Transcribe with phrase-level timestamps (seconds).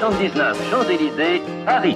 [0.00, 1.94] 79 Champs-Élysées, Paris.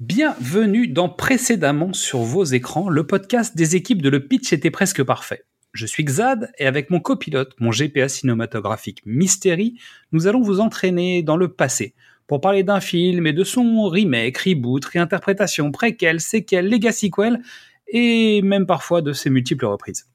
[0.00, 5.02] Bienvenue dans Précédemment sur vos écrans, le podcast des équipes de Le Pitch était presque
[5.02, 5.44] parfait.
[5.74, 9.78] Je suis Xad et avec mon copilote, mon GPA cinématographique Mystery,
[10.12, 11.94] nous allons vous entraîner dans le passé
[12.26, 17.42] pour parler d'un film et de son remake, reboot, réinterprétation, préquel, séquel, legacy quel
[17.88, 20.06] et même parfois de ses multiples reprises.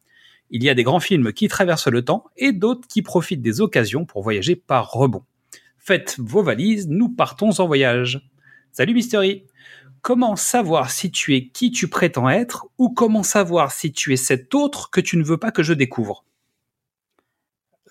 [0.49, 3.59] Il y a des grands films qui traversent le temps et d'autres qui profitent des
[3.59, 5.23] occasions pour voyager par rebond.
[5.77, 8.21] Faites vos valises, nous partons en voyage.
[8.71, 9.45] Salut Mystery
[10.01, 14.17] Comment savoir si tu es qui tu prétends être ou comment savoir si tu es
[14.17, 16.23] cet autre que tu ne veux pas que je découvre?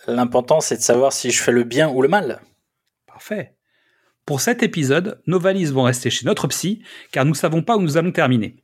[0.07, 2.41] L'important, c'est de savoir si je fais le bien ou le mal.
[3.07, 3.55] Parfait.
[4.25, 7.77] Pour cet épisode, nos valises vont rester chez notre psy, car nous ne savons pas
[7.77, 8.57] où nous allons terminer.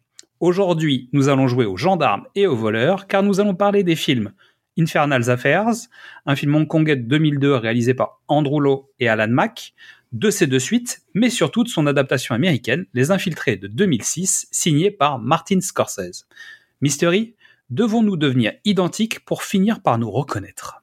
[0.43, 4.33] Aujourd'hui, nous allons jouer aux gendarmes et aux voleurs, car nous allons parler des films
[4.77, 5.69] Infernal Affairs,
[6.27, 9.73] un film hongkongais de 2002 réalisé par Andrew Lowe et Alan Mack,
[10.11, 14.91] de ces deux suites, mais surtout de son adaptation américaine, Les Infiltrés de 2006, signée
[14.91, 16.27] par Martin Scorsese.
[16.81, 17.37] Mystery,
[17.71, 20.83] devons-nous devenir identiques pour finir par nous reconnaître?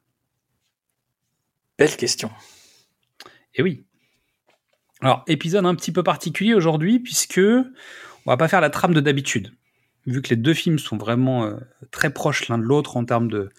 [1.78, 2.30] Belle question.
[3.56, 3.84] Eh oui.
[5.02, 7.40] Alors, épisode un petit peu particulier aujourd'hui, puisque
[8.26, 9.52] on va pas faire la trame de d'habitude.
[10.06, 11.56] Vu que les deux films sont vraiment euh,
[11.90, 13.50] très proches l'un de l'autre en termes de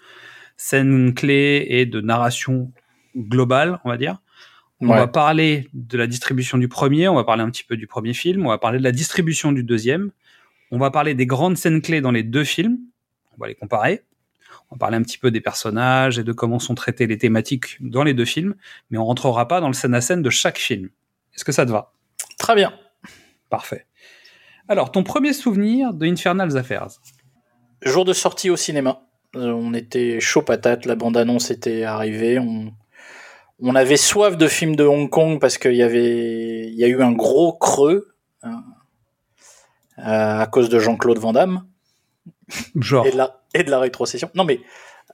[0.56, 2.72] scènes clés et de narration
[3.16, 4.18] globale, on va dire.
[4.80, 4.96] On Ouais.
[4.96, 8.14] va parler de la distribution du premier, on va parler un petit peu du premier
[8.14, 10.10] film, on va parler de la distribution du deuxième,
[10.72, 12.78] on va parler des grandes scènes clés dans les deux films,
[13.36, 14.02] on va les comparer,
[14.70, 17.76] on va parler un petit peu des personnages et de comment sont traitées les thématiques
[17.80, 18.56] dans les deux films,
[18.90, 20.88] mais on rentrera pas dans le scène à scène de chaque film.
[21.36, 21.92] Est-ce que ça te va?
[22.38, 22.72] Très bien.
[23.50, 23.86] Parfait.
[24.72, 26.88] Alors, ton premier souvenir de Infernal Affairs
[27.82, 29.02] Jour de sortie au cinéma.
[29.36, 32.38] Euh, On était chaud patate, la bande-annonce était arrivée.
[32.38, 32.72] On,
[33.60, 36.86] on avait soif de films de Hong Kong parce qu'il y avait, il y a
[36.86, 38.64] eu un gros creux hein,
[39.98, 41.66] euh, à cause de Jean-Claude Van Damme
[42.74, 44.30] Genre, et de la, et de la rétrocession.
[44.34, 44.58] Non mais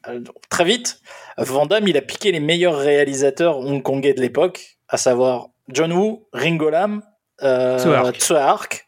[0.06, 0.20] euh,
[0.50, 1.00] très vite,
[1.36, 6.28] Van Damme il a piqué les meilleurs réalisateurs hongkongais de l'époque, à savoir John Woo,
[6.32, 7.02] Ringo Lam,
[7.42, 8.86] euh, Hark,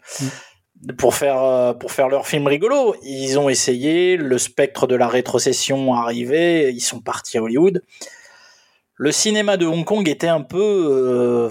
[0.98, 2.94] pour faire euh, pour faire leur film rigolo.
[3.02, 7.82] Ils ont essayé, le spectre de la rétrocession arrivait, ils sont partis à Hollywood.
[8.96, 11.50] Le cinéma de Hong Kong était un peu euh,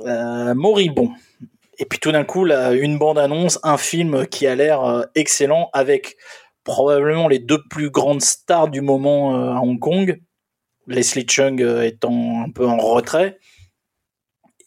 [0.00, 1.12] euh, moribond.
[1.78, 6.16] Et puis tout d'un coup, là, une bande-annonce, un film qui a l'air excellent avec
[6.64, 10.18] probablement les deux plus grandes stars du moment à Hong Kong,
[10.86, 13.38] Leslie Chung étant un peu en retrait,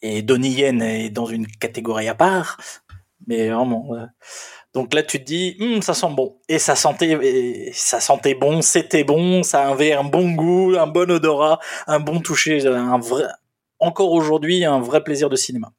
[0.02, 2.58] et Donnie Yen est dans une catégorie à part,
[3.26, 3.94] mais vraiment.
[3.94, 4.06] euh,
[4.74, 6.38] donc là, tu te dis, Hum, ça sent bon.
[6.48, 10.86] Et ça sentait, et ça sentait bon, c'était bon, ça avait un bon goût, un
[10.86, 13.24] bon odorat, un bon toucher, un vrai,
[13.80, 15.72] encore aujourd'hui, un vrai plaisir de cinéma.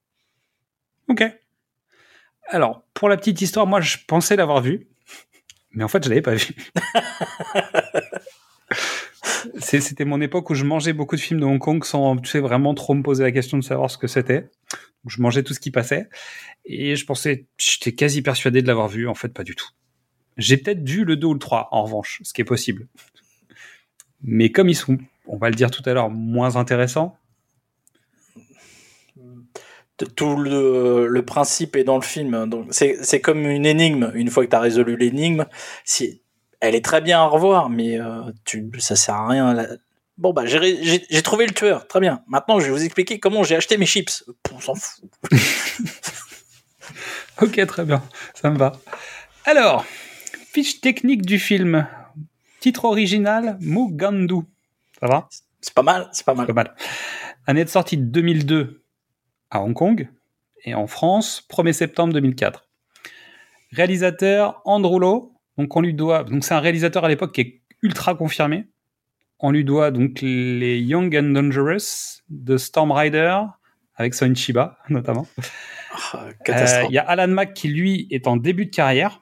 [1.08, 1.24] ok.
[2.48, 4.90] Alors, pour la petite histoire, moi, je pensais l'avoir vu,
[5.72, 6.54] mais en fait, je l'avais pas vu.
[9.60, 12.40] C'était mon époque où je mangeais beaucoup de films de Hong Kong sans tu sais,
[12.40, 14.50] vraiment trop me poser la question de savoir ce que c'était.
[15.08, 16.10] Je mangeais tout ce qui passait.
[16.66, 19.08] Et je pensais, j'étais quasi persuadé de l'avoir vu.
[19.08, 19.68] En fait, pas du tout.
[20.38, 22.88] J'ai peut-être vu le 2 ou le 3, en revanche, ce qui est possible.
[24.24, 24.98] Mais comme ils sont,
[25.28, 27.18] on va le dire tout à l'heure, moins intéressants,
[30.16, 32.50] Tout le, principe est dans le film.
[32.72, 34.12] C'est comme une énigme.
[34.16, 35.46] Une fois que tu as résolu l'énigme,
[35.84, 36.21] si
[36.62, 39.54] elle est très bien à revoir, mais euh, tu, ça sert à rien.
[39.54, 39.68] là.
[40.18, 42.22] Bon bah j'ai trouvé le tueur, très bien.
[42.28, 44.24] Maintenant je vais vous expliquer comment j'ai acheté mes chips.
[44.54, 45.04] On s'en fout.
[47.42, 48.04] Ok, très bien,
[48.36, 48.74] ça me va.
[49.46, 49.84] Alors,
[50.54, 51.88] fiche technique du film.
[52.60, 54.42] Titre original, Mugandu.
[55.00, 55.28] Ça va?
[55.60, 56.46] C'est pas mal, c'est pas mal.
[56.46, 56.76] Pas mal.
[57.48, 58.84] Année de sortie de 2002
[59.50, 60.08] à Hong Kong
[60.66, 62.68] et en France, 1er septembre 2004.
[63.72, 65.34] Réalisateur Andrew Lowe.
[65.62, 66.24] Donc on lui doit.
[66.24, 68.68] Donc c'est un réalisateur à l'époque qui est ultra confirmé.
[69.40, 73.40] On lui doit donc les Young and Dangerous de Storm Rider
[73.96, 75.28] avec Son Chiba notamment.
[76.14, 76.86] Ah, Euh.
[76.90, 79.22] Il y a Alan Mack qui, lui, est en début de carrière.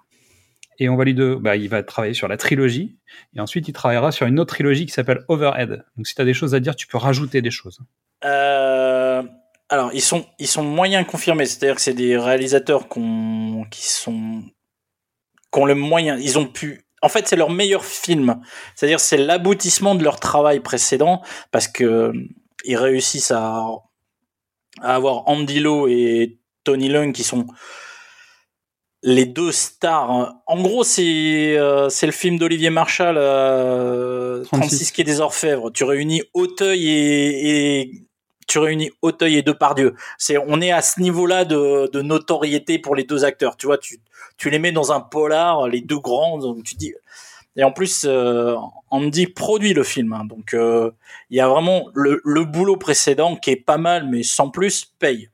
[0.77, 2.97] et on va lui de, bah, il va travailler sur la trilogie,
[3.35, 5.83] et ensuite il travaillera sur une autre trilogie qui s'appelle Overhead.
[5.97, 7.79] Donc si tu as des choses à dire, tu peux rajouter des choses.
[8.23, 9.23] Euh,
[9.69, 14.43] alors, ils sont, ils sont moyens confirmés, c'est-à-dire que c'est des réalisateurs qui sont,
[15.51, 18.41] qui ont le moyen, ils ont pu, en fait, c'est leur meilleur film.
[18.75, 22.11] C'est-à-dire, c'est l'aboutissement de leur travail précédent parce que
[22.65, 23.65] ils réussissent à,
[24.81, 27.47] à avoir Andy Lau et Tony Leung qui sont
[29.01, 30.35] les deux stars.
[30.45, 35.71] En gros, c'est euh, c'est le film d'Olivier Marshall, euh, 36 qui est des Orfèvres.
[35.71, 37.91] Tu réunis Auteuil et, et
[38.47, 39.95] tu réunis Auteuil et Depardieu.
[40.17, 43.55] C'est on est à ce niveau-là de, de notoriété pour les deux acteurs.
[43.55, 43.99] Tu vois, tu
[44.39, 46.39] tu les mets dans un polar, les deux grands.
[46.39, 46.93] Donc tu dis.
[47.55, 48.55] Et en plus, euh,
[48.89, 50.23] Andy produit le film, hein.
[50.23, 50.91] donc euh,
[51.29, 54.85] il y a vraiment le, le boulot précédent qui est pas mal, mais sans plus
[54.97, 55.29] paye.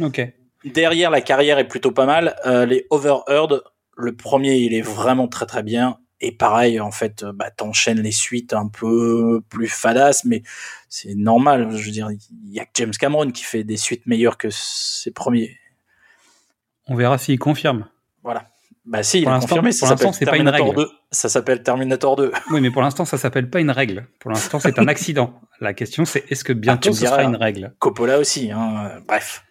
[0.00, 0.20] Ok.
[0.64, 2.34] Derrière, la carrière est plutôt pas mal.
[2.46, 3.62] Euh, les Overheard,
[3.96, 5.98] le premier, il est vraiment très très bien.
[6.20, 10.42] Et pareil, en fait, euh, bah, t'enchaînes les suites un peu plus fadas, mais
[10.88, 11.68] c'est normal.
[11.76, 14.48] Je veux dire, il y a que James Cameron qui fait des suites meilleures que
[14.50, 15.58] ses premiers.
[16.86, 17.86] On verra s'il confirme.
[18.24, 18.48] Voilà.
[18.86, 19.70] Bah si, il Pour l'instant- confirmé.
[19.78, 20.74] pour l'instant, c'est pas une règle.
[20.74, 20.90] 2.
[21.10, 22.32] Ça s'appelle Terminator 2.
[22.50, 24.06] Oui, mais pour l'instant, ça s'appelle pas une règle.
[24.20, 25.40] Pour l'instant, c'est un accident.
[25.60, 27.72] La question, c'est est-ce que bientôt Ah, ce sera une règle?
[27.78, 28.50] Coppola aussi.
[28.50, 28.90] Hein.
[29.08, 29.42] Bref.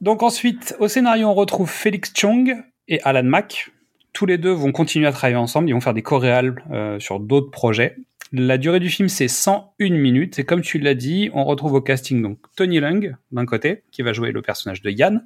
[0.00, 2.54] Donc ensuite, au scénario, on retrouve Félix Chong
[2.88, 3.70] et Alan Mack.
[4.12, 5.68] Tous les deux vont continuer à travailler ensemble.
[5.68, 7.96] Ils vont faire des choréales euh, sur d'autres projets.
[8.36, 10.40] La durée du film, c'est 101 minutes.
[10.40, 14.02] Et comme tu l'as dit, on retrouve au casting donc Tony Leung, d'un côté, qui
[14.02, 15.24] va jouer le personnage de Yann.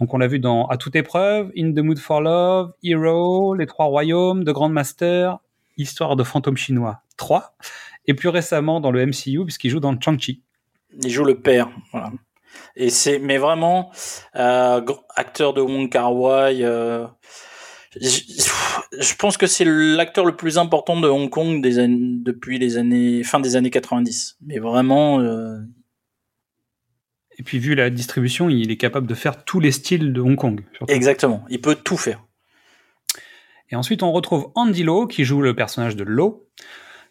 [0.00, 3.66] Donc on l'a vu dans À toute épreuve, In the Mood for Love, Hero, Les
[3.66, 5.38] Trois Royaumes, The Grandmaster,
[5.76, 7.54] Histoire de fantôme chinois 3.
[8.08, 10.42] Et plus récemment dans le MCU, puisqu'il joue dans Chang-Chi.
[11.00, 11.70] Il joue le père.
[11.92, 12.10] Voilà.
[12.74, 13.92] Et c'est, mais vraiment,
[14.34, 14.84] euh,
[15.14, 16.64] acteur de Wong Kar Wai.
[16.64, 17.06] euh,
[18.00, 22.76] je, pense que c'est l'acteur le plus important de Hong Kong des années, depuis les
[22.78, 24.36] années fin des années 90.
[24.42, 25.58] Mais vraiment, euh,
[27.38, 30.36] Et puis vu la distribution, il est capable de faire tous les styles de Hong
[30.36, 30.64] Kong.
[30.76, 30.92] surtout.
[30.92, 32.24] exactement, il peut tout faire.
[33.70, 36.46] Et ensuite, on retrouve Andy Lau, qui joue le personnage de Lau.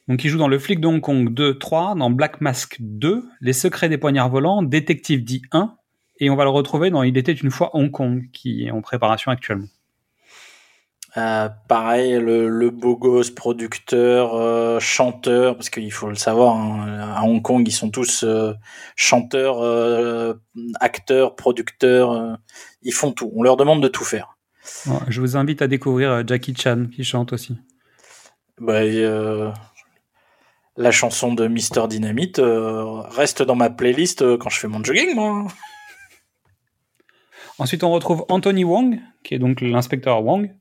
[0.08, 3.24] Donc, il joue dans Le flic de Hong Kong 2, 3, dans Black Mask 2,
[3.40, 5.76] Les secrets des poignards volants, Détective D 1,
[6.20, 8.82] et on va le retrouver dans Il était une fois Hong Kong, qui est en
[8.82, 9.68] préparation actuellement.
[11.18, 17.16] Euh, pareil, le, le beau gosse, producteur, euh, chanteur, parce qu'il faut le savoir, hein,
[17.16, 18.54] à Hong Kong, ils sont tous euh,
[18.96, 20.36] chanteurs, euh,
[20.80, 22.34] acteurs, producteurs, euh,
[22.82, 23.30] ils font tout.
[23.36, 24.38] On leur demande de tout faire.
[25.10, 27.58] Je vous invite à découvrir euh, Jackie Chan, qui chante aussi.
[28.58, 29.52] Bah, euh,
[30.78, 35.14] la chanson de Mister Dynamite euh, reste dans ma playlist quand je fais mon jogging,
[35.14, 35.48] moi.
[37.58, 40.56] Ensuite, on retrouve Anthony Wong, qui est donc l'inspecteur Wong,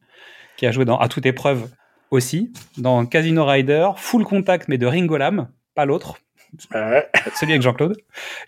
[0.61, 1.71] qui a joué dans À toute épreuve
[2.11, 6.19] aussi, dans Casino Rider, Full Contact, mais de Ringo Lam, pas l'autre,
[6.69, 7.97] celui avec Jean-Claude,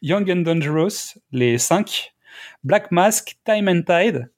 [0.03, 2.13] Young and Dangerous, les 5,
[2.65, 4.31] Black Mask, Time and Tide,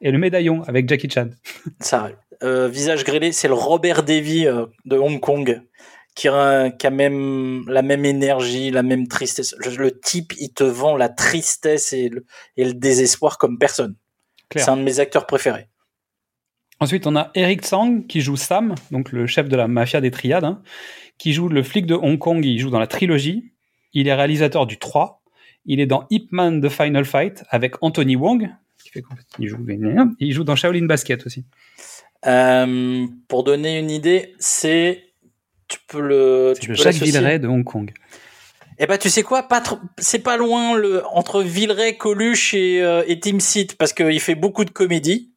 [0.00, 1.28] et le médaillon avec Jackie Chan.
[1.80, 2.10] Ça.
[2.42, 5.62] Euh, visage grêlé, c'est le Robert Davy euh, de Hong Kong
[6.16, 9.54] qui a, qui a même la même énergie, la même tristesse.
[9.58, 12.26] Le, le type, il te vend la tristesse et le,
[12.56, 13.94] et le désespoir comme personne.
[14.56, 15.68] C'est un de mes acteurs préférés.
[16.82, 20.10] Ensuite, on a Eric Tsang qui joue Sam, donc le chef de la mafia des
[20.10, 20.62] triades, hein,
[21.16, 23.52] qui joue le flic de Hong Kong, il joue dans la trilogie.
[23.92, 25.22] Il est réalisateur du 3.
[25.64, 28.50] Il est dans Ip Man The Final Fight avec Anthony Wong.
[28.82, 29.04] Qui fait
[29.38, 29.64] il, joue,
[30.18, 31.44] il joue dans Shaolin Basket aussi.
[32.26, 35.04] Euh, pour donner une idée, c'est
[35.68, 37.92] tu peux le tu le peux Jacques Villeray de Hong Kong.
[38.80, 42.82] Eh ben, tu sais quoi, pas trop, c'est pas loin le entre Villeray, Coluche et,
[42.82, 45.31] euh, et Team Seat parce qu'il fait beaucoup de comédie.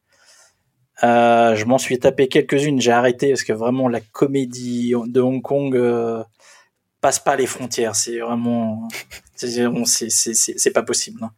[1.04, 5.42] Euh, je m'en suis tapé quelques-unes, j'ai arrêté parce que vraiment la comédie de Hong
[5.42, 6.22] Kong euh,
[7.00, 7.94] passe pas les frontières.
[7.94, 8.88] C'est vraiment,
[9.34, 11.22] c'est pas possible.
[11.22, 11.30] hein.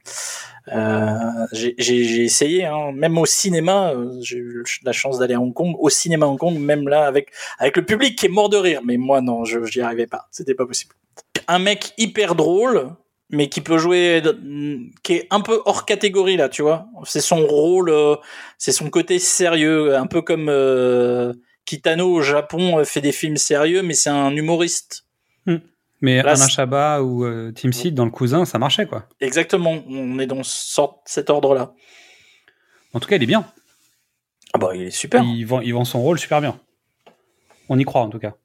[0.70, 5.54] Euh, j'ai essayé, hein, même au cinéma, euh, j'ai eu la chance d'aller à Hong
[5.54, 8.58] Kong, au cinéma Hong Kong, même là avec avec le public qui est mort de
[8.58, 8.82] rire.
[8.84, 10.94] Mais moi non, je j'y arrivais pas, c'était pas possible
[11.48, 12.90] un mec hyper drôle,
[13.30, 14.22] mais qui peut jouer,
[15.02, 16.86] qui est un peu hors catégorie là, tu vois.
[17.04, 18.16] C'est son rôle, euh,
[18.58, 21.32] c'est son côté sérieux, un peu comme euh,
[21.66, 25.04] Kitano au Japon euh, fait des films sérieux, mais c'est un humoriste.
[26.00, 29.08] Mais Là, Alain c'est- Chabat ou euh, Tim Seed dans Le Cousin, ça marchait quoi.
[29.20, 31.74] Exactement, on est dans ce- cet ordre-là.
[32.94, 33.44] En tout cas, il est bien.
[34.54, 35.22] Ah bah il est super.
[35.24, 36.58] Il vend, il vend son rôle super bien.
[37.68, 38.36] On y croit en tout cas.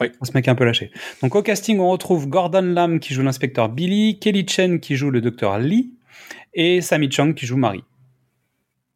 [0.00, 0.08] Oui.
[0.22, 0.90] Ce mec est un peu lâché.
[1.22, 5.10] Donc au casting, on retrouve Gordon Lam qui joue l'inspecteur Billy, Kelly Chen qui joue
[5.10, 5.94] le docteur Lee
[6.54, 7.84] et Sammy Chang qui joue Marie.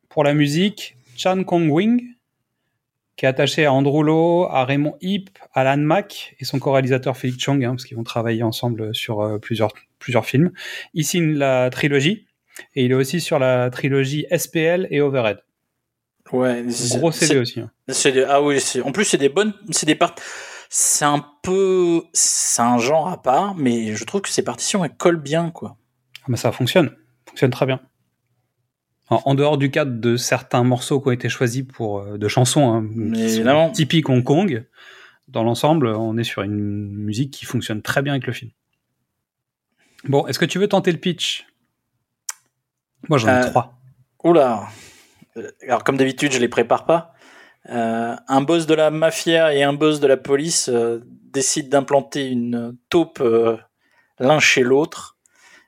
[0.09, 2.03] Pour la musique, Chan Kong-wing,
[3.17, 7.17] qui est attaché à Andrew Lo, à Raymond Heap, à Alan Mack et son co-réalisateur
[7.17, 10.51] Félix Chang, hein, parce qu'ils vont travailler ensemble sur euh, plusieurs, plusieurs films.
[10.95, 12.27] Il signe la trilogie
[12.75, 15.39] et il est aussi sur la trilogie SPL et Overhead.
[16.33, 16.65] Ouais,
[16.99, 17.61] Gros CV aussi.
[17.61, 17.71] hein.
[17.89, 19.99] C'est des- ah oui, en plus c'est des bonnes, c'est des.
[20.73, 24.97] C'est un peu, c'est un genre à part, mais je trouve que ces partitions elles
[24.97, 25.77] collent bien quoi.
[26.23, 26.97] Ah, mais ça fonctionne,
[27.27, 27.81] fonctionne très bien.
[29.09, 32.29] En, en dehors du cadre de certains morceaux qui ont été choisis pour euh, de
[32.29, 34.65] chansons, hein, Mais typiques Hong Kong,
[35.27, 38.53] dans l'ensemble, on est sur une musique qui fonctionne très bien avec le film.
[40.05, 41.47] Bon, est-ce que tu veux tenter le pitch?
[43.09, 43.79] Moi, j'en ai Euh, trois.
[44.23, 44.69] Oula.
[45.37, 47.13] Euh, Alors comme d'habitude, je les prépare pas.
[47.69, 52.27] Euh, un boss de la mafia et un boss de la police euh, décident d'implanter
[52.27, 53.59] une taupe euh,
[54.19, 55.19] l'un chez l'autre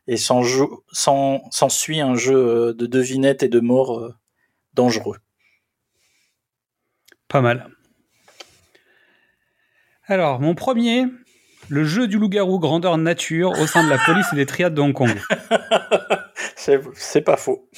[0.07, 4.13] et s'ensuit un jeu de devinettes et de morts
[4.75, 5.19] dangereux.
[7.29, 7.71] Pas mal.
[10.07, 11.07] Alors, mon premier,
[11.69, 14.81] le jeu du loup-garou grandeur nature au sein de la police et des triades de
[14.81, 15.17] Hong Kong.
[16.57, 17.69] C'est pas faux.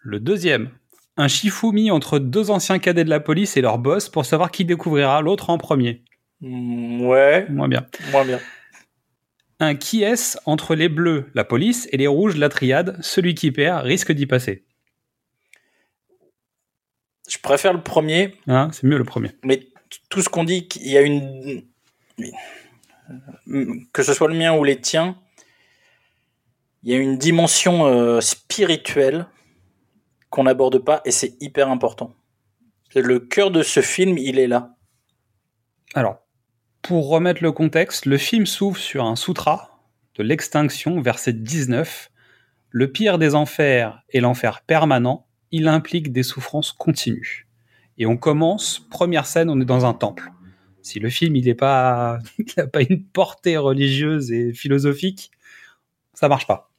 [0.00, 0.70] Le deuxième,
[1.18, 4.64] un Shifumi entre deux anciens cadets de la police et leur boss pour savoir qui
[4.64, 6.02] découvrira l'autre en premier.
[6.40, 7.86] Mm, ouais, Moins bien.
[8.12, 8.40] moins bien.
[9.60, 12.96] Un qui est entre les bleus, la police, et les rouges, la triade.
[13.02, 14.64] Celui qui perd risque d'y passer.
[17.28, 19.30] Je préfère le premier, Hein, c'est mieux le premier.
[19.44, 19.66] mais
[20.08, 21.64] tout ce qu'on dit, qu'il y a une.
[23.92, 25.16] Que ce soit le mien ou les tiens,
[26.84, 29.26] il y a une dimension euh, spirituelle
[30.30, 32.14] qu'on n'aborde pas et c'est hyper important.
[32.94, 34.76] Le cœur de ce film, il est là.
[35.94, 36.18] Alors,
[36.82, 39.82] pour remettre le contexte, le film s'ouvre sur un sutra
[40.14, 42.10] de l'extinction, verset 19.
[42.70, 45.26] Le pire des enfers est l'enfer permanent.
[45.50, 47.46] Il implique des souffrances continues.
[47.98, 50.30] Et on commence, première scène, on est dans un temple.
[50.82, 55.30] Si le film il n'est pas, il n'a pas une portée religieuse et philosophique,
[56.14, 56.70] ça marche pas.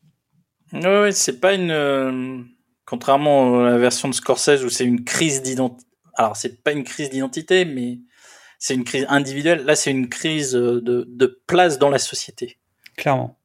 [0.74, 2.48] Ouais, c'est pas une.
[2.90, 5.86] Contrairement à la version de Scorsese où c'est une crise d'identité.
[6.16, 8.00] Alors, c'est pas une crise d'identité, mais
[8.58, 9.64] c'est une crise individuelle.
[9.64, 12.58] Là, c'est une crise euh, de, de place dans la société.
[12.98, 13.38] Clairement.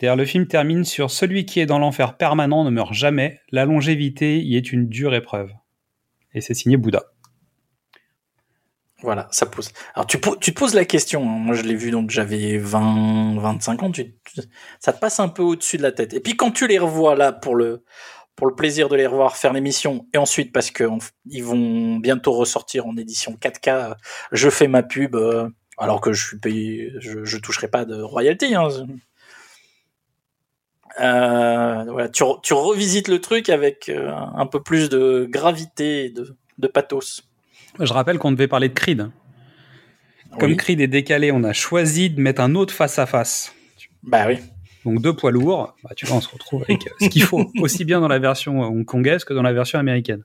[0.00, 3.40] D'ailleurs, le film termine sur celui qui est dans l'enfer permanent ne meurt jamais.
[3.50, 5.50] La longévité y est une dure épreuve.
[6.34, 7.04] Et c'est signé Bouddha.
[9.02, 9.70] Voilà, ça pose.
[9.94, 11.22] Alors, tu, tu te poses la question.
[11.22, 11.38] hein.
[11.38, 13.90] Moi, je l'ai vu, donc j'avais 20, 25 ans.
[13.90, 14.40] Tu, tu-
[14.80, 16.14] ça te passe un peu au-dessus de la tête.
[16.14, 17.84] Et puis, quand tu les revois là pour le,
[18.36, 21.96] pour le plaisir de les revoir faire l'émission, et ensuite parce que on- ils vont
[21.96, 23.96] bientôt ressortir en édition 4K,
[24.32, 28.00] je fais ma pub, euh, alors que je suis payé, je, je toucherai pas de
[28.00, 28.54] royalty.
[28.54, 28.68] Hein.
[31.00, 36.08] Euh, voilà, tu, re- tu revisites le truc avec euh, un peu plus de gravité
[36.10, 37.22] de, de pathos.
[37.78, 39.10] Je rappelle qu'on devait parler de Creed.
[40.38, 40.56] Comme Oui.
[40.56, 43.54] Creed est décalé, on a choisi de mettre un autre face à face.
[44.02, 44.38] Bah oui.
[44.86, 45.74] Donc deux poids lourds.
[45.82, 48.20] Bah, tu vois, on se retrouve avec euh, ce qu'il faut, aussi bien dans la
[48.20, 50.22] version euh, hongkongaise que dans la version américaine.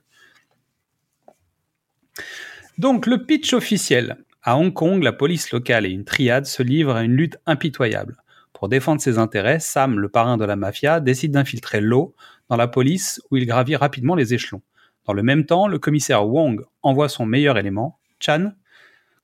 [2.78, 4.18] Donc le pitch officiel.
[4.44, 8.16] À Hong Kong, la police locale et une triade se livrent à une lutte impitoyable.
[8.52, 12.14] Pour défendre ses intérêts, Sam, le parrain de la mafia, décide d'infiltrer l'eau
[12.48, 14.62] dans la police où il gravit rapidement les échelons.
[15.06, 18.52] Dans le même temps, le commissaire Wong envoie son meilleur élément, Chan,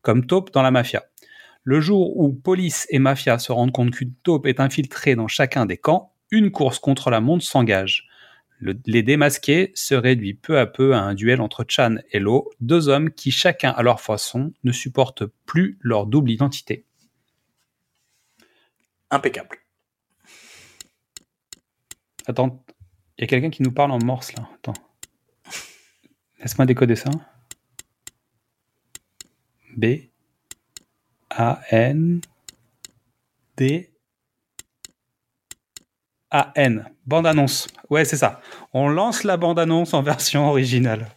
[0.03, 1.05] comme taupe dans la mafia.
[1.69, 5.67] Le jour où police et mafia se rendent compte qu'une taupe est infiltrée dans chacun
[5.67, 8.09] des camps, une course contre la montre s'engage.
[8.59, 12.51] Le- les démasqués se réduit peu à peu à un duel entre Chan et Lo,
[12.61, 16.87] deux hommes qui, chacun à leur façon, ne supportent plus leur double identité.
[19.11, 19.59] Impeccable.
[22.27, 22.65] Attends,
[23.19, 24.49] il y a quelqu'un qui nous parle en morse là.
[24.55, 24.73] Attends.
[26.39, 27.11] Laisse-moi décoder ça.
[29.77, 30.09] B
[31.31, 32.21] A N
[33.57, 33.91] D
[36.31, 36.85] A N.
[37.07, 37.69] Bande annonce.
[37.91, 38.41] Ouais, c'est ça.
[38.73, 41.09] On lance la bande annonce en version originale.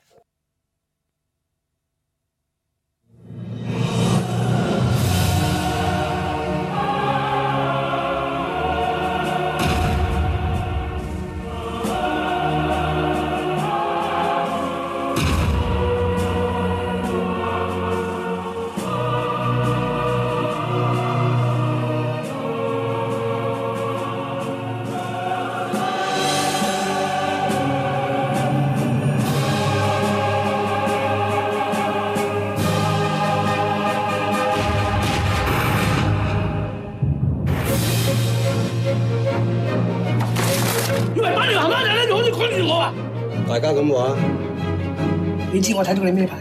[45.61, 46.37] 你知我睇到你咩牌？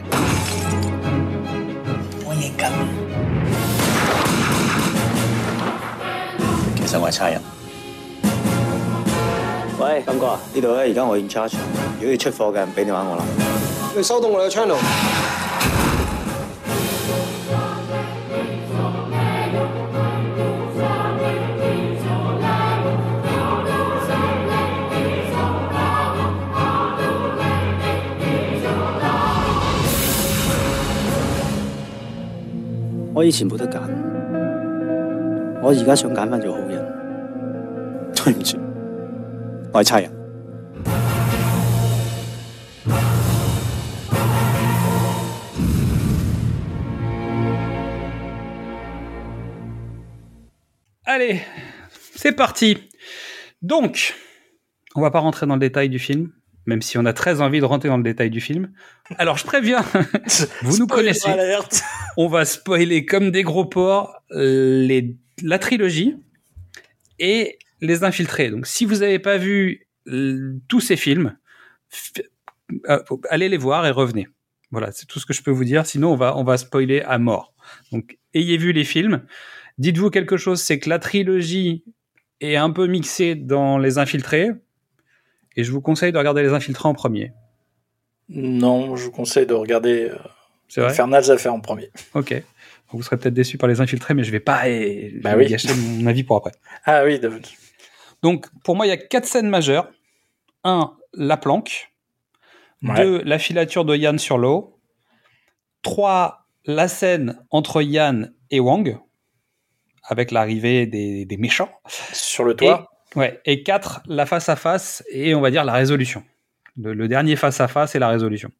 [2.24, 2.70] 我認緊。
[6.74, 7.38] 其實我係差人。
[9.78, 11.52] 喂，金哥啊，呢度咧而家我 in charge，
[11.98, 13.22] 如果要出貨嘅，唔俾你玩我啦。
[13.94, 14.78] 你收到我嘅 channel。
[33.19, 33.79] 我以前冇得拣，
[35.61, 36.83] 我而家想拣翻做好人。
[38.13, 38.57] 对唔住，
[39.73, 40.11] 我系差人。
[51.07, 51.39] Allez,
[52.15, 52.89] c'est parti.
[53.61, 54.13] Donc,
[54.95, 56.33] on va pas rentrer dans le détail du film,
[56.66, 58.72] même si on a très envie de rentrer dans le détail du film.
[59.16, 59.84] Alors, je préviens,
[60.62, 61.30] vous nous connaissez.
[62.16, 66.16] On va spoiler comme des gros porcs les, la trilogie
[67.18, 68.50] et les infiltrés.
[68.50, 71.36] Donc, si vous n'avez pas vu euh, tous ces films,
[72.88, 74.28] euh, allez les voir et revenez.
[74.70, 75.86] Voilà, c'est tout ce que je peux vous dire.
[75.86, 77.54] Sinon, on va, on va spoiler à mort.
[77.92, 79.24] Donc, ayez vu les films.
[79.78, 81.84] Dites-vous quelque chose, c'est que la trilogie
[82.40, 84.50] est un peu mixée dans les infiltrés.
[85.56, 87.32] Et je vous conseille de regarder les infiltrés en premier.
[88.28, 90.16] Non, je vous conseille de regarder euh,
[90.68, 90.90] C'est vrai?
[90.90, 91.90] Infernal Affaires en premier.
[92.14, 92.34] Ok.
[92.92, 95.46] Vous serez peut-être déçu par les infiltrés, mais je vais pas eh, je Bah oui.
[95.48, 96.52] gâcher mon avis pour après.
[96.84, 97.32] Ah oui, de-
[98.22, 99.88] Donc, pour moi, il y a quatre scènes majeures.
[100.64, 101.92] Un, la planque.
[102.82, 102.96] Ouais.
[102.96, 104.78] Deux, la filature de Yann sur l'eau.
[105.82, 108.98] Trois, la scène entre Yann et Wang,
[110.04, 111.70] avec l'arrivée des, des méchants.
[112.12, 112.89] sur le toit.
[113.14, 113.40] Et, ouais.
[113.44, 116.24] Et quatre, la face à face et on va dire la résolution.
[116.76, 118.50] Le, le dernier face à face et la résolution.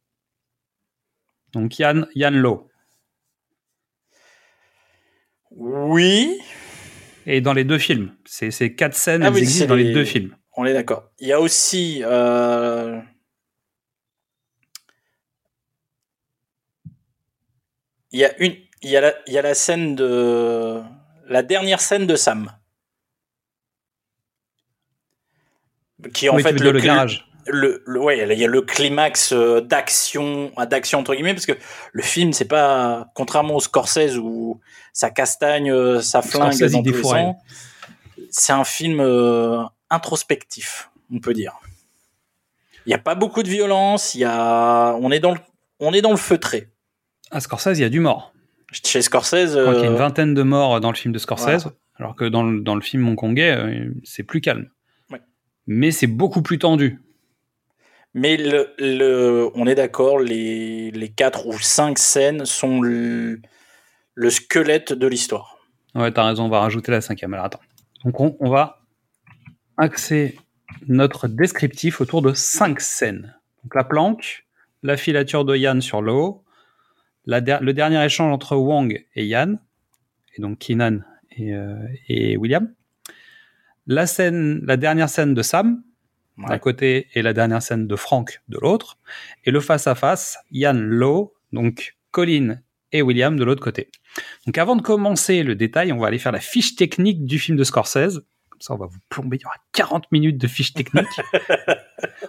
[1.53, 2.69] Donc Yann, Yann Lo.
[5.51, 6.39] Oui,
[7.25, 8.15] Et dans les deux films.
[8.25, 10.35] Ces, quatre scènes, Ah elles oui, existent dans les les- deux films.
[10.55, 11.09] on est d'accord.
[11.19, 12.01] Il y a aussi.
[12.03, 12.99] euh,
[18.11, 18.55] Il y a une.
[18.83, 20.81] Il y a, la, il y a la scène de.
[21.27, 22.51] La dernière scène de Sam.
[26.13, 27.27] Qui est en oui, fait le garage.
[27.47, 31.45] le, le- ouais, il y a le climax euh, d'action, ah, d'action entre guillemets, parce
[31.45, 31.57] que
[31.91, 34.59] le film, c'est pas, contrairement au Scorsese où
[34.93, 37.31] ça castagne, euh, ça flingue Scorsese, dans il tous les
[38.29, 41.53] c'est un film euh, introspectif, on peut dire.
[42.85, 45.39] Il n'y a pas beaucoup de violence, il y a, on est dans le,
[45.79, 46.69] on est dans le feutré.
[47.29, 48.33] À Scorsese, il y a du mort.
[48.71, 51.19] Chez Scorsese, crois qu'il y a une euh, vingtaine de morts dans le film de
[51.19, 51.75] Scorsese, Voilà.
[51.97, 54.69] alors que dans le, dans le film hongkongais, euh, c'est plus calme.
[55.67, 56.99] Mais c'est beaucoup plus tendu.
[58.13, 63.39] mais le, le, on est d'accord, les, les quatre ou cinq scènes sont le,
[64.15, 65.57] le squelette de l'histoire.
[65.95, 67.33] Ouais, t'as raison, on va rajouter la cinquième.
[67.33, 67.61] Alors attends.
[68.03, 68.81] Donc on, on va
[69.77, 70.37] axer
[70.87, 73.35] notre descriptif autour de cinq scènes.
[73.63, 74.45] Donc la planque,
[74.83, 76.43] la filature de Yann sur l'eau,
[77.27, 79.59] der- le dernier échange entre Wang et Yann,
[80.35, 81.01] et donc Keenan
[81.37, 81.75] et, euh,
[82.07, 82.73] et William.
[83.91, 85.83] La scène, la dernière scène de Sam
[86.37, 88.97] d'un côté et la dernière scène de Frank de l'autre,
[89.43, 92.61] et le face à face Yann Lowe, donc Colin
[92.93, 93.89] et William de l'autre côté.
[94.47, 97.57] Donc avant de commencer le détail, on va aller faire la fiche technique du film
[97.57, 98.21] de Scorsese.
[98.49, 99.35] Comme ça, on va vous plomber.
[99.35, 101.05] Il y aura 40 minutes de fiche technique.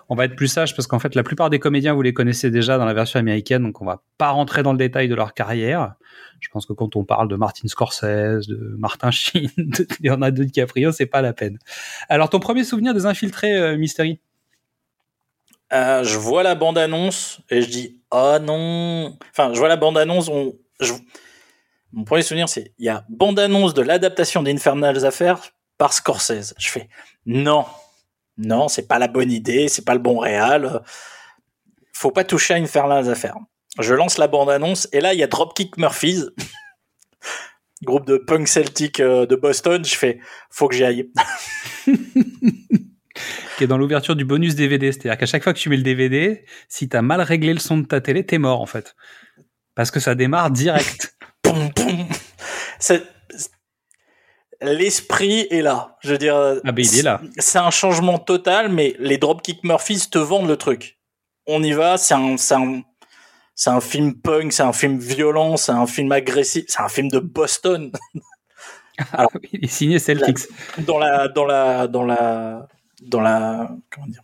[0.09, 2.51] on va être plus sage parce qu'en fait, la plupart des comédiens, vous les connaissez
[2.51, 5.35] déjà dans la version américaine, donc on va pas rentrer dans le détail de leur
[5.35, 5.95] carrière.
[6.41, 10.93] Je pense que quand on parle de Martin Scorsese, de Martin Sheen, de Leonardo DiCaprio,
[10.93, 11.59] c'est pas la peine.
[12.09, 14.21] Alors, ton premier souvenir des infiltrés, euh, Mystery?
[15.73, 19.17] Euh, je vois la bande-annonce et je dis oh non.
[19.31, 20.29] Enfin, je vois la bande-annonce.
[20.29, 20.55] On...
[21.93, 25.41] Mon premier souvenir, c'est il y a bande-annonce de l'adaptation d'Infernal Affaires
[25.79, 26.55] par Scorsese.
[26.59, 26.89] Je fais
[27.25, 27.65] non,
[28.39, 30.83] non, c'est pas la bonne idée, c'est pas le bon réal.
[31.93, 33.37] Faut pas toucher à Infernal Affaires.
[33.79, 36.25] Je lance la bande-annonce et là, il y a Dropkick Murphys,
[37.83, 39.85] groupe de punk celtique euh, de Boston.
[39.85, 40.19] Je fais
[40.51, 41.11] faut que j'y aille.
[43.57, 44.93] qui est dans l'ouverture du bonus DVD.
[44.93, 47.79] C'est-à-dire qu'à chaque fois que tu mets le DVD, si t'as mal réglé le son
[47.79, 48.95] de ta télé, t'es mort en fait.
[49.75, 51.17] Parce que ça démarre direct.
[51.43, 52.07] Poum, poum.
[54.63, 55.97] L'esprit est là.
[56.03, 56.37] Je veux dire.
[56.65, 57.21] Ah ben il est là.
[57.39, 60.99] C'est un changement total, mais les Dropkick Murphys te vendent le truc.
[61.47, 62.83] On y va, c'est un, c'est un,
[63.55, 67.09] c'est un film punk, c'est un film violent, c'est un film agressif, c'est un film
[67.09, 67.91] de Boston.
[69.13, 70.39] Alors- il est signé Celtics.
[70.79, 72.69] Dans la, dans la, dans la,
[73.03, 74.23] dans la, comment dire,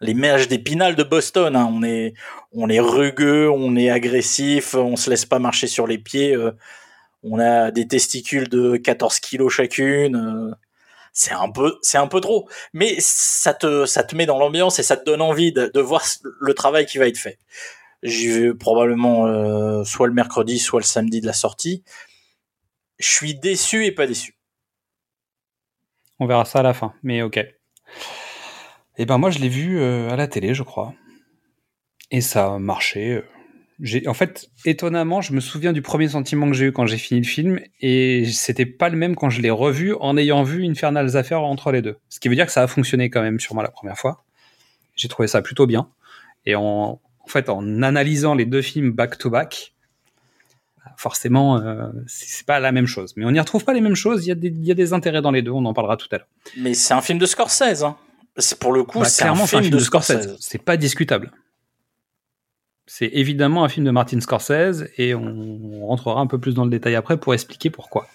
[0.00, 1.54] les mages d'épinal de Boston.
[1.56, 1.68] hein.
[1.72, 2.12] On est,
[2.52, 6.34] on est rugueux, on est agressif, on se laisse pas marcher sur les pieds.
[6.34, 6.50] euh,
[7.22, 10.16] on a des testicules de 14 kilos chacune.
[10.16, 10.54] euh,
[11.12, 12.48] c'est un peu, c'est un peu trop.
[12.72, 16.02] Mais ça te, ça te met dans l'ambiance et ça te donne envie de, voir
[16.40, 17.38] le travail qui va être fait.
[18.02, 21.84] J'y vais probablement euh, soit le mercredi, soit le samedi de la sortie.
[22.98, 24.36] Je suis déçu et pas déçu.
[26.18, 27.44] On verra ça à la fin, mais ok.
[28.96, 30.94] Et ben moi je l'ai vu euh, à la télé, je crois.
[32.10, 33.22] Et ça a marché.
[33.82, 36.98] J'ai, en fait, étonnamment, je me souviens du premier sentiment que j'ai eu quand j'ai
[36.98, 40.64] fini le film, et c'était pas le même quand je l'ai revu en ayant vu
[40.64, 41.96] Infernal Affaires entre les deux.
[42.08, 44.24] Ce qui veut dire que ça a fonctionné quand même sur moi la première fois.
[44.94, 45.88] J'ai trouvé ça plutôt bien.
[46.46, 46.62] Et en,
[47.20, 49.74] en fait, en analysant les deux films back to back,
[50.96, 53.14] forcément, euh, c'est pas la même chose.
[53.16, 54.24] Mais on n'y retrouve pas les mêmes choses.
[54.24, 55.50] Il y, a des, il y a des intérêts dans les deux.
[55.50, 56.28] On en parlera tout à l'heure.
[56.56, 57.82] Mais c'est un film de Scorsese.
[57.82, 57.96] Hein.
[58.36, 60.36] C'est pour le coup, Bah, c'est un, film de Scorsese.
[60.40, 61.32] C'est pas discutable.
[62.94, 66.70] C'est évidemment un film de Martin Scorsese et on rentrera un peu plus dans le
[66.70, 68.06] détail après pour expliquer pourquoi.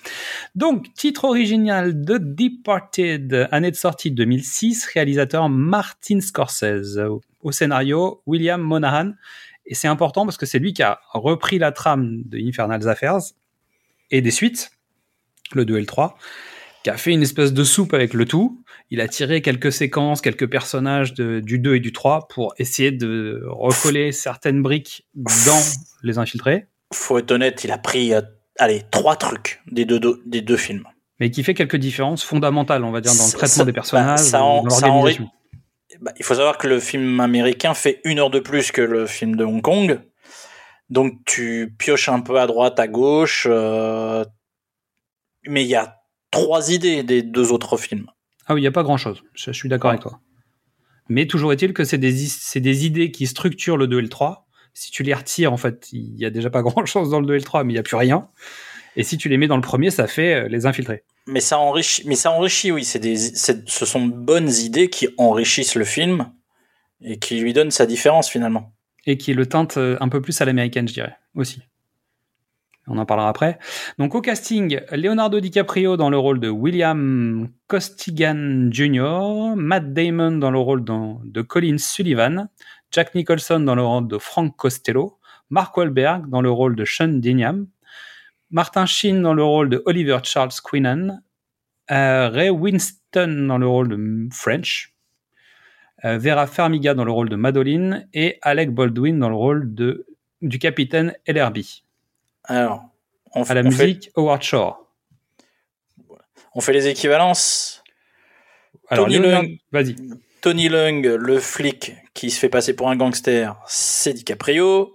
[0.53, 6.99] Donc, titre original de Departed, année de sortie 2006, réalisateur Martin Scorsese.
[7.41, 9.13] Au scénario, William Monahan.
[9.65, 13.33] Et c'est important parce que c'est lui qui a repris la trame de Infernal Affairs
[14.11, 14.69] et des suites,
[15.53, 16.19] le 2 et le 3,
[16.87, 18.63] qui a fait une espèce de soupe avec le tout.
[18.91, 22.91] Il a tiré quelques séquences, quelques personnages de- du 2 et du 3 pour essayer
[22.93, 25.59] de recoller certaines briques dans
[26.03, 28.21] les infiltrés, Faut être honnête, il a pris, euh,
[28.57, 30.85] allez, trois trucs des deux, deux- des deux films.
[31.19, 34.19] mais qui fait quelques différences fondamentales, on va dire, dans le traitement ça- des personnages,
[34.19, 35.29] bah, ça en- dans l'organisation.
[35.99, 39.07] Bah, il faut savoir que le film américain fait une heure de plus que le
[39.07, 39.99] film de Hong Kong.
[40.89, 43.45] Donc tu pioches un peu à droite, à gauche.
[43.49, 44.23] euh,
[45.47, 45.96] mais il y a
[46.31, 48.07] trois idées des deux autres films.
[48.47, 49.95] Ah oui, il n'y a pas grand-chose, je, je suis d'accord Ouais.
[49.95, 50.19] avec toi.
[51.09, 54.09] Mais toujours est-il que c'est des, c'est des idées qui structurent le 2 et le
[54.09, 54.45] 3.
[54.73, 57.33] Si tu les retires, en fait, il y a déjà pas grand-chose dans le 2
[57.35, 58.27] et le 3, mais il n'y a plus rien.
[58.95, 61.03] Et si tu les mets dans le premier, ça fait euh, les infiltrés.
[61.27, 62.83] Mais ça enrichit, mais ça enrichit, oui.
[62.83, 66.31] C'est des, c'est- ce sont de bonnes idées qui enrichissent le film
[67.01, 68.73] et qui lui donnent sa différence finalement.
[69.05, 71.61] et qui le teinte euh, un peu plus à l'américaine, je dirais, aussi.
[72.87, 73.59] On en parlera après.
[73.97, 80.51] Donc au casting, Leonardo DiCaprio dans le rôle de William Costigan Jr., Matt Damon dans
[80.51, 82.47] le rôle de Colin Sullivan,
[82.91, 85.19] Jack Nicholson dans le rôle de Frank Costello,
[85.49, 87.67] Mark Wahlberg dans le rôle de Sean Dignam,
[88.51, 91.21] Martin Sheen dans le rôle de Oliver Charles Quinnan,
[91.91, 94.93] euh, Ray Winston dans le rôle de French,
[96.05, 99.73] euh, Vera Farmiga dans le rôle de Madeline et Alec Baldwin dans le rôle
[100.41, 101.59] du capitaine LRB.
[102.47, 102.83] Alors,
[103.35, 104.87] on, À la on fait, musique, Howard Shore.
[106.55, 107.83] on fait les équivalences.
[108.89, 109.57] Alors, Tony Leonard- Leung.
[109.71, 109.95] vas-y.
[110.41, 114.93] Tony Lung, le flic qui se fait passer pour un gangster, c'est DiCaprio.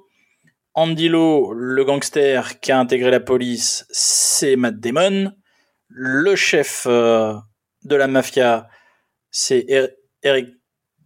[0.75, 5.33] Andy Lau, le gangster qui a intégré la police, c'est Matt Damon.
[5.89, 7.35] Le chef euh,
[7.85, 8.69] de la mafia,
[9.31, 10.49] c'est Er- Eric.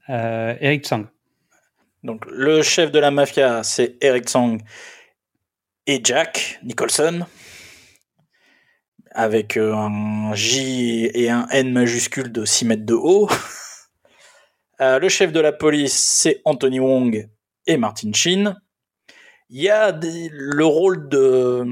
[0.09, 1.07] Euh, Eric Tsang.
[2.05, 4.59] Donc le chef de la mafia, c'est Eric Tsang
[5.87, 7.27] et Jack Nicholson,
[9.13, 13.29] avec euh, un J et un N majuscule de 6 mètres de haut.
[14.83, 17.31] Euh, le chef de la police, c'est Anthony Wong
[17.67, 18.61] et Martin Sheen.
[19.49, 21.65] Il y a le rôle de,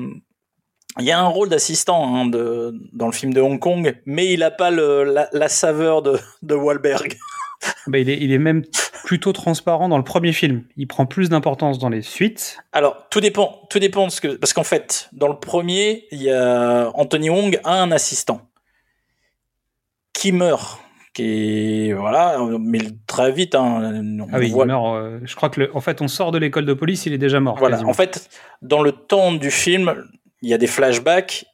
[0.98, 4.40] il y a un rôle d'assistant hein, dans le film de Hong Kong, mais il
[4.40, 7.18] n'a pas la saveur de, de Wahlberg.
[7.86, 8.62] Bah, il, est, il est même
[9.04, 10.64] plutôt transparent dans le premier film.
[10.76, 12.58] Il prend plus d'importance dans les suites.
[12.72, 16.22] Alors, tout dépend, tout dépend de ce que, parce qu'en fait, dans le premier, il
[16.22, 18.48] y a Anthony Wong a un assistant
[20.12, 20.80] qui meurt,
[21.12, 23.54] qui voilà, mais très vite.
[23.54, 24.96] Hein, on Ah oui, voit- il meurt.
[24.96, 27.18] euh, je crois que, le- en fait, on sort de l'école de police, il est
[27.18, 27.56] déjà mort.
[27.58, 27.74] Voilà.
[27.76, 27.90] quasiment.
[27.90, 28.28] En fait,
[28.62, 29.94] dans le temps du film,
[30.42, 31.44] il y a des flashbacks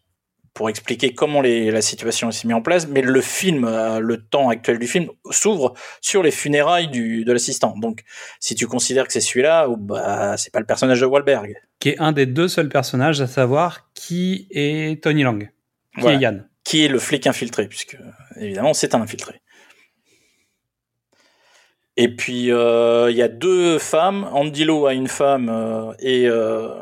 [0.54, 4.16] pour expliquer comment les- la situation s'est mise en place, mais le film, euh, le
[4.20, 7.74] temps actuel du film, s'ouvre sur les funérailles du, de l'assistant.
[7.78, 8.02] Donc,
[8.40, 11.54] si tu considères que c'est celui-là, bah, c'est pas le personnage de Wahlberg.
[11.78, 15.50] Qui est un des deux seuls personnages à savoir qui est Tony Lang,
[15.94, 16.16] qui Voilà.
[16.16, 16.48] est Yann.
[16.64, 17.96] qui est le flic infiltré, puisque
[18.36, 19.40] évidemment c'est un infiltré.
[21.96, 26.26] Et puis euh, il y a deux femmes, Andy Lau a une femme euh, et
[26.28, 26.80] euh,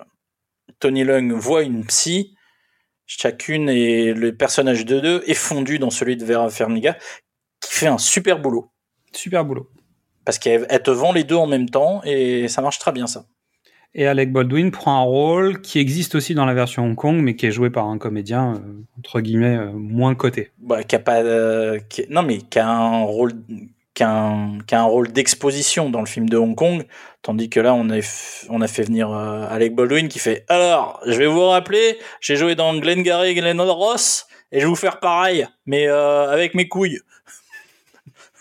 [0.80, 2.34] Tony Lung voit une psy.
[3.10, 6.96] Chacune et le personnage de deux est fondu dans celui de Vera Farmiga,
[7.60, 8.70] qui fait un super boulot
[9.12, 9.70] Super boulot.
[10.26, 13.06] parce qu'elle elle te vend les deux en même temps et ça marche très bien
[13.06, 13.24] ça.
[13.94, 17.34] Et Alec Baldwin prend un rôle qui existe aussi dans la version Hong Kong, mais
[17.34, 20.50] qui est joué par un comédien, euh, entre guillemets, euh, moins coté.
[20.58, 23.32] Bah, qui a pas, euh, qui- non mais qui a un rôle,
[23.98, 26.86] qu'un qu'un rôle d'exposition dans le film de Hong Kong,
[27.22, 30.44] tandis que là on a f- on a fait venir euh, Alec Baldwin qui fait
[30.48, 34.76] alors je vais vous rappeler j'ai joué dans Glengarry Glen Ross et je vais vous
[34.76, 37.00] faire pareil mais euh, avec mes couilles.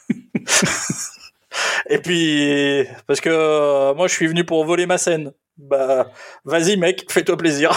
[1.90, 5.32] et puis parce que euh, moi je suis venu pour voler ma scène.
[5.58, 6.12] Bah
[6.46, 7.72] vas-y mec fais-toi plaisir.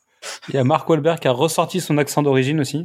[0.48, 2.84] Il y a Mark Wahlberg qui a ressorti son accent d'origine aussi.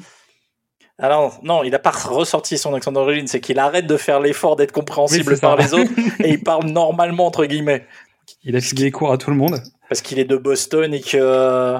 [1.02, 4.56] Alors non, il a pas ressorti son accent d'origine, c'est qu'il arrête de faire l'effort
[4.56, 5.92] d'être compréhensible Oui, par les autres
[6.24, 7.86] et il parle normalement entre guillemets
[8.44, 9.60] Il a filé les cours à tout le monde.
[9.90, 11.78] parce qu'il est de Boston et que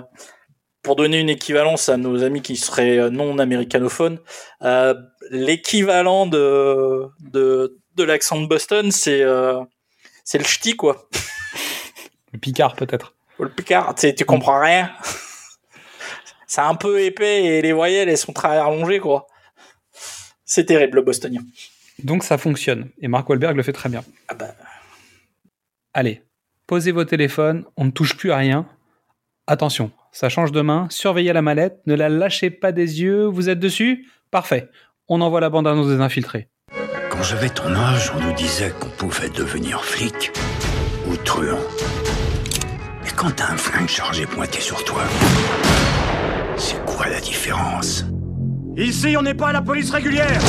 [0.82, 4.18] pour donner une équivalence à nos amis qui seraient non américanophones,
[4.64, 4.96] euh,
[5.30, 9.60] l'équivalent de de, de l'accent de Boston, c'est euh,
[10.24, 11.08] c'est le ch'ti quoi,
[12.34, 13.14] Le Picard peut-être.
[13.40, 14.92] Le picard, tu comprends rien.
[16.52, 19.26] C'est un peu épais et les voyelles elles sont très allongées quoi.
[20.44, 21.40] C'est terrible le bostonien.
[22.04, 22.90] Donc ça fonctionne.
[23.00, 24.04] Et Mark Wahlberg le fait très bien.
[24.28, 24.54] Ah bah
[25.94, 26.24] Allez,
[26.68, 28.68] posez vos téléphones, on ne touche plus à rien.
[29.48, 33.48] Attention, ça change de main, surveillez la mallette, ne la lâchez pas des yeux, vous
[33.48, 34.10] êtes dessus?
[34.30, 34.68] Parfait.
[35.08, 36.50] On envoie la bande annonce des infiltrés.
[37.10, 40.34] Quand j'avais ton âge, on nous disait qu'on pouvait devenir flic
[41.08, 41.60] ou truand.
[43.06, 45.04] Mais quand t'as un flingue chargé pointé sur toi,
[47.10, 48.06] la différence
[48.78, 50.42] Ici, on n'est pas la police régulière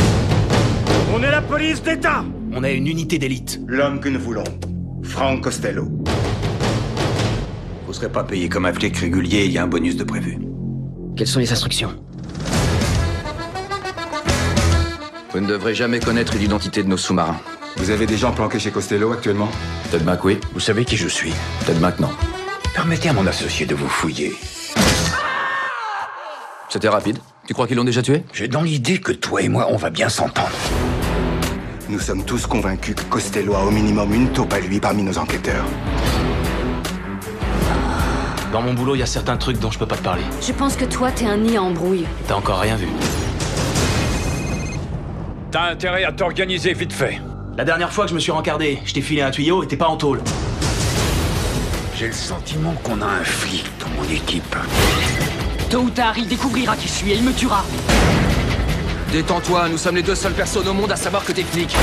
[1.15, 3.61] On est la police d'État On a une unité d'élite.
[3.67, 4.45] L'homme que nous voulons,
[5.03, 5.89] Frank Costello.
[7.87, 10.39] Vous serez pas payé comme un flic régulier, il y a un bonus de prévu.
[11.17, 11.93] Quelles sont les instructions
[15.33, 17.41] Vous ne devrez jamais connaître l'identité de nos sous-marins.
[17.77, 19.49] Vous avez des gens planqués chez Costello actuellement
[19.91, 20.39] Ted Mac, oui.
[20.55, 21.33] Vous savez qui je suis
[21.67, 22.11] Ted Mac, non.
[22.75, 24.33] Permettez à mon associé de vous fouiller.
[26.73, 27.19] C'était rapide.
[27.47, 28.25] Tu crois qu'ils l'ont déjà tué?
[28.33, 30.57] J'ai dans l'idée que toi et moi, on va bien s'entendre.
[31.91, 35.19] Nous sommes tous convaincus que Costello a au minimum une taupe à lui parmi nos
[35.19, 35.67] enquêteurs.
[38.53, 40.23] Dans mon boulot, il y a certains trucs dont je peux pas te parler.
[40.41, 42.07] Je pense que toi, t'es un nid à embrouille.
[42.27, 42.89] T'as encore rien vu.
[45.51, 47.21] T'as intérêt à t'organiser vite fait.
[47.59, 49.77] La dernière fois que je me suis rencardé, je t'ai filé un tuyau et t'es
[49.77, 50.23] pas en tôle.
[51.95, 54.57] J'ai le sentiment qu'on a un flic dans mon équipe.
[55.73, 57.65] Tôt ou tard, il découvrira qui je suis et il me tuera.
[59.11, 61.75] Détends-toi, nous sommes les deux seules personnes au monde à savoir que t'es flic.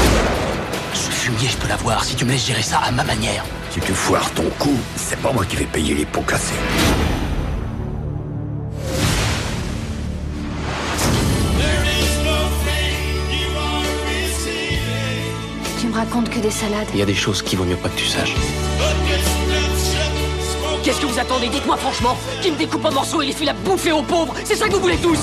[0.93, 3.43] Ce fumier, je peux l'avoir si tu me laisses gérer ça à ma manière.
[3.71, 6.53] Si tu foires ton coup, c'est pas moi qui vais payer les pots cassés.
[15.79, 16.87] Tu me racontes que des salades.
[16.93, 18.35] Il y a des choses qu'il vaut mieux pas que tu saches.
[20.83, 21.49] Qu'est-ce que vous attendez?
[21.49, 22.17] Dites-moi franchement.
[22.41, 24.33] Qui me découpe en morceaux et les file à bouffer aux pauvres?
[24.43, 25.19] C'est ça que vous voulez tous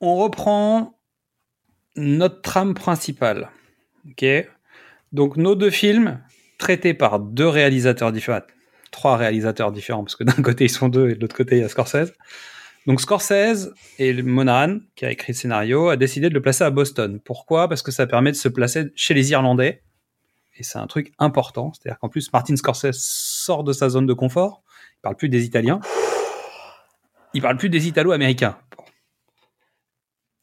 [0.00, 0.96] On reprend
[1.96, 3.50] notre trame principale.
[4.08, 4.24] Ok?
[5.12, 6.20] Donc nos deux films
[6.58, 8.42] traités par deux réalisateurs différents,
[8.90, 11.60] trois réalisateurs différents parce que d'un côté ils sont deux et de l'autre côté il
[11.60, 12.12] y a Scorsese.
[12.86, 16.70] Donc Scorsese et Monahan, qui a écrit le scénario, a décidé de le placer à
[16.70, 17.20] Boston.
[17.22, 17.68] Pourquoi?
[17.68, 19.82] Parce que ça permet de se placer chez les Irlandais.
[20.56, 21.72] Et c'est un truc important.
[21.72, 24.62] C'est-à-dire qu'en plus, Martin Scorsese sort de sa zone de confort.
[24.96, 25.80] Il parle plus des Italiens.
[27.34, 28.56] Il parle plus des Italo-Américains.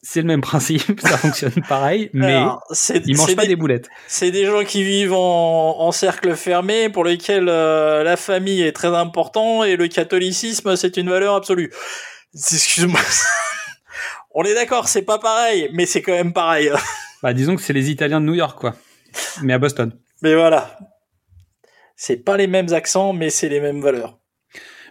[0.08, 3.48] C'est le même principe, ça fonctionne pareil, mais Alors, c'est- il mange c'est pas des-
[3.50, 3.90] des boulettes.
[4.08, 8.72] C'est des gens qui vivent en, en cercle fermé, pour lesquels euh, la famille est
[8.72, 11.72] très important et le catholicisme c'est une valeur absolue.
[12.36, 13.00] Excuse-moi.
[14.36, 16.70] On est d'accord, c'est pas pareil, mais c'est quand même pareil.
[17.24, 18.76] Bah, disons que c'est les Italiens de New York, quoi.
[19.42, 19.92] Mais à Boston.
[20.22, 20.78] Mais voilà.
[21.96, 24.20] C'est pas les mêmes accents, mais c'est les mêmes valeurs.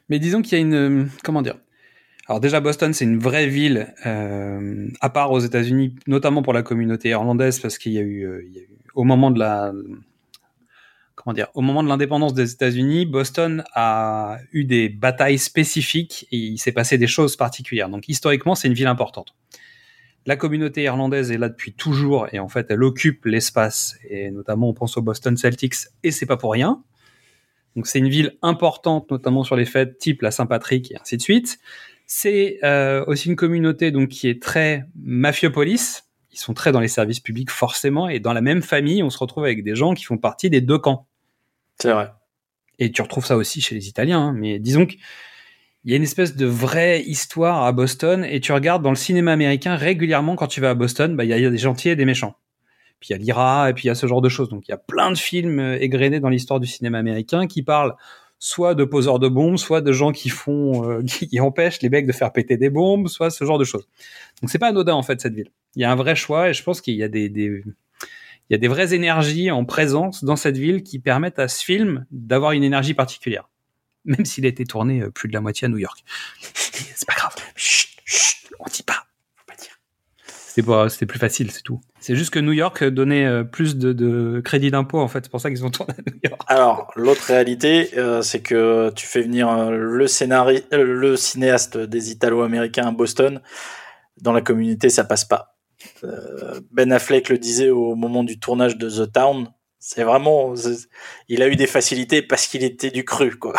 [0.09, 0.75] Mais disons qu'il y a une.
[0.75, 1.57] euh, Comment dire
[2.27, 6.63] Alors, déjà, Boston, c'est une vraie ville euh, à part aux États-Unis, notamment pour la
[6.63, 9.73] communauté irlandaise, parce qu'il y a eu, euh, y a eu au moment de la.
[11.15, 16.37] Comment dire Au moment de l'indépendance des États-Unis, Boston a eu des batailles spécifiques et
[16.37, 17.89] il s'est passé des choses particulières.
[17.89, 19.35] Donc, historiquement, c'est une ville importante.
[20.27, 24.71] La communauté irlandaise est là depuis toujours et en fait, elle occupe l'espace et notamment,
[24.71, 26.83] on pense au Boston Celtics et c'est pas pour rien.
[27.77, 31.23] Donc c'est une ville importante, notamment sur les fêtes type la Saint-Patrick et ainsi de
[31.23, 31.59] suite.
[32.07, 36.03] C'est euh, aussi une communauté donc qui est très mafiopolis.
[36.33, 39.19] Ils sont très dans les services publics forcément et dans la même famille, on se
[39.19, 41.07] retrouve avec des gens qui font partie des deux camps.
[41.81, 42.11] C'est vrai.
[42.79, 44.21] Et tu retrouves ça aussi chez les Italiens.
[44.21, 44.33] hein.
[44.33, 44.99] Mais disons qu'il
[45.85, 49.33] y a une espèce de vraie histoire à Boston et tu regardes dans le cinéma
[49.33, 51.59] américain régulièrement quand tu vas à Boston, bah, il y, a- il y a des
[51.59, 52.35] gentils et des méchants.
[53.01, 54.49] puis il y a l'IRA, et puis il y a ce genre de choses.
[54.49, 57.63] Donc il y a plein de films euh, égrenés dans l'histoire du cinéma américain qui
[57.63, 57.95] parlent
[58.39, 62.07] soit de poseurs de bombes, soit de gens qui font, euh, qui empêchent les mecs
[62.07, 63.89] de faire péter des bombes, soit ce genre de choses.
[64.43, 65.51] Donc c'est pas anodin en fait cette ville.
[65.77, 67.63] Il y a un vrai choix et je pense qu'il y a des, des
[68.51, 71.65] il y a des vraies énergies en présence dans cette ville qui permettent à ce
[71.65, 73.49] film d'avoir une énergie particulière.
[74.05, 76.05] Même s'il a été tourné euh, plus de la moitié à New York.
[76.41, 77.35] C'est pas grave.
[77.57, 79.07] Chut, chut, on dit pas.
[80.89, 81.81] C'était plus facile, c'est tout.
[81.99, 85.25] C'est juste que New York donnait euh, plus de, de crédit d'impôt, en fait.
[85.25, 86.41] C'est pour ça qu'ils ont tourné à New York.
[86.47, 92.11] Alors, l'autre réalité, euh, c'est que tu fais venir euh, le scénari le cinéaste des
[92.13, 93.41] Italo-Américains à Boston.
[94.21, 95.57] Dans la communauté, ça passe pas.
[96.05, 99.49] Euh, ben Affleck le disait au moment du tournage de The Town.
[99.79, 100.55] C'est vraiment,
[101.29, 103.55] il a eu des facilités parce qu'il était du cru, quoi.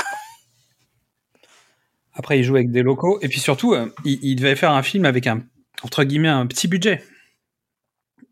[2.13, 3.19] Après, il joue avec des locaux.
[3.21, 5.43] Et puis surtout, euh, il, il devait faire un film avec un,
[5.83, 7.01] entre guillemets, un petit budget.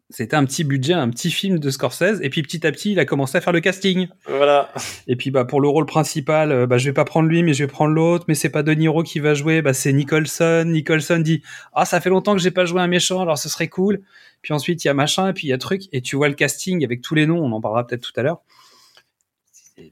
[0.09, 2.19] C'était un petit budget, un petit film de Scorsese.
[2.21, 4.07] Et puis petit à petit, il a commencé à faire le casting.
[4.27, 4.71] Voilà.
[5.07, 7.53] Et puis bah pour le rôle principal, euh, bah je vais pas prendre lui, mais
[7.55, 8.25] je vais prendre l'autre.
[8.27, 10.65] Mais c'est pas De Niro qui va jouer, bah c'est Nicholson.
[10.67, 11.41] Nicholson dit
[11.73, 14.01] ah ça fait longtemps que j'ai pas joué un méchant, alors ce serait cool.
[14.43, 16.27] Puis ensuite il y a machin, et puis il y a truc, et tu vois
[16.27, 17.43] le casting avec tous les noms.
[17.43, 18.43] On en parlera peut-être tout à l'heure.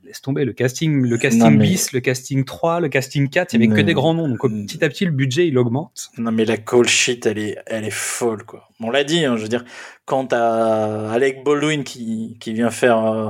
[0.04, 3.54] Laisse tomber le casting, le casting Non, mais- bis, le casting 3, le casting 4,
[3.54, 4.28] il y avait que Mais- des grands noms.
[4.30, 6.10] Donc petit à petit le budget il augmente.
[6.20, 8.70] Non mais la call sheet, elle est, elle est folle quoi.
[8.80, 9.66] On l'a dit, hein, je veux dire,
[10.06, 13.30] quand t'as Alec Baldwin qui, qui vient faire, euh,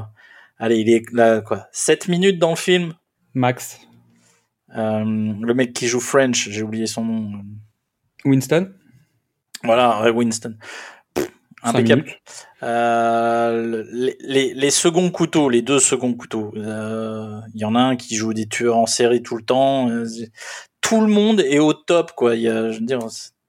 [0.58, 2.94] allez, il est là quoi, 7 minutes dans le film.
[3.34, 3.80] Max.
[4.76, 7.32] Euh, le mec qui joue French, j'ai oublié son nom.
[8.26, 8.72] Winston.
[9.64, 10.56] Voilà, Winston.
[11.64, 12.06] Impeccable.
[12.64, 13.86] Euh,
[14.20, 16.52] les, les, seconds couteaux, les deux seconds couteaux.
[16.58, 19.90] euh, Il y en a un qui joue des tueurs en série tout le temps.
[19.90, 20.06] euh,
[20.82, 22.36] tout le monde est au top, quoi.
[22.36, 23.00] Il y a, je veux dire,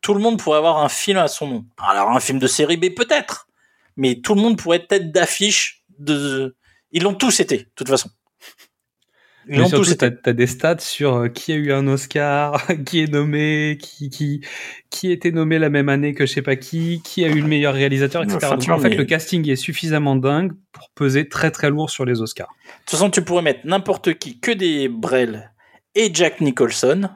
[0.02, 1.64] tout le monde pourrait avoir un film à son nom.
[1.78, 3.48] Alors un film de série B peut-être,
[3.96, 6.54] mais tout le monde pourrait être tête d'affiche de.
[6.90, 8.10] Ils l'ont tous été, de toute façon.
[9.46, 13.00] Mais l'ont surtout, t'as as des stats sur euh, qui a eu un Oscar, qui
[13.00, 14.40] est nommé, qui qui
[14.90, 17.48] qui était nommé la même année que je sais pas qui, qui a eu le
[17.48, 18.38] meilleur réalisateur, etc.
[18.42, 21.70] Enfin, Donc tu en fait, mais- le casting est suffisamment dingue pour peser très très
[21.70, 22.48] lourd sur les Oscars.
[22.48, 25.52] De toute façon, tu pourrais mettre n'importe qui, que des Brel
[25.94, 27.08] et Jack Nicholson.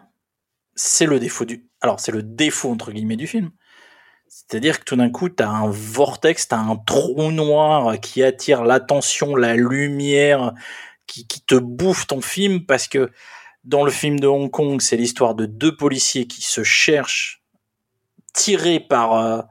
[0.75, 1.65] C'est le défaut du.
[1.81, 3.51] Alors, c'est le défaut, entre guillemets, du film.
[4.29, 9.37] C'est-à-dire que tout d'un coup, t'as un vortex, t'as un trou noir qui attire l'attention,
[9.37, 10.53] la lumière,
[11.07, 13.11] qui, qui te bouffe ton film parce que
[13.65, 17.43] dans le film de Hong Kong, c'est l'histoire de deux policiers qui se cherchent,
[18.33, 19.43] tirés par, euh,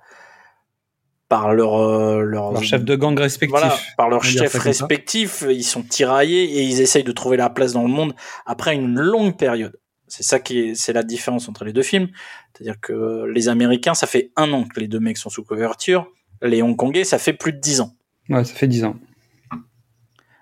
[1.27, 3.51] par leur, euh, leur, Leur chef de gang respectif.
[3.51, 7.73] voilà, par leur chef respectif, ils sont tiraillés et ils essayent de trouver leur place
[7.73, 8.15] dans le monde
[8.45, 9.77] après une longue période.
[10.07, 12.09] C'est ça qui est, c'est la différence entre les deux films.
[12.53, 16.07] C'est-à-dire que les Américains, ça fait un an que les deux mecs sont sous couverture.
[16.41, 17.95] Les Hongkongais, ça fait plus de dix ans.
[18.29, 18.95] Ouais, ça fait 10 ans.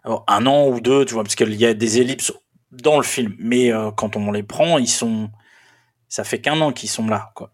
[0.05, 2.33] Un an ou deux, tu vois, parce qu'il y a des ellipses
[2.71, 3.35] dans le film.
[3.39, 5.29] Mais euh, quand on les prend, ils sont,
[6.09, 7.53] ça fait qu'un an qu'ils sont là, quoi.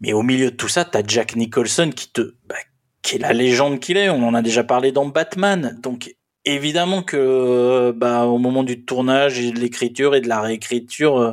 [0.00, 2.56] Mais au milieu de tout ça, t'as Jack Nicholson qui te, bah,
[3.02, 4.08] qui est la légende qu'il est.
[4.08, 5.78] On en a déjà parlé dans Batman.
[5.82, 11.18] Donc, évidemment que, bah, au moment du tournage et de l'écriture et de la réécriture,
[11.18, 11.32] euh,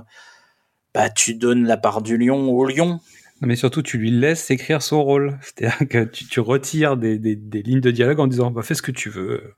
[0.93, 3.00] bah, tu donnes la part du lion au lion.
[3.41, 5.39] Mais surtout, tu lui laisses écrire son rôle.
[5.41, 8.76] C'est-à-dire que tu, tu retires des, des, des lignes de dialogue en disant bah, fais
[8.76, 9.56] ce que tu veux.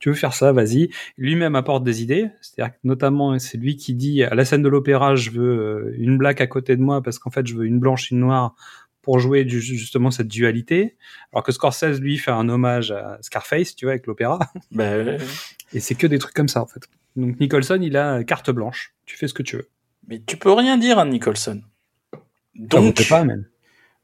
[0.00, 0.88] Tu veux faire ça, vas-y.
[1.18, 2.30] Lui-même apporte des idées.
[2.40, 5.94] C'est-à-dire que notamment, c'est lui qui dit à la scène de l'opéra je veux euh,
[5.98, 8.54] une blague à côté de moi parce qu'en fait, je veux une blanche, une noire
[9.02, 10.96] pour jouer du, justement cette dualité.
[11.32, 14.38] Alors que Scorsese, lui, fait un hommage à Scarface, tu vois, avec l'opéra.
[14.72, 14.90] Bah.
[15.72, 16.80] Et c'est que des trucs comme ça, en fait.
[17.16, 18.94] Donc Nicholson, il a carte blanche.
[19.04, 19.68] Tu fais ce que tu veux.
[20.08, 21.60] Mais tu peux rien dire à Nicholson.
[22.54, 23.46] Donc, Donc, pas, même.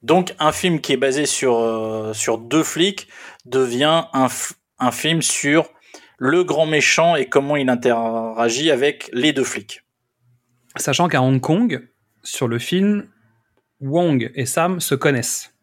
[0.03, 3.09] Donc un film qui est basé sur euh, sur deux flics
[3.45, 5.71] devient un film sur
[6.19, 9.83] le grand méchant et comment il interagit avec les deux flics.
[10.77, 11.89] Sachant qu'à Hong Kong,
[12.23, 13.09] sur le film,
[13.81, 15.55] Wong et Sam se connaissent.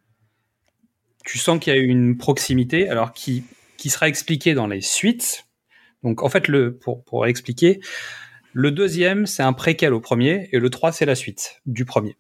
[1.25, 3.43] Tu sens qu'il y a une proximité, alors qui,
[3.77, 5.45] qui sera expliquée dans les suites.
[6.03, 7.79] Donc en fait, le, pour, pour expliquer,
[8.51, 12.17] le deuxième, c'est un préquel au premier, et le 3, c'est la suite du premier.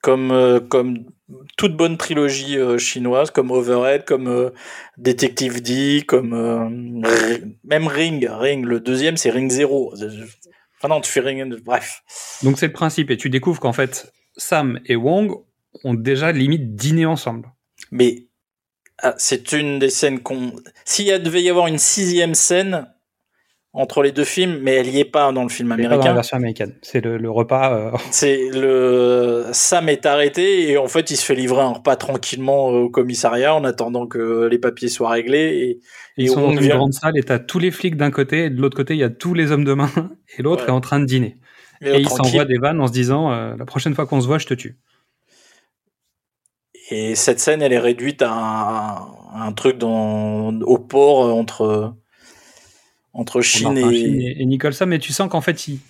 [0.00, 1.04] Comme euh, comme
[1.56, 4.50] toute bonne trilogie euh, chinoise, comme Overhead, comme euh,
[4.96, 8.26] Detective D, comme euh, même Ring.
[8.30, 9.94] Ring, le deuxième, c'est Ring Zero.
[10.78, 11.54] Enfin non, tu fais Ring.
[11.64, 12.02] Bref.
[12.42, 15.34] Donc c'est le principe, et tu découvres qu'en fait, Sam et Wong
[15.84, 17.52] ont déjà limite dîné ensemble.
[17.90, 18.28] Mais
[19.02, 20.52] ah, c'est une des scènes qu'on.
[20.84, 22.88] S'il devait y avoir une sixième scène,
[23.78, 25.98] entre les deux films, mais elle y est pas dans le film est pas américain.
[26.00, 26.74] dans la version américaine.
[26.82, 27.72] C'est le, le repas.
[27.74, 31.96] euh, C'est le Sam est arrêté et en fait il se fait livrer un repas
[31.96, 35.78] tranquillement au commissariat en attendant que les papiers soient réglés et,
[36.16, 38.44] Ils et sont on dans une grande salle et t'as tous les flics d'un côté
[38.46, 39.90] et de l'autre côté il y a tous les hommes de main
[40.38, 40.68] et l'autre Ouais.
[40.68, 41.36] est en train de dîner.
[41.80, 44.26] Mais Et il s'envoie des vannes en se disant euh, la prochaine fois qu'on se
[44.26, 44.76] voit je te tue.
[46.90, 48.94] Et cette scène, elle est réduite à un,
[49.34, 51.94] à un truc dans, au port euh, entre,
[53.18, 53.82] entre Chine et.
[53.82, 55.80] Sheen et, et Nicholson, mais tu sens qu'en fait il,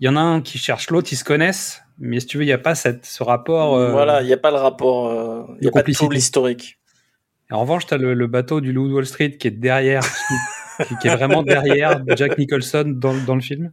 [0.00, 2.42] il y en a un qui cherche l'autre, ils se connaissent, mais si tu veux
[2.44, 3.74] il n'y a pas cette, ce rapport.
[3.76, 6.04] euh, Voilà, il n'y a pas le rapport, euh, il n'y a pas de tout
[6.04, 6.14] complicité.
[6.14, 6.78] l'historique.
[7.50, 9.52] Et En revanche, tu as le, le bateau du Loup de Wall Street qui est
[9.52, 10.02] derrière,
[10.88, 13.72] qui, qui est vraiment derrière Jack Nicholson dans, le- dans le film.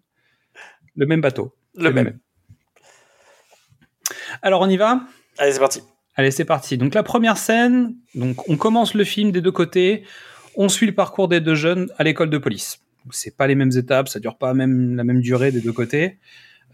[0.96, 1.56] Le même bateau.
[1.76, 2.20] Le C'est même.
[4.42, 5.02] Alors on y va?
[5.40, 5.82] Allez, c'est parti.
[6.16, 6.78] Allez, c'est parti.
[6.78, 10.04] Donc la première scène, donc on commence le film des deux côtés,
[10.56, 12.83] on suit le parcours des deux jeunes à l'école de police.
[13.12, 16.18] C'est pas les mêmes étapes, ça dure pas même la même durée des deux côtés.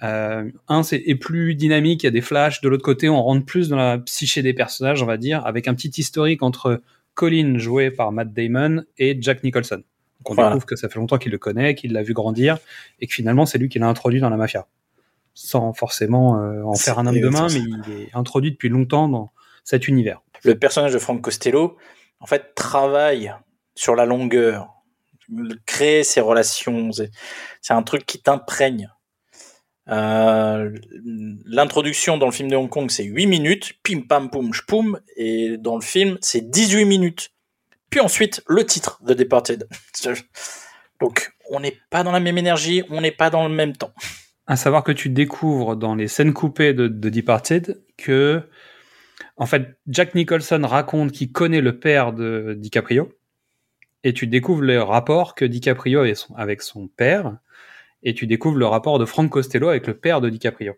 [0.02, 2.62] Euh, un c'est est plus dynamique, il y a des flashs.
[2.62, 5.68] De l'autre côté, on rentre plus dans la psyché des personnages, on va dire, avec
[5.68, 6.82] un petit historique entre
[7.16, 9.78] Colin joué par Matt Damon et Jack Nicholson.
[10.20, 10.50] Donc on Voilà.
[10.52, 12.58] découvre que ça fait longtemps qu'il le connaît, qu'il l'a vu grandir
[13.02, 14.68] et que finalement c'est lui qui l'a introduit dans la mafia,
[15.34, 19.08] sans forcément euh, en faire un homme de main, mais il est introduit depuis longtemps
[19.10, 19.32] dans
[19.66, 20.22] cet univers.
[20.44, 21.78] Le personnage de Frank Costello,
[22.22, 23.34] en fait, travaille
[23.76, 24.70] sur la longueur,
[25.66, 26.92] créer ses relations.
[27.62, 28.90] C'est un truc qui t'imprègne.
[29.90, 30.72] Euh,
[31.46, 35.58] L'introduction dans le film de Hong Kong, c'est 8 minutes, pim pam poum poum, et
[35.58, 37.32] dans le film, c'est 18 minutes.
[37.90, 39.68] Puis ensuite, le titre, The Departed.
[41.02, 43.94] Donc, on n'est pas dans la même énergie, on n'est pas dans le même temps.
[44.46, 48.42] À savoir que tu découvres dans les scènes coupées de, de Departed que,
[49.38, 53.12] en fait, Jack Nicholson raconte qu'il connaît le père de DiCaprio,
[54.04, 57.38] et tu découvres le rapport que DiCaprio avait son- avec son père,
[58.04, 60.74] et tu découvres le rapport de Frank Costello avec le père de DiCaprio.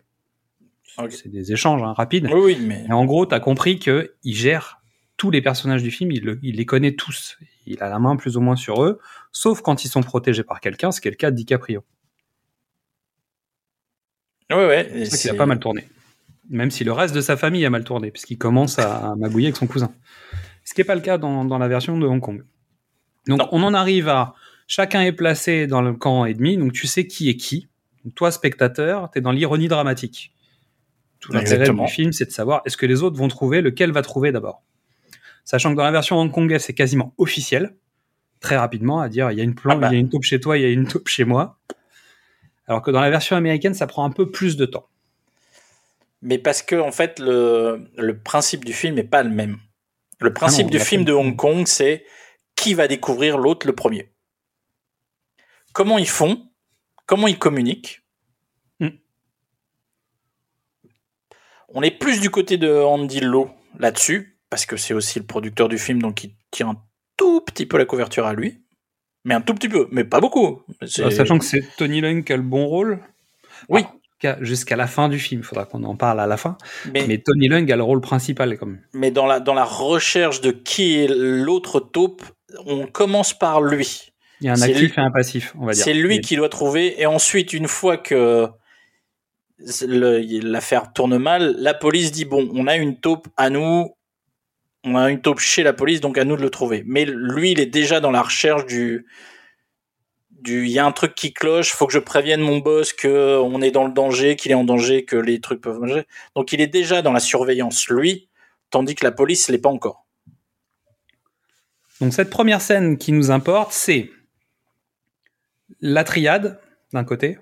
[1.09, 2.27] C'est des échanges hein, rapides.
[2.33, 2.83] Oui, oui, mais.
[2.87, 4.81] Et en gros, tu as compris qu'il gère
[5.17, 7.37] tous les personnages du film, il, le- il les connaît tous.
[7.67, 8.99] Il a la main plus ou moins sur eux,
[9.31, 11.83] sauf quand ils sont protégés par quelqu'un, ce qui est le cas de DiCaprio.
[14.49, 15.05] Ouais, ouais.
[15.05, 15.87] C'est a pas mal tourné.
[16.49, 19.47] Même si le reste de sa famille a mal tourné, puisqu'il commence à, à magouiller
[19.47, 19.93] avec son cousin.
[20.65, 22.43] Ce qui n'est pas le cas dans, dans la version de Hong Kong.
[23.27, 24.33] Donc on en arrive à
[24.71, 27.67] chacun est placé dans le camp ennemi, donc tu sais qui est qui.
[28.05, 30.33] Donc, toi, spectateur, tu es dans l'ironie dramatique.
[31.19, 34.01] Tout l'intérêt du film, c'est de savoir est-ce que les autres vont trouver, lequel va
[34.01, 34.63] trouver d'abord?
[35.43, 37.75] Sachant que dans la version hongkongaise, c'est quasiment officiel,
[38.39, 40.39] très rapidement, à dire il y a une plan, il y a une taupe chez
[40.39, 41.59] toi, il y a une taupe chez moi.
[42.67, 44.87] Alors que dans la version américaine, ça prend un peu plus de temps.
[46.21, 49.57] Mais parce que en fait le, le principe du film n'est pas le même.
[50.19, 52.05] Le principe Ah non, du film de Hong Kong, c'est
[52.61, 54.11] qui va découvrir l'autre le premier.
[55.73, 56.47] Comment ils font?
[57.07, 58.03] Comment ils communiquent?
[58.79, 58.89] Hmm.
[61.69, 63.49] On est plus du côté de Andy Lau
[63.79, 66.83] là-dessus, parce que c'est aussi le producteur du film, donc il tire un
[67.17, 68.61] tout petit peu la couverture à lui.
[69.23, 70.63] Mais un tout petit peu, mais pas beaucoup.
[70.81, 72.99] Euh, Sachant que c'est Tony Leung qui a le bon rôle.
[73.69, 73.81] Oui.
[74.21, 76.57] Jusqu'à- Jusqu'à la fin du film, il faudra qu'on en parle à la fin.
[76.93, 78.81] Mais- Mais, Tony Leung a le rôle principal quand même.
[78.93, 82.23] mais dans la, dans la recherche de qui est l'autre taupe,
[82.65, 84.11] on commence par lui.
[84.41, 85.83] Il y a un C'est actif lui- et un passif, on va dire.
[85.83, 88.49] C'est lui qui doit trouver, et ensuite, une fois que
[89.87, 93.95] l'affaire tourne mal, la police dit bon, on a une taupe à nous,
[94.83, 96.83] on a une taupe chez la police, donc à nous de le trouver.
[96.87, 99.05] Mais lui, il est déjà dans la recherche du,
[100.31, 103.37] du, il y a un truc qui cloche, faut que je prévienne mon boss que
[103.37, 106.05] on est dans le danger, qu'il est en danger, que les trucs peuvent manger.
[106.35, 108.29] Donc il est déjà dans la surveillance, lui,
[108.71, 110.07] tandis que la police l'est pas encore.
[112.01, 114.09] Donc cette première scène qui nous importe, c'est
[115.81, 116.59] la triade
[116.91, 117.37] d'un côté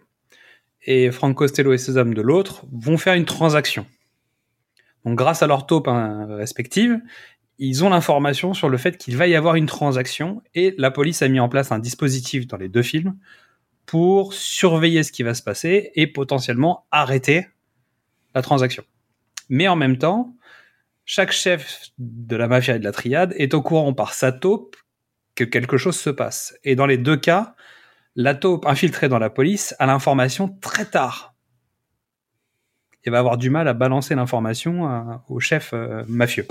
[0.85, 3.85] et Frank Costello et ses hommes de l'autre vont faire une transaction.
[5.05, 6.99] Donc grâce à leur taupe hein, respective,
[7.57, 11.21] ils ont l'information sur le fait qu'il va y avoir une transaction et la police
[11.21, 13.17] a mis en place un dispositif dans les deux films
[13.85, 17.47] pour surveiller ce qui va se passer et potentiellement arrêter
[18.35, 18.83] la transaction.
[19.47, 20.35] Mais en même temps,
[21.11, 24.75] chaque chef de la mafia et de la triade est au courant par sa taupe
[25.33, 26.55] que quelque chose se passe.
[26.63, 27.55] Et dans les deux cas,
[28.15, 31.33] la taupe infiltrée dans la police a l'information très tard.
[33.05, 36.45] Et va avoir du mal à balancer l'information à- au chef euh, mafieux.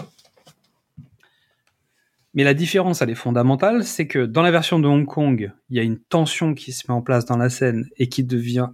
[2.34, 5.76] Mais la différence, elle est fondamentale, c'est que dans la version de Hong Kong, il
[5.76, 8.70] y a une tension qui se met en place dans la scène et qui devient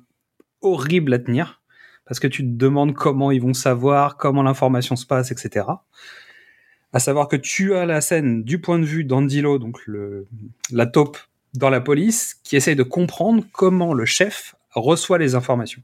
[0.62, 1.60] horrible à tenir,
[2.06, 5.66] parce que tu te demandes comment ils vont savoir, comment l'information se passe, etc.
[6.92, 9.80] À savoir que tu as la scène du point de vue d'Andilo, donc
[10.70, 11.18] la taupe
[11.54, 15.82] dans la police qui essaye de comprendre comment le chef reçoit les informations.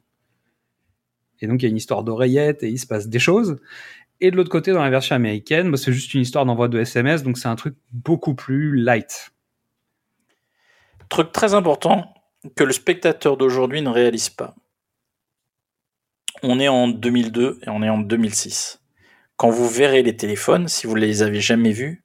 [1.41, 3.59] Et donc il y a une histoire d'oreillette et il se passe des choses.
[4.21, 6.79] Et de l'autre côté, dans la version américaine, bah, c'est juste une histoire d'envoi de
[6.79, 9.33] SMS, donc c'est un truc beaucoup plus light.
[11.09, 12.13] Truc très important
[12.55, 14.55] que le spectateur d'aujourd'hui ne réalise pas.
[16.43, 18.81] On est en 2002 et on est en 2006.
[19.37, 22.05] Quand vous verrez les téléphones, si vous les avez jamais vus,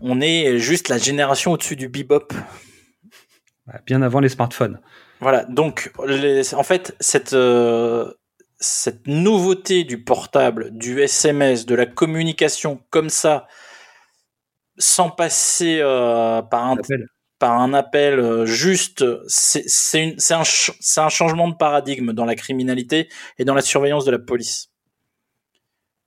[0.00, 2.32] on est juste la génération au-dessus du bebop.
[3.86, 4.80] Bien avant les smartphones.
[5.20, 8.12] Voilà, donc les- en fait, cette, euh,
[8.58, 13.46] cette nouveauté du portable, du SMS, de la communication comme ça,
[14.78, 16.76] sans passer euh, par, un,
[17.42, 23.54] par un appel euh, juste, c'est un, changement de paradigme dans la criminalité et dans
[23.56, 24.70] la surveillance de la police.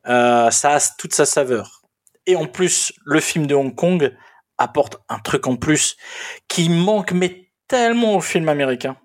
[0.08, 1.82] Euh, ça a toute sa saveur.
[2.26, 4.16] Et en plus, le film de Hong Kong
[4.58, 5.98] apporte un truc en plus
[6.48, 8.96] qui manque mais tellement au film américain.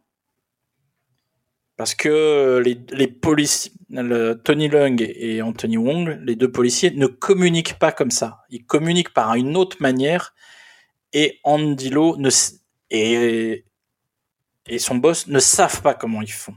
[1.76, 3.72] Parce que les, policiers,
[4.45, 8.43] Tony Leung et Anthony Wong, les deux policiers, ne communiquent pas comme ça.
[8.51, 10.33] Ils communiquent par une autre manière
[11.12, 12.30] et Andy Lau ne,
[12.90, 13.64] et,
[14.66, 16.54] et son boss ne savent pas comment ils font.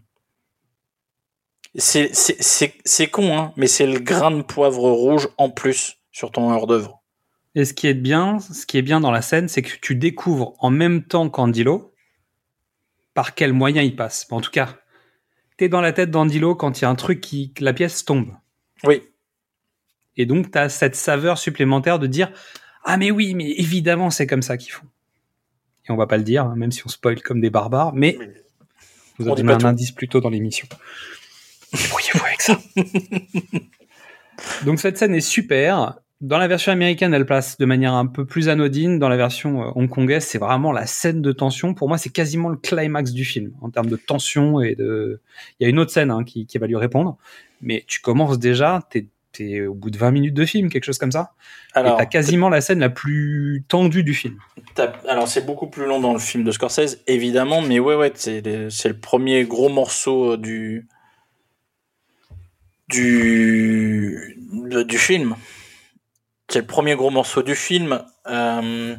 [1.76, 5.97] C'est- C'est c'est- c'est con, hein, mais c'est le grain de poivre rouge en plus
[6.12, 7.01] sur ton hors d'œuvre.
[7.56, 9.95] Et ce qui est bien, ce qui est bien dans la scène, c'est que tu
[9.95, 11.93] découvres en même temps qu'Andilo
[13.14, 14.26] par quel moyen il passe.
[14.32, 14.76] En tout cas,
[15.58, 18.06] t'es dans la tête d'Andilo quand il y a un truc qui, que la pièce
[18.06, 18.34] tombe.
[18.86, 19.04] Oui.
[20.18, 22.32] Et donc, t'as cette saveur supplémentaire de dire
[22.84, 24.86] Ah, mais oui, mais évidemment, c'est comme ça qu'ils font.
[25.88, 28.18] Et on va pas le dire, hein, même si on spoil comme des barbares, mais
[29.18, 29.68] vous avez un tout.
[29.68, 30.68] indice plus tôt dans l'émission.
[31.74, 32.60] Débrouillez-vous avec ça.
[34.66, 36.00] Donc cette scène est super.
[36.22, 38.98] Dans la version américaine, elle place de manière un peu plus anodine.
[38.98, 41.74] Dans la version euh, hongkongaise, c'est vraiment la scène de tension.
[41.74, 45.20] Pour moi, c'est quasiment le climax du film en termes de tension et de.
[45.60, 47.18] Il y a une autre scène hein, qui, qui va lui répondre,
[47.62, 49.08] mais tu commences déjà, t'es
[49.40, 51.34] es au bout de 20 minutes de film, quelque chose comme ça.
[51.74, 54.40] Alors, et t'as quasiment la scène la plus tendue du film.
[55.08, 58.42] Alors c'est beaucoup plus long dans le film de Scorsese, évidemment, mais ouais, ouais, c'est
[58.46, 60.88] le, premier gros morceau euh, du
[62.90, 64.38] du
[64.86, 65.36] du film.
[66.50, 68.04] C'est le premier gros morceau du film.
[68.28, 68.96] Euh,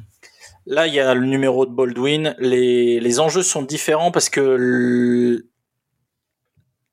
[0.66, 2.34] là, il y a le numéro de Baldwin.
[2.38, 5.48] Les, les enjeux sont différents parce que le,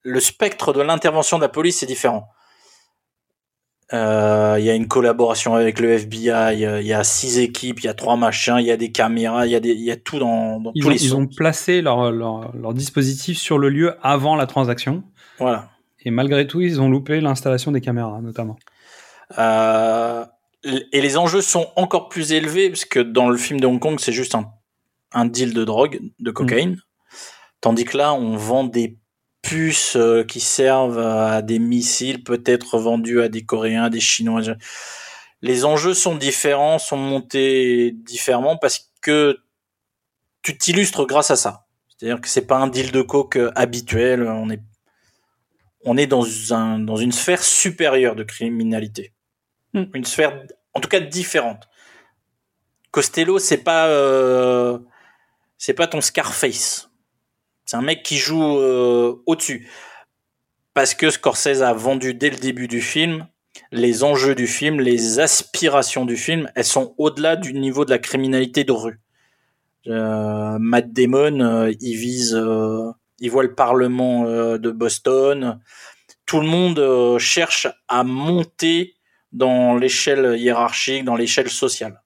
[0.04, 2.30] le spectre de l'intervention de la police est différent.
[3.94, 6.20] Euh, Il y a une collaboration avec le FBI,
[6.54, 8.72] il y a- il y a six équipes, il y a trois machins, il y
[8.72, 10.88] a des caméras, il y a, des, il y a tout dans, dans Ils tous
[10.88, 15.04] ont, les ils ont placé leur, leur, leur dispositif sur le lieu avant la transaction.
[15.40, 15.70] Voilà.
[16.04, 18.58] Et malgré tout, ils ont loupé l'installation des caméras, notamment.
[19.38, 20.26] Euh,
[20.92, 23.98] et les enjeux sont encore plus élevés parce que dans le film de Hong Kong,
[24.00, 24.52] c'est juste un,
[25.14, 26.78] un deal de drogue, de cocaïne.
[27.62, 28.98] Tandis que là, on vend des
[29.42, 34.42] puces euh, qui servent à des missiles, peut-être vendus à des Coréens, des Chinois.
[35.42, 39.40] Les enjeux sont différents, sont montés différemment parce que
[40.44, 41.66] tu t'illustres grâce à ça.
[41.90, 44.24] C'est-à-dire que c'est pas un deal de coke euh, habituel.
[44.24, 44.62] On est,
[45.86, 49.14] on est dans, un, dans une sphère supérieure de criminalité.
[49.74, 51.70] Une sphère, en tout cas, différente.
[52.92, 54.80] Costello, c'est pas, euh,
[55.58, 56.91] c'est pas ton Scarface.
[57.72, 59.70] C'est un mec qui joue euh, au-dessus.
[60.74, 63.28] Parce que Scorsese a vendu dès le début du film
[63.72, 67.98] les enjeux du film, les aspirations du film, elles sont au-delà du niveau de la
[67.98, 69.00] criminalité de rue.
[69.88, 72.38] Euh, Matt Damon, euh, il vise,
[73.20, 75.62] il voit le Parlement de Boston.
[76.26, 78.96] Tout le monde cherche à monter
[79.32, 82.04] dans l'échelle hiérarchique, dans l'échelle sociale.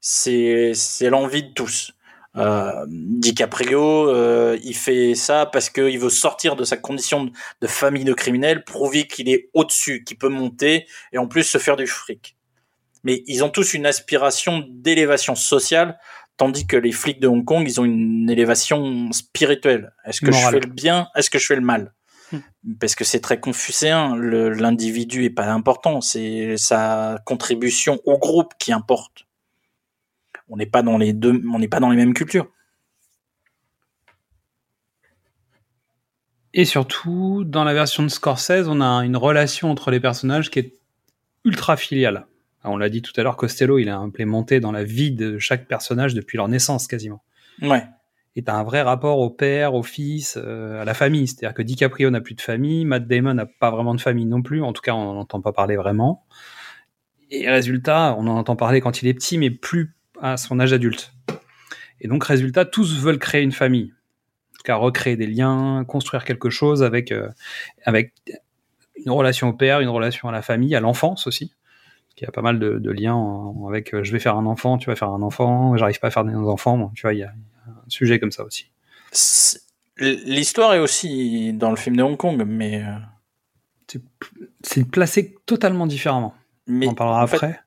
[0.00, 0.72] C'est
[1.10, 1.92] l'envie de tous.
[2.38, 7.30] Euh, DiCaprio, euh, il fait ça parce qu'il veut sortir de sa condition
[7.60, 11.58] de, famille de criminels, prouver qu'il est au-dessus, qu'il peut monter et en plus se
[11.58, 12.36] faire du fric.
[13.04, 15.98] Mais ils ont tous une aspiration d'élévation sociale,
[16.36, 19.92] tandis que les flics de Hong Kong, ils ont une élévation spirituelle.
[20.04, 21.08] Est-ce que je fais le bien?
[21.16, 21.92] Est-ce que je fais le mal?
[22.78, 24.14] Parce que c'est très confucéen.
[24.16, 29.27] L'individu est pas important, c'est sa contribution au groupe qui importe.
[30.48, 32.50] On n'est pas dans les deux, on n'est pas dans les mêmes cultures.
[36.54, 40.58] Et surtout, dans la version de Scorsese, on a une relation entre les personnages qui
[40.60, 40.74] est
[41.44, 42.26] ultra filiale.
[42.62, 45.38] Alors, on l'a dit tout à l'heure, Costello, il est implémenté dans la vie de
[45.38, 47.22] chaque personnage depuis leur naissance quasiment.
[47.62, 47.84] Ouais.
[48.34, 51.28] Et t'as un vrai rapport au père, au fils, euh, à la famille.
[51.28, 54.42] C'est-à-dire que DiCaprio n'a plus de famille, Matt Damon n'a pas vraiment de famille non
[54.42, 54.62] plus.
[54.62, 56.24] En tout cas, on n'en entend pas parler vraiment.
[57.30, 60.72] Et résultat, on en entend parler quand il est petit, mais plus à son âge
[60.72, 61.12] adulte.
[62.00, 63.92] Et donc, résultat, tous veulent créer une famille.
[64.52, 67.28] En tout cas, recréer des liens, construire quelque chose avec, euh,
[67.84, 68.12] avec
[69.04, 71.54] une relation au père, une relation à la famille, à l'enfance aussi.
[72.20, 74.46] Il y a pas mal de, de liens en- avec euh, je vais faire un
[74.46, 76.76] enfant, tu vas faire un enfant, j'arrive pas à faire des enfants.
[76.76, 78.70] Bon, tu vois, il y, a, il y a un sujet comme ça aussi.
[80.00, 82.82] L'histoire est aussi dans le film de Hong Kong, mais.
[82.84, 83.98] euh,
[84.62, 86.34] C'est placé totalement différemment.
[86.66, 87.60] Mais On en parlera en après.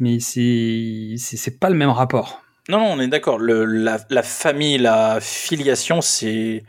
[0.00, 2.42] Mais c'est c'est pas le même rapport.
[2.68, 3.38] Non, non, on est d'accord.
[3.38, 6.54] La, la famille, la filiation, c'est.
[6.54, 6.68] De toute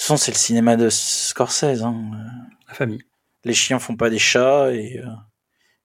[0.00, 1.82] façon, c'est le cinéma de Scorsese.
[1.82, 2.10] hein.
[2.68, 3.02] La famille.
[3.44, 5.06] Les chiens font pas des chats et, euh,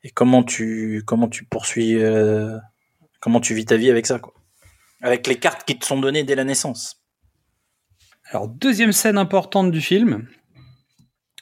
[0.03, 2.57] et comment tu comment tu poursuis euh,
[3.19, 4.33] comment tu vis ta vie avec ça quoi.
[5.01, 7.03] Avec les cartes qui te sont données dès la naissance.
[8.31, 10.27] Alors, deuxième scène importante du film,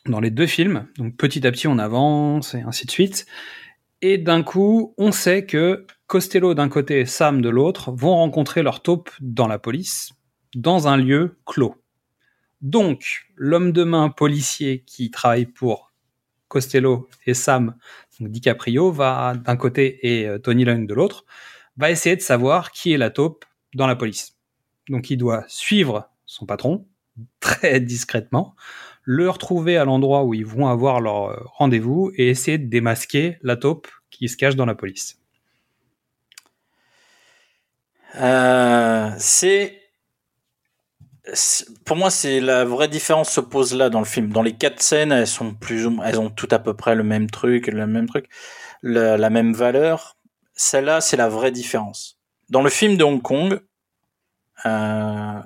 [0.06, 3.26] dans les deux films, donc petit à petit on avance et ainsi de suite,
[4.02, 8.64] et d'un coup on sait que Costello d'un côté et Sam de l'autre vont rencontrer
[8.64, 10.14] leur taupe dans la police,
[10.56, 11.76] dans un lieu clos.
[12.62, 15.92] Donc, l'homme de main policier qui travaille pour
[16.48, 17.76] Costello et Sam,
[18.20, 21.26] donc DiCaprio, va d'un côté et euh, Tony Leung de l'autre,
[21.76, 23.46] va essayer de savoir qui est la taupe
[23.76, 24.38] dans la police.
[24.90, 26.88] Donc il doit suivre son patron
[27.40, 28.56] très discrètement,
[29.10, 33.38] le retrouver à l'endroit où ils vont avoir leur euh, rendez-vous et essayer de démasquer
[33.42, 35.18] la taupe qui se cache dans la police.
[38.16, 39.80] Euh, c'est
[41.86, 44.30] pour moi, c'est la vraie différence se pose là dans le film.
[44.30, 47.04] Dans les quatre scènes, elles sont plus ou elles ont tout à peu près le
[47.04, 48.28] même truc, le même truc,
[48.84, 50.18] la, la même valeur.
[50.54, 52.20] Celle-là, c'est la vraie différence.
[52.50, 53.62] Dans le film de Hong Kong,
[54.66, 55.40] euh,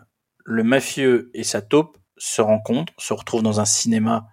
[0.45, 4.28] le mafieux et sa taupe se rencontrent, se retrouvent dans un cinéma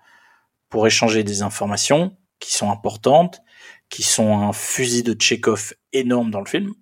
[0.68, 3.40] pour échanger des informations qui sont importantes,
[3.88, 6.74] qui sont un fusil de Tchekhov énorme dans le film.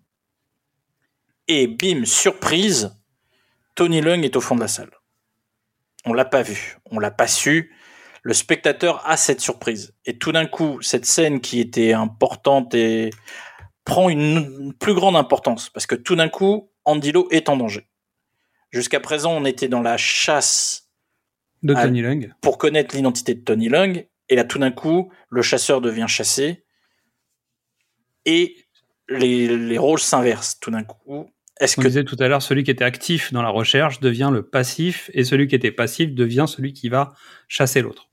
[1.47, 2.99] Et bim, surprise,
[3.77, 4.91] Tony Leung est au fond de la salle.
[6.05, 7.73] On l'a pas vu, on l'a pas su.
[8.23, 9.95] Le spectateur a cette surprise.
[10.07, 12.75] Et tout d'un coup, cette scène qui était importante
[13.85, 17.87] prend une plus grande importance parce que tout d'un coup, Andilo est en danger.
[18.73, 20.86] Jusqu'à présent, on était dans la chasse
[21.67, 22.33] De à- Tony Leung.
[22.41, 24.07] pour connaître l'identité de Tony Leung.
[24.29, 26.65] Et là, tout d'un coup, le chasseur devient chassé
[28.25, 28.57] et
[29.09, 30.59] les, les rôles s'inversent.
[30.59, 31.29] Tout d'un coup,
[31.61, 34.31] est-ce On que disait tout à l'heure, celui qui était actif dans la recherche devient
[34.33, 37.15] le passif, et celui qui était passif devient celui qui va
[37.49, 38.09] chasser l'autre.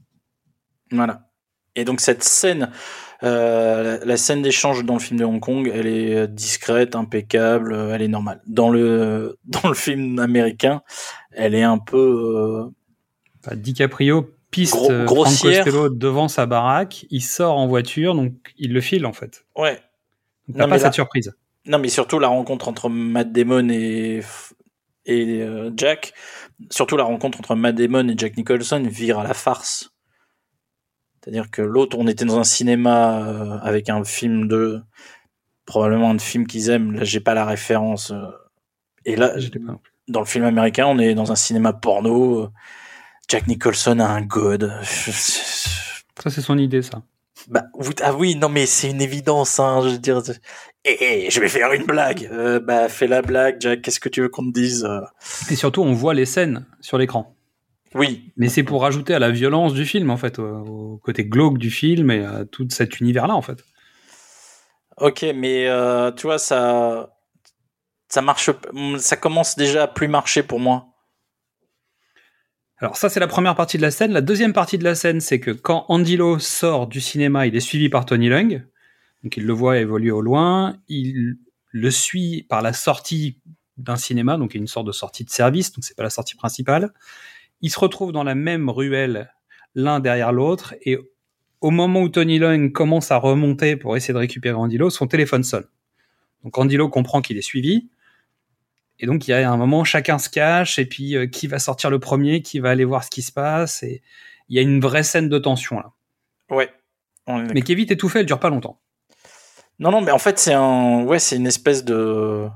[0.92, 1.30] Voilà.
[1.76, 2.72] Et donc cette scène,
[3.24, 7.74] euh, la, scène d'échange dans le film de Hong Kong, elle est euh, discrète, impeccable,
[7.74, 8.42] euh, elle est normale.
[8.46, 10.84] Dans le dans le film américain,
[11.32, 12.70] elle est un peu euh,
[13.56, 15.66] DiCaprio piste Gros- grossière.
[15.92, 19.46] Devant sa baraque, il sort en voiture, donc il le file en fait.
[19.56, 19.80] ouais.
[20.48, 21.34] Donc t'as pas là- cette surprise.
[21.66, 24.22] Non, mais surtout la rencontre entre Matt Damon et
[25.06, 26.14] et euh, Jack,
[26.70, 29.92] surtout la rencontre entre Matt Damon et Jack Nicholson vire à la farce.
[31.22, 34.82] C'est-à-dire que l'autre, on était dans un cinéma euh, avec un film de
[35.66, 36.92] probablement un film qu'ils aiment.
[36.92, 38.12] Là, j'ai pas la référence.
[38.12, 38.28] euh,
[39.06, 39.34] et là,
[40.10, 42.50] dans le film américain, on est dans un cinéma porno.
[43.30, 44.72] Jack Nicholson a un god.
[44.84, 47.02] Ça, c'est son idée, ça.
[47.50, 50.22] Bah, vous- ah oui, non, mais c'est une évidence, hein, je veux dire.
[50.86, 52.30] Eh, eh, je vais faire une blague.
[52.32, 53.82] Euh, bah, fais la blague, Jack.
[53.82, 55.02] Qu'est-ce que tu veux qu'on te dise euh
[55.50, 57.36] Et surtout, on voit les scènes sur l'écran.
[57.96, 61.26] Oui, Mais c'est pour rajouter à la violence du film, en fait, au, au côté
[61.26, 63.64] glauque du film et à tout cet univers-là, en fait.
[64.98, 67.14] ok, mais euh, tu vois, ça,
[68.10, 68.50] ça marche,
[68.98, 70.88] ça commence déjà à plus marcher pour moi.
[72.84, 74.12] Alors ça, c'est la première partie de la scène.
[74.12, 77.62] La deuxième partie de la scène, c'est que quand Andilo sort du cinéma, il est
[77.62, 78.62] suivi par Tony Leung.
[79.24, 80.76] Donc il le voit évoluer au loin.
[80.90, 81.38] Il
[81.72, 83.40] le suit par la sortie
[83.78, 86.92] d'un cinéma, donc une sorte de sortie de service, donc c'est pas la sortie principale.
[87.62, 89.32] Ils se retrouvent dans la même ruelle,
[89.76, 90.98] l'un derrière l'autre, et
[91.62, 95.44] au moment où Tony Leung commence à remonter pour essayer de récupérer Andilo, son téléphone
[95.44, 95.68] sonne.
[96.44, 97.88] Donc Andilo comprend qu'il est suivi,
[99.00, 101.60] et donc il y a un moment, chacun se cache, et puis euh, qui va
[101.60, 104.02] sortir le premier, qui va aller voir ce qui se passe, et
[104.50, 105.92] il y a une vraie scène de tension là.
[106.50, 106.70] Ouais.
[107.28, 108.80] On est Mais qui est vite étouffée, elle dure pas longtemps.
[109.80, 112.48] Non, non, mais en fait, c'est un, ouais, c'est une espèce de.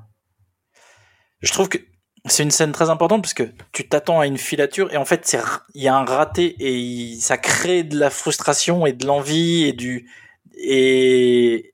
[1.41, 1.77] Je trouve que
[2.25, 5.25] c'est une scène très importante parce que tu t'attends à une filature et en fait,
[5.25, 5.39] c'est,
[5.73, 9.63] il y a un raté et il- ça crée de la frustration et de l'envie
[9.63, 10.09] et du
[10.57, 11.73] et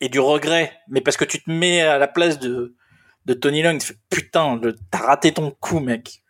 [0.00, 0.72] et du regret.
[0.88, 2.74] Mais parce que tu te mets à la place de
[3.30, 6.22] de Tony fais putain, le- t'as raté ton coup, mec.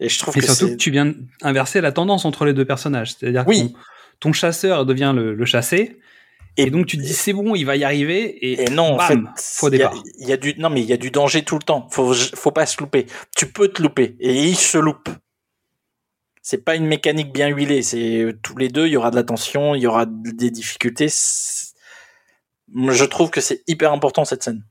[0.00, 1.12] Et je trouve Et que surtout que tu viens
[1.42, 3.14] inverser la tendance entre les deux personnages.
[3.14, 3.68] C'est-à-dire Oui.
[3.68, 3.78] que ton,
[4.20, 5.98] ton chasseur devient le, le chassé,
[6.56, 8.98] Et, donc tu te dis c'est bon, il va y arriver et, Et non, en
[8.98, 10.02] fait, bam, faux il y a- départ.
[10.18, 11.88] Il y, a du non mais il y a du danger tout le temps.
[11.90, 13.06] Faut faut pas se louper.
[13.36, 15.08] Tu peux te louper et il se loupe.
[16.42, 17.82] C'est pas une mécanique bien huilée.
[17.82, 18.86] C'est tous les deux.
[18.88, 21.06] Il y aura de la tension, il y aura des difficultés.
[21.08, 24.64] Je trouve que c'est hyper important cette scène.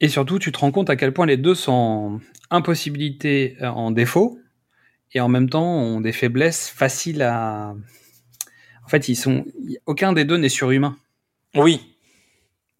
[0.00, 2.20] Et surtout, tu te rends compte à quel point les deux sont
[2.50, 4.38] impossibilités euh, en défaut
[5.12, 7.74] et en même temps ont des faiblesses faciles à.
[8.84, 9.44] En fait, ils sont.
[9.86, 10.96] Aucun des deux n'est surhumain.
[11.54, 11.96] Oui,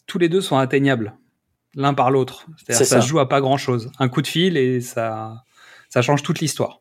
[0.07, 1.15] Tous les deux sont atteignables
[1.75, 2.47] l'un par l'autre.
[2.57, 3.01] C'est-à-dire ça ça.
[3.01, 3.91] se joue à pas grand-chose.
[3.99, 5.45] Un coup de fil et ça,
[5.89, 6.81] ça change toute l'histoire.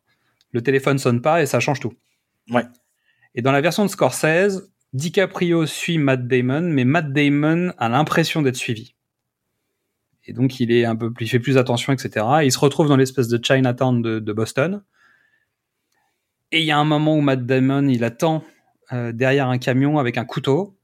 [0.52, 1.94] Le téléphone sonne pas et ça change tout.
[2.50, 2.64] Ouais.
[3.34, 8.42] Et dans la version de Scorsese, DiCaprio suit Matt Damon, mais Matt Damon a l'impression
[8.42, 8.94] d'être suivi.
[10.28, 12.24] Et donc il est un peu il fait plus attention, etc.
[12.42, 14.82] Et il se retrouve dans l'espèce de Chinatown de, Boston.
[16.52, 18.44] Et il y a un moment où Matt Damon, il attend
[18.92, 20.76] euh, derrière un camion avec un couteau.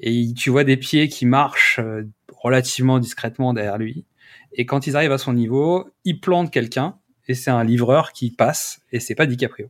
[0.00, 4.06] Et tu vois des pieds qui marchent euh, relativement discrètement derrière lui.
[4.52, 6.98] Et quand ils arrivent à son niveau, il plante quelqu'un.
[7.28, 8.80] Et c'est un livreur qui passe.
[8.92, 9.68] Et c'est pas DiCaprio.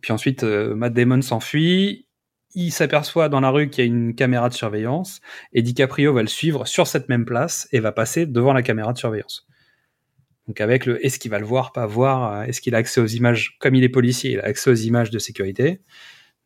[0.00, 2.03] Puis ensuite, euh, Matt Damon s'enfuit.
[2.56, 5.20] Il s'aperçoit dans la rue qu'il y a une caméra de surveillance.
[5.52, 8.92] Et DiCaprio va le suivre sur cette même place et va passer devant la caméra
[8.92, 9.46] de surveillance.
[10.46, 13.00] Donc avec le est-ce qu'il va le voir, pas voir, euh, est-ce qu'il a accès
[13.00, 15.80] aux images, comme il est policier, il a accès aux images de sécurité.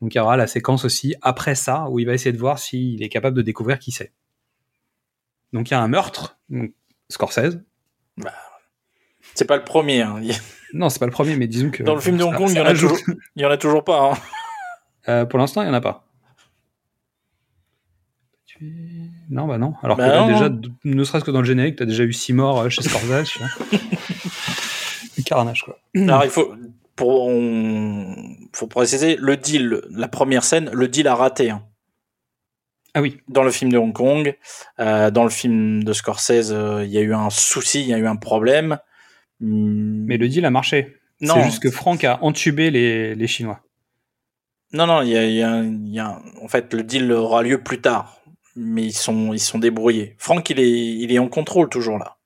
[0.01, 2.59] Donc il y aura la séquence aussi après ça où il va essayer de voir
[2.61, 4.13] s'il est capable de découvrir qui c'est.
[5.53, 6.73] Donc il y a un meurtre, donc
[7.11, 7.59] Scorsese.
[9.35, 10.03] c'est pas le premier.
[10.03, 10.21] hein.
[10.73, 12.57] Non, c'est pas le premier, mais disons que Dans le film de Hong Kong, il
[12.57, 12.99] y en a toujours,
[13.35, 14.13] il y en a toujours pas.
[14.13, 14.19] hein.
[15.09, 16.05] Euh, pour l'instant, il y en a pas.
[18.47, 19.75] Tu- Non, bah non.
[19.83, 20.27] Alors Bah que là, non.
[20.33, 20.51] déjà,
[20.85, 23.39] ne serait-ce que dans le générique, t'as déjà eu six morts euh, chez Scorsese.
[25.15, 25.79] tu Carnage, quoi.
[25.97, 26.55] Alors il faut
[26.97, 28.17] pour on-
[28.53, 31.51] faut préciser le deal, la première scène, le deal a raté.
[31.51, 31.63] hein.
[32.95, 33.19] Ah oui.
[33.29, 34.37] Dans le film de Hong Kong,
[34.81, 37.95] euh, dans le film de Scorsese, euh, il y a eu un souci, il y
[37.95, 38.79] a eu un problème.
[39.41, 40.97] Hmm, Mais le deal a marché.
[41.21, 41.35] Non.
[41.35, 43.61] C'est juste que Franck a entubé les, les Chinois.
[44.73, 48.21] Non, non, il y a, en fait, le deal aura lieu plus tard,
[48.55, 50.15] mais ils sont, débrouillés.
[50.19, 52.19] Franck, il est, il est en contrôle toujours là.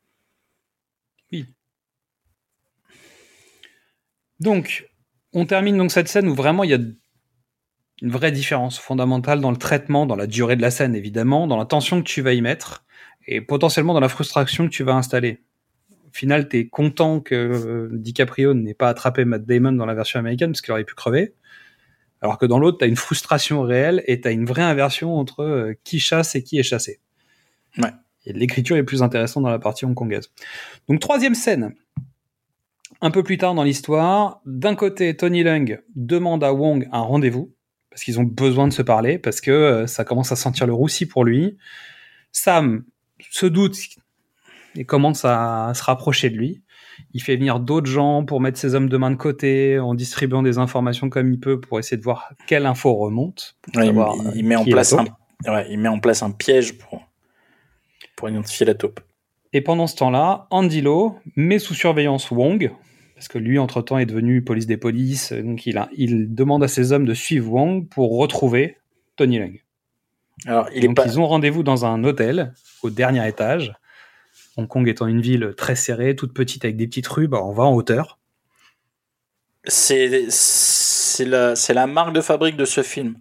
[4.42, 4.90] Donc,
[5.32, 9.52] on termine donc cette scène où vraiment il y a une vraie différence fondamentale dans
[9.52, 12.32] le traitement, dans la durée de la scène évidemment, dans la tension que tu vas
[12.32, 12.84] y mettre
[13.28, 15.44] et potentiellement dans la frustration que tu vas installer.
[16.08, 19.94] Au final, tu es content que euh, DiCaprio n'ait pas attrapé Matt Damon dans la
[19.94, 21.34] version américaine parce qu'il aurait pu crever.
[22.22, 25.18] Alors que dans l'autre, tu as une frustration réelle et tu as une vraie inversion
[25.18, 27.00] entre euh, qui chasse et qui est chassé.
[27.78, 27.90] Ouais.
[28.24, 30.30] Et l'écriture est plus intéressante dans la partie hongkongaise.
[30.88, 31.74] Donc troisième scène,
[33.00, 37.52] un peu plus tard dans l'histoire, d'un côté, Tony Leung demande à Wong un rendez-vous,
[37.90, 40.72] parce qu'ils ont besoin de se parler, parce que euh, ça commence à sentir le
[40.72, 41.58] roussi pour lui.
[42.30, 42.84] Sam
[43.30, 43.76] se doute
[44.76, 46.62] et commence à se rapprocher de lui.
[47.14, 50.42] Il fait venir d'autres gens pour mettre ses hommes de main de côté, en distribuant
[50.42, 53.56] des informations comme il peut pour essayer de voir quelle info remonte.
[53.76, 55.14] Ouais, il, savoir, il- il met en est place un, taupe.
[55.46, 57.02] ouais, il met en place un piège pour,
[58.16, 59.00] pour identifier la taupe.
[59.52, 62.70] Et pendant ce temps-là, Andy Lo met sous surveillance Wong,
[63.14, 66.68] parce que lui, entre-temps, est devenu police des polices, donc il, a, il demande à
[66.68, 68.78] ses hommes de suivre Wong pour retrouver
[69.16, 69.60] Tony Leung.
[70.46, 73.74] Alors, il est donc pas, ils ont rendez-vous dans un hôtel, au dernier étage.
[74.56, 77.52] Hong Kong étant une ville très serrée, toute petite, avec des petites rues, bah, on
[77.52, 78.18] va en hauteur.
[79.64, 83.16] c'est, c'est la, la marque de fabrique de ce film.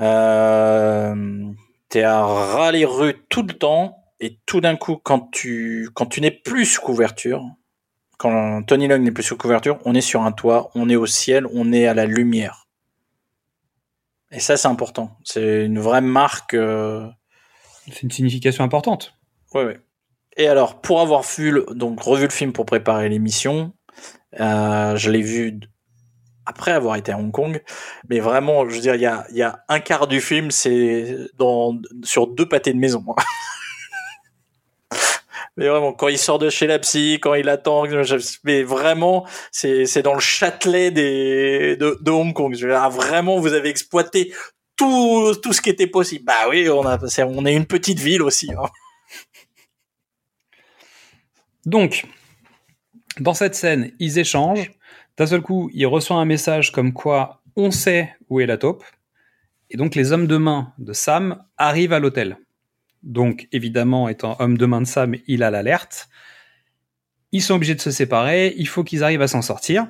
[0.00, 1.52] Euh,
[1.88, 6.06] t'es à ras les rues tout le temps, et tout d'un coup, quand tu, quand
[6.06, 7.44] tu n'es plus sous couverture,
[8.18, 11.06] quand Tony Leung n'est plus sous couverture, on est sur un toit, on est au
[11.06, 12.66] ciel, on est à la lumière.
[14.30, 15.18] Et ça, c'est important.
[15.24, 16.54] C'est une vraie marque.
[16.54, 17.06] euh,
[17.86, 19.14] C'est une signification importante.
[19.54, 19.80] Ouais, ouais.
[20.36, 23.72] Et alors, pour avoir vu le, donc revu le film pour préparer l'émission,
[24.40, 25.60] euh, je l'ai vu
[26.46, 27.62] après avoir été à Hong Kong,
[28.08, 31.16] mais vraiment, je veux dire, il y a, y a un quart du film, c'est
[31.38, 33.04] dans sur deux pâtés de maison.
[35.56, 37.84] mais vraiment, quand il sort de chez la psy, quand il attend,
[38.44, 42.54] mais vraiment, c'est dans le Châtelet des de, de Hong Kong.
[42.56, 44.32] Je veux dire, ah, vraiment, vous avez exploité
[44.76, 46.24] tout tout ce qui était possible.
[46.24, 48.50] Bah oui, on a c'est- on est une petite ville aussi.
[48.52, 48.66] hein.
[51.66, 52.06] Donc,
[53.20, 54.72] dans cette scène, ils échangent.
[55.16, 58.84] D'un seul coup, il reçoit un message comme quoi on sait où est la taupe.
[59.70, 62.38] Et donc, les hommes de main de Sam arrivent à l'hôtel.
[63.02, 66.08] Donc, évidemment, étant homme de main de Sam, il a l'alerte.
[67.32, 68.54] Ils sont obligés de se séparer.
[68.56, 69.86] Il faut qu'ils arrivent à s'en sortir.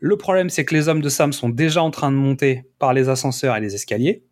[0.00, 2.94] Le problème, c'est que les hommes de Sam sont déjà en train de monter par
[2.94, 4.24] les ascenseurs et les escaliers,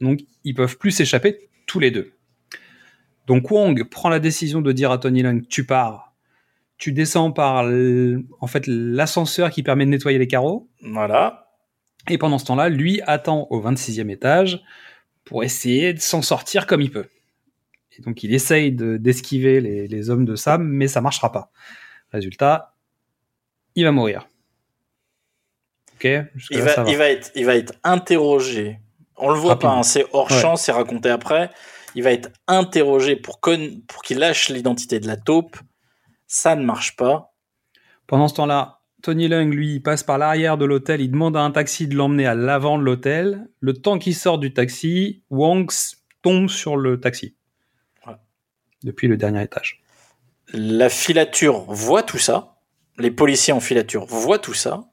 [0.00, 2.12] donc ils peuvent plus s'échapper tous les deux.
[3.34, 6.12] Donc Wong prend la décision de dire à Tony Lung tu pars,
[6.76, 7.64] tu descends par
[8.40, 10.68] en fait l'ascenseur qui permet de nettoyer les carreaux.
[10.82, 11.48] Voilà.
[12.10, 14.62] Et pendant ce temps-là, lui attend au 26e étage
[15.24, 17.06] pour essayer de s'en sortir comme il peut.
[17.96, 21.50] Et donc il essaye de- d'esquiver les, les hommes de Sam, mais ça marchera pas.
[22.12, 22.74] Résultat,
[23.76, 24.26] il va mourir.
[25.94, 26.04] Ok
[26.50, 26.90] Il va, ça va.
[26.90, 28.78] il, va être, il va être interrogé.
[29.16, 29.72] On le voit Rapidement.
[29.74, 30.40] pas, hein, c'est hors Ouais.
[30.40, 31.50] champ, c'est raconté après.
[31.94, 35.56] Il va être interrogé pour, qu'il lâche l'identité de la taupe.
[36.26, 37.34] Ça ne marche pas.
[38.06, 41.40] Pendant ce temps-là, Tony Lung, lui, il passe par l'arrière de l'hôtel, il demande à
[41.40, 43.48] un taxi de l'emmener à l'avant de l'hôtel.
[43.60, 45.70] Le temps qu'il sort du taxi, Wong
[46.22, 47.34] tombe sur le taxi.
[48.06, 48.14] Ouais.
[48.84, 49.82] Depuis le dernier étage.
[50.52, 52.56] La filature voit tout ça.
[52.98, 54.84] Les policiers en filature voient tout ça.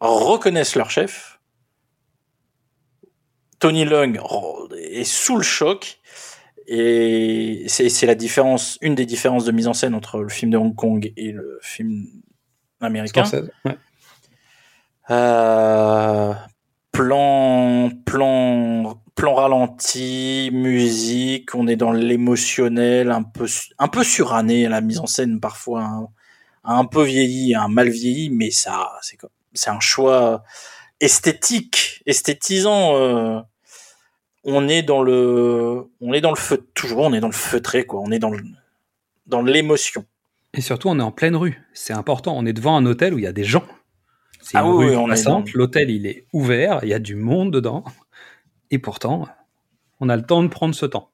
[0.00, 1.33] Reconnaissent leur chef.
[3.64, 4.20] Tony Lung
[4.76, 5.98] est sous le choc.
[6.66, 10.58] Et c'est la différence, une des différences de mise en scène entre le film de
[10.58, 12.04] Hong Kong et le film
[12.82, 13.24] américain.
[13.64, 13.78] Ouais.
[15.08, 16.34] Euh,
[16.92, 23.46] plan, plan, plan ralenti, musique, on est dans l'émotionnel, un peu,
[23.78, 26.08] un peu suranné, la mise en scène parfois hein,
[26.64, 29.16] a un peu vieilli, un mal vieilli, mais ça, c'est
[29.54, 30.42] c'est un choix
[31.00, 32.96] esthétique, esthétisant.
[32.96, 33.40] euh,
[34.44, 37.84] on est dans le, on est dans le feu, toujours, on est dans le feutré,
[37.84, 38.00] quoi.
[38.00, 38.40] On est dans le,
[39.26, 40.04] dans l'émotion.
[40.52, 41.60] Et surtout, on est en pleine rue.
[41.72, 42.36] C'est important.
[42.36, 43.64] On est devant un hôtel où il y a des gens.
[44.40, 46.80] C'est Ah une oui, rue on dans- L'hôtel, il est ouvert.
[46.82, 47.82] Il y a du monde dedans.
[48.70, 49.26] Et pourtant,
[50.00, 51.10] on a le temps de prendre ce temps.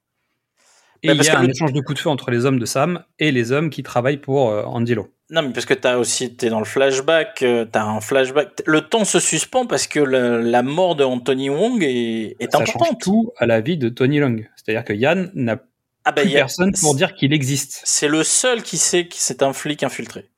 [1.03, 2.45] Et Bah, il parce y a un le- échange de coups de feu entre les
[2.45, 5.09] hommes de Sam et les hommes qui travaillent pour euh, Angelo.
[5.33, 8.63] Non, mais parce que t'as aussi, t'es dans le flashback, euh, t'as un flashback.
[8.67, 12.59] Le temps se suspend parce que le- la mort de Anthony Wong est, est Ça
[12.59, 13.01] change importante.
[13.01, 14.37] tout à la vie de Tony Long.
[14.57, 15.63] C'est-à-dire que Yann n'a
[16.05, 17.81] Ah bah, plus il personne pour dire qu'il existe.
[17.85, 20.29] C'est le seul qui sait que c'est un flic infiltré.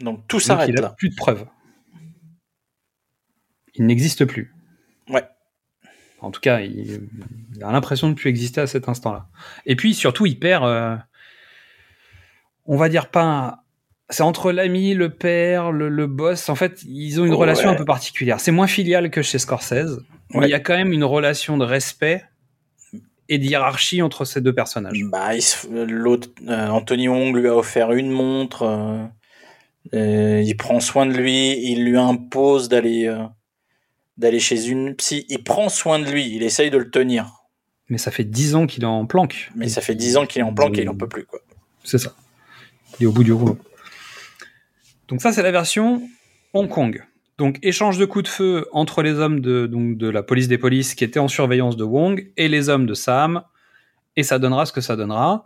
[0.00, 0.94] Donc tout s'arrête il a là.
[0.98, 1.46] plus de preuves.
[3.74, 4.52] Il n'existe plus.
[5.08, 5.24] Ouais.
[6.20, 7.08] En tout cas, il,
[7.54, 9.28] il a l'impression de plus exister à cet instant-là.
[9.66, 10.64] Et puis surtout, il perd.
[10.64, 10.96] euh,
[12.66, 13.22] on va dire pas.
[13.22, 13.58] un-
[14.08, 16.48] C'est entre l'ami, le père, le, le boss.
[16.48, 17.38] En fait, ils ont une Ouais.
[17.38, 18.38] relation un peu particulière.
[18.38, 20.00] C'est moins filial que chez Scorsese,
[20.32, 22.22] mais il y a quand même une relation de respect
[23.28, 25.02] et de hiérarchie entre ces deux personnages.
[25.10, 25.30] Bah,
[25.88, 28.62] l'autre, euh, Anthony Wong lui a offert une montre.
[28.62, 29.04] euh,
[29.94, 31.58] euh, il prend soin de lui.
[31.70, 33.24] Il lui impose d'aller euh,
[34.18, 35.26] d'aller chez une psy.
[35.28, 36.32] Il prend soin de lui.
[36.34, 37.42] Il essaye de le tenir.
[37.88, 39.50] Mais ça fait dix ans qu'il est en planque.
[39.56, 41.38] Mais ça fait 10 ans qu'il est en planque et il en peut plus quoi.
[41.84, 42.14] C'est ça.
[43.00, 43.58] Est au bout du rouleau.
[45.08, 46.02] Donc ça, c'est la version
[46.52, 47.04] Hong Kong.
[47.38, 50.56] Donc échange de coups de feu entre les hommes de, donc, de la police des
[50.56, 53.42] polices qui étaient en surveillance de Wong et les hommes de Sam.
[54.16, 55.44] Et ça donnera ce que ça donnera.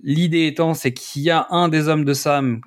[0.00, 2.60] L'idée étant, c'est qu'il y a un des hommes de Sam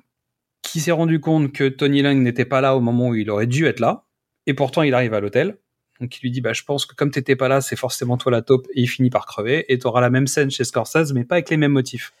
[0.60, 3.46] qui s'est rendu compte que Tony Lung n'était pas là au moment où il aurait
[3.46, 4.04] dû être là.
[4.46, 5.56] Et pourtant, il arrive à l'hôtel.
[6.00, 8.30] Donc il lui dit, bah, je pense que comme t'étais pas là, c'est forcément toi
[8.30, 8.66] la taupe.
[8.74, 9.64] Et il finit par crever.
[9.72, 12.12] Et t'auras la même scène chez Scorsese, mais pas avec les mêmes motifs.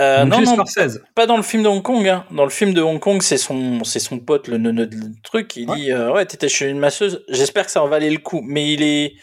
[0.00, 1.00] Euh, non, non, Scorsese.
[1.14, 2.08] pas dans le film de Hong Kong.
[2.08, 2.24] Hein.
[2.30, 5.54] Dans le film de Hong Kong, c'est son, c'est son pote, le neuneu de truc.
[5.56, 7.24] Il dit, euh, ouais, t'étais chez une masseuse.
[7.28, 8.40] J'espère que ça en valait le coup.
[8.42, 9.14] Mais il est,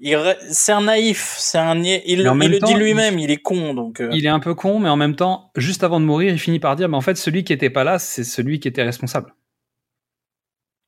[0.00, 0.18] il,
[0.50, 2.02] c'est un naïf, c'est un niais.
[2.06, 3.18] Il, il le temps, dit lui-même.
[3.18, 3.30] Il...
[3.30, 4.00] est con, donc.
[4.00, 6.38] euh, Il est un peu con, mais en même temps, juste avant de mourir, il
[6.38, 8.82] finit par dire, mais en fait, celui qui était pas là, c'est celui qui était
[8.82, 9.32] responsable.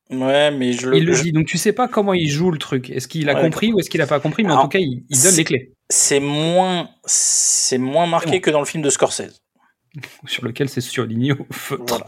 [0.09, 0.97] Ouais, mais je le.
[0.97, 1.31] il le dit.
[1.31, 2.89] Donc tu sais pas comment il joue le truc.
[2.89, 4.79] Est-ce qu'il a Ouais, compris ou est-ce qu'il a pas compris Mais en tout cas,
[4.79, 8.39] il, il donne les clés C'est moins, c'est moins marqué bon.
[8.41, 9.41] que dans le film de Scorsese.
[10.25, 11.83] sur lequel c'est surligné au feutre.
[11.87, 12.05] Voilà.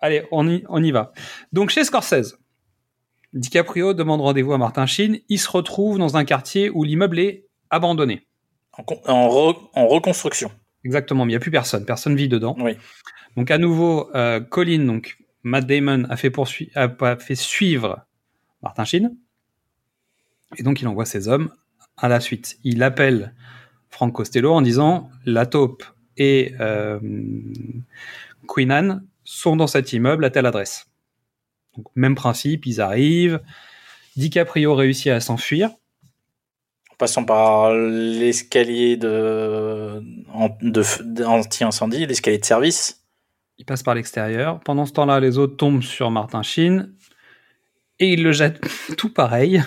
[0.00, 1.12] Allez, on y, on y va.
[1.52, 2.36] Donc chez Scorsese,
[3.32, 5.20] DiCaprio demande rendez-vous à Martin Sheen.
[5.28, 8.26] Il se retrouve dans un quartier où l'immeuble est abandonné.
[8.72, 10.50] En, con- en, re- en reconstruction.
[10.84, 11.84] Exactement, mais il n'y a plus personne.
[11.86, 12.56] Personne vit dedans.
[12.58, 12.72] Oui.
[13.36, 18.04] Donc à nouveau, euh, Colin, donc Matt Damon, a fait, poursui- a fait suivre
[18.62, 19.16] Martin Sheen.
[20.58, 21.50] Et donc il envoie ses hommes
[21.96, 22.58] à la suite.
[22.64, 23.34] Il appelle
[23.90, 25.84] Frank Costello en disant La taupe
[26.16, 26.98] et euh,
[28.48, 30.86] Queen Anne sont dans cet immeuble à telle adresse.
[31.76, 33.40] Donc même principe, ils arrivent.
[34.16, 35.70] DiCaprio réussit à s'enfuir.
[36.90, 40.02] En passant par l'escalier de,
[41.02, 43.04] d'anti-incendie, l'escalier de service.
[43.58, 44.60] Il passe par l'extérieur.
[44.60, 46.92] Pendant ce temps-là, les autres tombent sur Martin Sheen
[47.98, 48.60] et ils le jettent
[48.98, 49.62] tout pareil,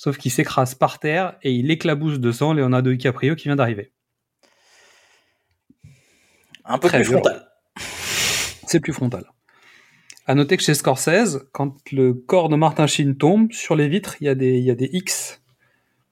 [0.00, 3.92] sauf qu'il s'écrase par terre et il éclabousse de sang Leonardo DiCaprio qui vient d'arriver.
[6.64, 7.22] Un peu Très plus violent.
[7.22, 7.48] frontal.
[8.66, 9.26] C'est plus frontal.
[10.26, 14.16] À noter que chez Scorsese, quand le corps de Martin Sheen tombe, sur les vitres,
[14.22, 15.42] il y, a des- il y a des X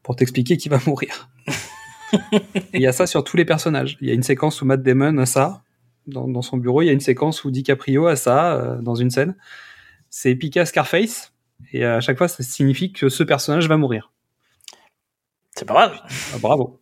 [0.03, 1.31] pour t'expliquer qu'il va mourir.
[2.75, 3.97] Il y a ça sur tous les personnages.
[4.03, 5.63] Il y a une séquence où Matt Damon a ça
[6.07, 6.83] dans, dans son bureau.
[6.83, 9.35] Il y a une séquence où DiCaprio a ça euh, dans une scène.
[10.11, 11.33] C'est à Scarface.
[11.73, 14.13] Et à chaque fois, ça signifie que ce personnage va mourir.
[15.55, 15.93] C'est pas mal.
[16.35, 16.81] Ah, bravo.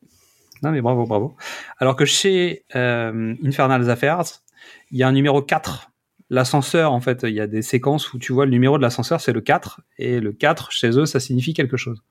[0.63, 1.37] Non, mais bravo, bravo.
[1.79, 4.43] Alors que chez euh, Infernal Affairs,
[4.91, 5.91] il y a un numéro 4.
[6.29, 9.21] L'ascenseur, en fait, il y a des séquences où tu vois le numéro de l'ascenseur,
[9.21, 9.81] c'est le 4.
[9.99, 12.03] Et le 4, chez eux, ça signifie quelque chose.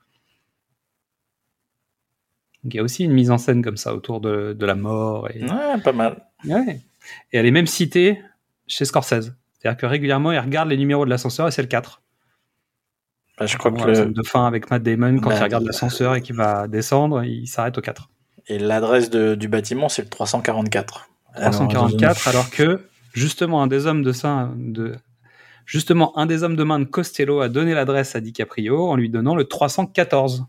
[2.63, 4.73] Donc il y a aussi une mise en scène comme ça autour de, de la
[4.75, 5.29] mort.
[5.29, 5.43] Et...
[5.43, 6.25] Ouais, pas mal.
[6.45, 6.81] Ouais.
[7.31, 8.19] Et elle est même citée
[8.67, 9.33] chez Scorsese.
[9.53, 12.01] C'est-à-dire que régulièrement, il regarde les numéros de l'ascenseur et c'est le 4.
[13.37, 15.65] Bah, je crois que la le- de fin avec Matt Damon, quand Bah, il regarde
[15.65, 18.09] l'ascenseur et qu'il va descendre, il s'arrête au 4.
[18.47, 21.09] Et l'adresse du bâtiment, c'est le 344.
[21.33, 24.95] Alors, 344, alors que justement un des hommes de ça, de
[25.65, 29.09] justement un des hommes de main de Costello a donné l'adresse à DiCaprio en lui
[29.09, 30.45] donnant le 314.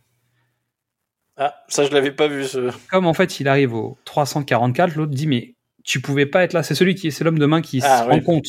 [1.39, 2.45] Ah, ça, je l'avais pas vu.
[2.45, 2.71] Ce...
[2.91, 6.63] Comme en fait il arrive au 344, l'autre dit mais tu pouvais pas être là.
[6.63, 8.15] C'est celui qui c'est l'homme de main qui Ah, se oui.
[8.15, 8.47] rend compte.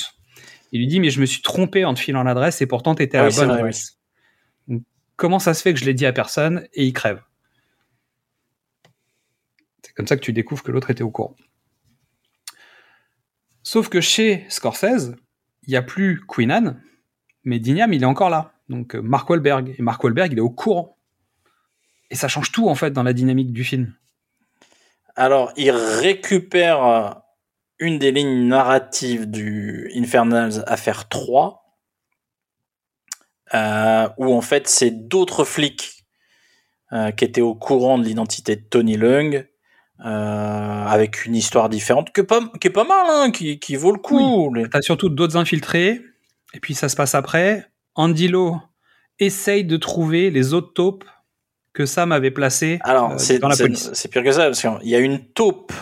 [0.71, 3.17] Il lui dit mais je me suis trompé en te filant l'adresse et pourtant t'étais
[3.17, 3.96] à Ah la oui, c'est bonne adresse.
[5.17, 7.21] Comment ça se fait que je l'ai dit à personne et il crève
[9.83, 11.35] C'est comme ça que tu découvres que l'autre était au courant.
[13.63, 15.15] Sauf que chez Scorsese,
[15.63, 16.81] il n'y a plus Queen Anne,
[17.43, 18.53] mais Dignam, il est encore là.
[18.69, 19.75] Donc euh, Mark Wahlberg.
[19.77, 20.97] Et Mark Wahlberg, il est au courant.
[22.09, 23.93] Et ça change tout, en fait, dans la dynamique du film.
[25.15, 27.09] Alors, il récupère euh,
[27.79, 31.56] une des lignes narratives du Infernals Affaire 3,
[33.53, 36.03] euh, où en fait, c'est d'autres flics
[36.93, 39.45] euh, qui étaient au courant de l'identité de Tony Lung,
[40.05, 40.05] euh,
[40.85, 43.99] avec une histoire différente, que pas, qui est pas mal, hein, qui, qui vaut le
[43.99, 44.53] coup.
[44.53, 46.01] Les- T'as surtout d'autres infiltrés.
[46.53, 47.65] Et puis ça se passe après.
[47.95, 48.57] Andy Lo
[49.19, 51.03] essaye de trouver les autres taupes
[51.73, 53.89] que Sam avait placées Alors, c'est dans la police.
[53.93, 55.73] c'est pire que ça, parce qu'il y a une taupe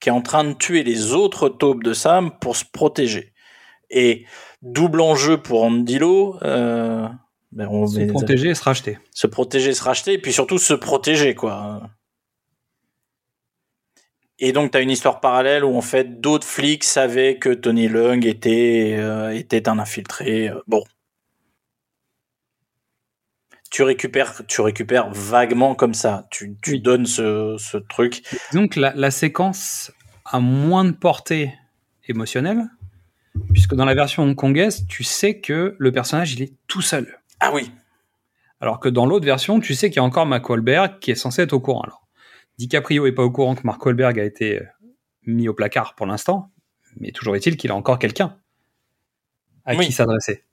[0.00, 3.32] qui est en train de tuer les autres taupes de Sam pour se protéger.
[3.90, 4.26] Et
[4.72, 7.08] double enjeu pour Andilo, euh,
[7.52, 8.98] ben on Se protéger et se racheter.
[9.12, 11.88] se protéger, se racheter, et puis surtout se protéger, quoi.
[14.38, 17.88] Et donc, tu as une histoire parallèle où, en fait, d'autres flics savaient que Tony
[17.88, 20.48] Lung était, euh, était un infiltré.
[20.50, 20.84] euh, Bon.
[23.70, 26.26] Tu récupères, tu récupères vaguement comme ça.
[26.30, 28.22] Tu, tu donnes ce, ce truc.
[28.52, 29.90] Donc la, la séquence
[30.24, 31.52] a moins de portée
[32.08, 32.64] émotionnelle,
[33.52, 37.18] puisque dans la version hongkongaise, tu sais que le personnage, il est tout seul.
[37.40, 37.70] Ah oui.
[38.60, 41.14] Alors que dans l'autre version, tu sais qu'il y a encore Mark Wahlberg qui est
[41.16, 41.82] censé être au courant.
[41.82, 42.06] Alors,
[42.58, 44.64] DiCaprio est pas au courant que Mark Wahlberg a été euh,
[45.26, 46.50] mis au placard pour l'instant,
[46.98, 48.38] mais toujours est-il qu'il a encore quelqu'un
[49.66, 49.86] à Oui.
[49.86, 50.44] qui s'adresser.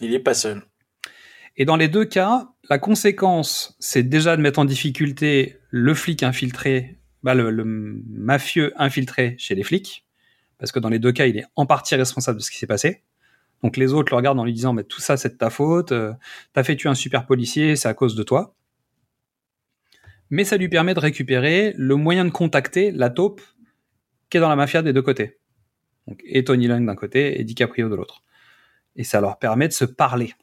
[0.00, 0.62] Il est pas seul.
[1.56, 6.22] Et dans les deux cas, la conséquence, c'est déjà de mettre en difficulté le flic
[6.22, 10.05] infiltré, bah, le, le mafieux infiltré chez les flics,
[10.58, 12.66] parce que dans les deux cas, il est en partie responsable de ce qui s'est
[12.66, 13.02] passé.
[13.62, 15.92] Donc les autres le regardent en lui disant, mais tout ça, c'est de ta faute,
[15.92, 16.12] euh,
[16.52, 18.54] t'as fait tuer un super policier, c'est à cause de toi.
[20.30, 23.40] Mais ça lui permet de récupérer le moyen de contacter la taupe
[24.28, 25.38] qui est dans la mafia des deux côtés.
[26.06, 28.22] Donc, et Tony Lung d'un côté et DiCaprio de l'autre.
[28.96, 30.34] Et ça leur permet de se parler.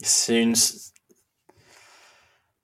[0.00, 0.54] C'est une.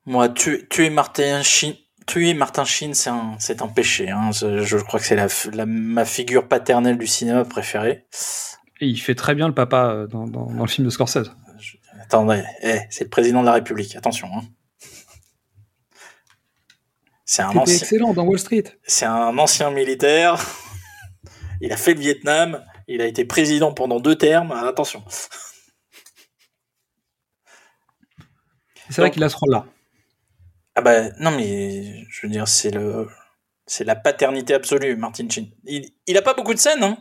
[0.06, 1.76] Moi, tuer, tuer Martin Sheen,
[2.10, 4.10] tuer Martin Sheen, c'est un, c'est un péché.
[4.10, 4.30] Hein.
[4.32, 8.06] Je, je crois que c'est la, la- ma figure paternelle du cinéma préférée.
[8.80, 11.30] Et il fait très bien le papa euh, dans, dans- dans le film de Scorsese.
[12.02, 13.94] Attendez, eh, c'est le président de la République.
[13.96, 14.28] Attention.
[14.34, 14.42] Hein.
[17.24, 17.76] C'est un ancien.
[17.76, 18.64] excellent dans Wall Street.
[18.84, 20.34] C'est un ancien militaire.
[21.60, 22.64] Il a fait le Vietnam.
[22.88, 24.50] Il a été président pendant deux termes.
[24.50, 25.04] Attention.
[28.88, 29.66] C'est vrai qu'il a ce rôle-là.
[30.80, 33.06] Ah bah non mais je veux dire c'est le
[33.66, 35.50] c'est la paternité absolue Martin Sheen.
[35.64, 36.96] Il il a pas beaucoup de scènes hein,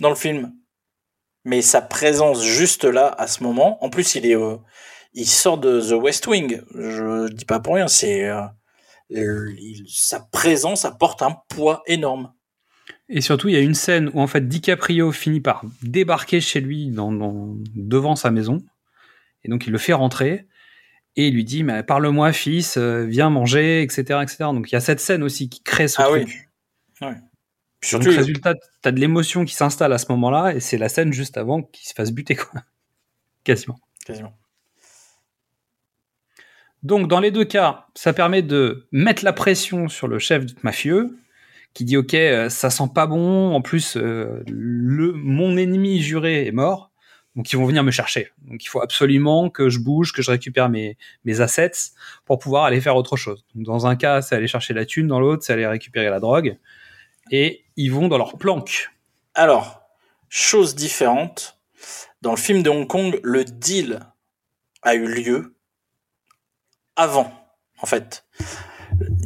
[0.00, 0.54] dans le film.
[1.44, 4.56] Mais sa présence juste là à ce moment, en plus il est euh,
[5.12, 6.62] il sort de The West Wing.
[6.74, 9.52] Je dis pas pour rien, c'est euh,
[9.86, 12.32] sa présence apporte un poids énorme.
[13.10, 16.62] Et surtout, il y a une scène où en fait DiCaprio finit par débarquer chez
[16.62, 18.62] lui dans- devant sa maison.
[19.44, 20.46] Et donc il le fait rentrer.
[21.20, 24.36] Et il lui dit, mais parle-moi fils, euh, viens manger, etc., etc.
[24.52, 26.28] Donc il y a cette scène aussi qui crée ce Ah truc.
[26.28, 27.06] oui.
[27.08, 27.14] Ouais.
[27.14, 27.22] Donc,
[27.82, 31.36] Surtout résultat, t'as de l'émotion qui s'installe à ce moment-là, et c'est la scène juste
[31.36, 32.62] avant qu'il se fasse buter, quoi.
[33.44, 33.78] Quasiment.
[34.06, 34.32] quasiment.
[36.84, 41.18] Donc, dans les deux cas, ça permet de mettre la pression sur le chef mafieux,
[41.74, 43.54] qui dit ok, euh, ça sent pas bon.
[43.54, 46.87] En plus, euh, le mon ennemi juré est mort,
[47.38, 48.32] donc ils vont venir me chercher.
[48.42, 51.92] Donc il faut absolument que je bouge, que je récupère mes mes assets
[52.24, 53.44] pour pouvoir aller faire autre chose.
[53.54, 56.58] Dans un cas, c'est aller chercher la thune, dans l'autre, c'est aller récupérer la drogue.
[57.30, 58.90] Et ils vont dans leur planque.
[59.34, 59.82] Alors,
[60.28, 61.60] chose différente,
[62.22, 64.00] dans le film de Hong Kong, le deal
[64.82, 65.54] a eu lieu
[66.96, 67.32] avant,
[67.80, 68.26] en fait.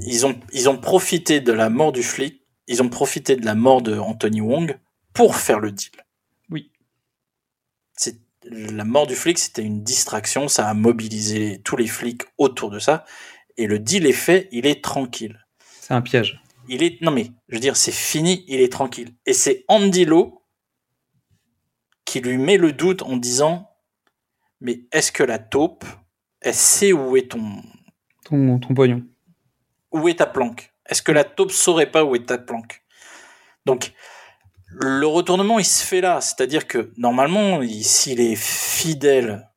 [0.05, 3.55] Ils ont, ils ont profité de la mort du flic, ils ont profité de la
[3.55, 4.79] mort de Anthony Wong
[5.15, 6.02] pour faire le deal.
[8.45, 12.79] La mort du flic, c'était une distraction, ça a mobilisé tous les flics autour de
[12.79, 13.05] ça,
[13.57, 15.47] et le deal est fait, il est tranquille.
[15.81, 16.41] C'est un piège.
[16.69, 19.15] Il est, non mais, je veux dire, c'est fini, il est tranquille.
[19.27, 20.43] Et c'est Andy Lo
[22.05, 23.69] qui lui met le doute en disant,
[24.61, 25.85] mais est-ce que la taupe,
[26.41, 27.63] elle sait où est ton,
[28.25, 29.03] Ton, ton pognon.
[29.93, 30.73] où est ta planque?
[30.87, 32.83] Est-ce que la taupe saurait pas où est ta planque?
[33.67, 33.93] Donc,
[34.75, 36.21] le retournement, il se fait là.
[36.21, 39.49] C'est-à-dire que, normalement, il- s'il est fidèle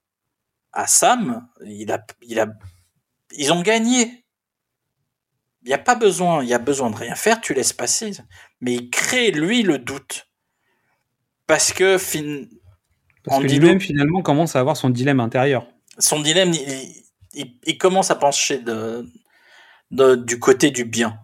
[0.74, 2.48] à Sam, il a, il a,
[3.38, 4.26] ils ont gagné.
[5.64, 8.12] Il n'y a pas besoin, il y a besoin de rien faire, tu laisses passer.
[8.62, 10.28] Mais il crée, lui, le doute.
[11.48, 12.46] Parce que, fin-
[13.24, 15.68] Parce que lui-même, finalement, commence à avoir son dilemme intérieur.
[15.98, 17.04] son dilemme, il,
[17.34, 19.08] il- il commence à pencher de,
[19.92, 21.20] de- du côté du bien.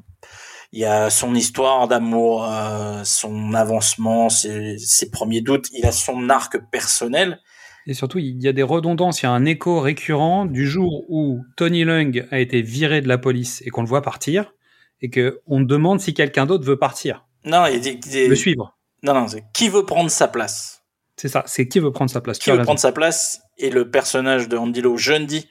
[0.74, 5.68] Il y a son histoire d'amour, euh, son avancement, ses, ses premiers doutes.
[5.74, 7.40] Il a son arc personnel.
[7.88, 11.04] Et surtout, il y a des redondances, il y a un écho récurrent du jour
[11.10, 14.54] où Tony Lung a été viré de la police et qu'on le voit partir,
[15.02, 18.78] et que on demande si quelqu'un d'autre veut partir, Non, il dit, le suivre.
[19.04, 20.84] non, non, c'est qui veut prendre sa place?
[21.18, 22.38] C'est ça, c'est qui veut prendre sa place?
[22.38, 23.42] Qui tu veut prendre sa place?
[23.58, 25.50] Et le personnage de Andy Lau, jeune, dit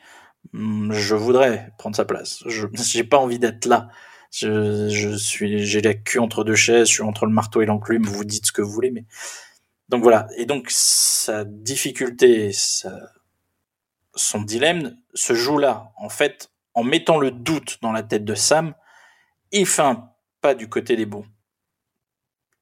[0.55, 2.43] Je voudrais prendre sa place.
[2.47, 3.89] Je J'ai pas envie d'être là.
[4.31, 8.05] Je, suis, j'ai la queue entre deux chaises, je suis entre le marteau et l'enclume.
[8.05, 9.05] Vous dites ce que vous voulez, mais
[9.89, 10.29] donc voilà.
[10.37, 13.13] Et donc sa difficulté, sa-
[14.15, 15.93] son dilemme se joue là.
[15.97, 18.75] En fait, en mettant le doute dans la tête de Sam,
[19.51, 20.11] il fait un
[20.41, 21.27] pas du côté des bons.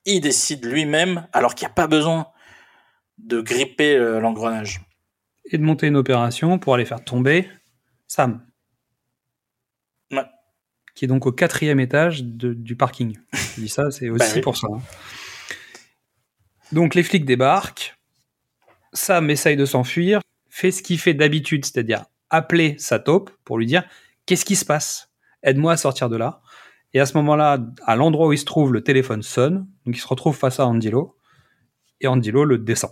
[0.07, 2.29] Il décide lui-même, alors qu'il n'y a pas besoin
[3.19, 4.81] de gripper euh, l'engrenage.
[5.51, 7.47] Et de monter une opération pour aller faire tomber
[8.07, 8.43] Sam.
[10.99, 13.17] Qui est donc au quatrième étage de- du parking.
[13.57, 14.41] Je dis ça, c'est aussi Bah oui.
[14.41, 14.67] pour ça.
[14.73, 14.81] hein.
[16.73, 17.95] Donc les flics débarquent.
[18.93, 23.67] Sam essaye de s'enfuir, fait ce qu'il fait d'habitude, c'est-à-dire appeler sa taupe pour lui
[23.67, 23.85] dire
[24.27, 25.13] qu'est-ce qui se passe?
[25.45, 26.41] Aide-moi à sortir de là.
[26.95, 30.01] Et à ce moment-là, à l'endroit où il se trouve, le téléphone sonne, donc il
[30.01, 31.17] se retrouve face à Andilo,
[32.01, 32.91] et Andilo le descend.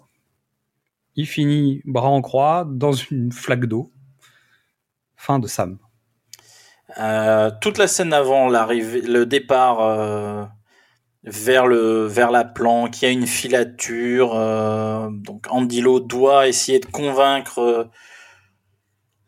[1.16, 3.90] Il finit bras en croix dans une flaque d'eau.
[5.16, 5.78] Fin de Sam.
[6.98, 10.44] Euh, toute la scène avant l'arrivée, le départ euh,
[11.24, 14.34] vers le vers la planque, il y a une filature.
[14.34, 17.84] euh, donc Andilo doit essayer de convaincre euh,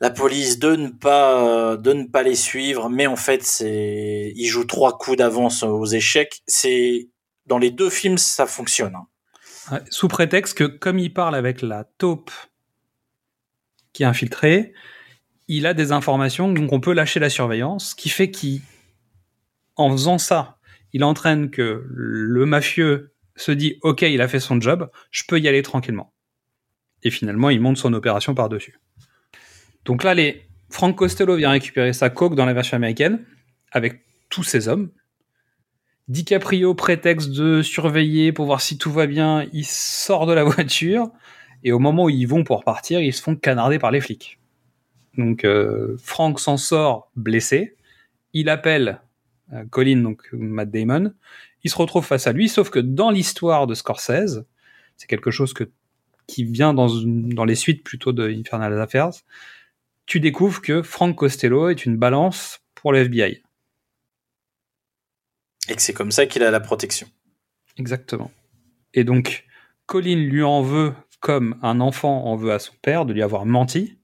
[0.01, 4.33] la police de ne pas euh, de ne pas les suivre, mais en fait c'est
[4.35, 6.41] il joue trois coups d'avance aux échecs.
[6.47, 7.11] C'est
[7.47, 8.95] dans les deux films ça fonctionne.
[8.95, 9.81] hein.
[9.91, 12.31] Sous prétexte que, comme il parle avec la taupe
[13.93, 14.73] qui est infiltrée,
[15.49, 20.19] il a des informations, donc on peut lâcher la surveillance, ce qui fait qu'en faisant
[20.19, 20.59] ça,
[20.93, 25.41] il entraîne que le mafieux se dit Ok, il a fait son job, je peux
[25.41, 26.13] y aller tranquillement.
[27.03, 28.79] Et finalement, il monte son opération par-dessus.
[29.85, 30.45] Donc là, les...
[30.71, 33.25] Frank Costello vient récupérer sa coke dans la version américaine,
[33.73, 34.91] avec tous ses hommes.
[36.09, 41.11] DiCaprio, prétexte de surveiller pour voir si tout va bien, il sort de la voiture,
[41.65, 44.38] et au moment où ils vont pour partir, ils se font canarder par les flics.
[45.19, 47.77] Donc euh, Frank s'en sort blessé,
[48.33, 49.01] il appelle
[49.53, 51.13] euh, Colin, donc Matt Damon,
[51.65, 54.45] il se retrouve face à lui, sauf que dans l'histoire de Scorsese,
[54.97, 55.65] c'est quelque chose que,
[56.27, 59.11] qui vient dans, une- dans les suites plutôt de Infernal Affairs,
[60.07, 63.43] tu découvres que Frank Costello est une balance pour le FBI.
[65.69, 67.09] Et que c'est comme ça qu'il a la protection.
[67.77, 68.31] Exactement.
[68.95, 69.45] Et donc,
[69.87, 73.45] Colin lui en veut comme un enfant en veut à son père de lui avoir
[73.45, 73.98] menti.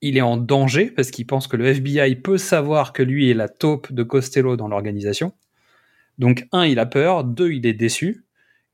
[0.00, 3.34] Il est en danger parce qu'il pense que le FBI peut savoir que lui est
[3.34, 5.32] la taupe de Costello dans l'organisation.
[6.18, 8.24] Donc, un, il a peur, deux, il est déçu,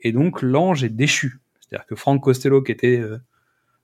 [0.00, 1.40] et donc l'ange est déchu.
[1.60, 3.18] C'est-à-dire que Frank Costello, qui était euh,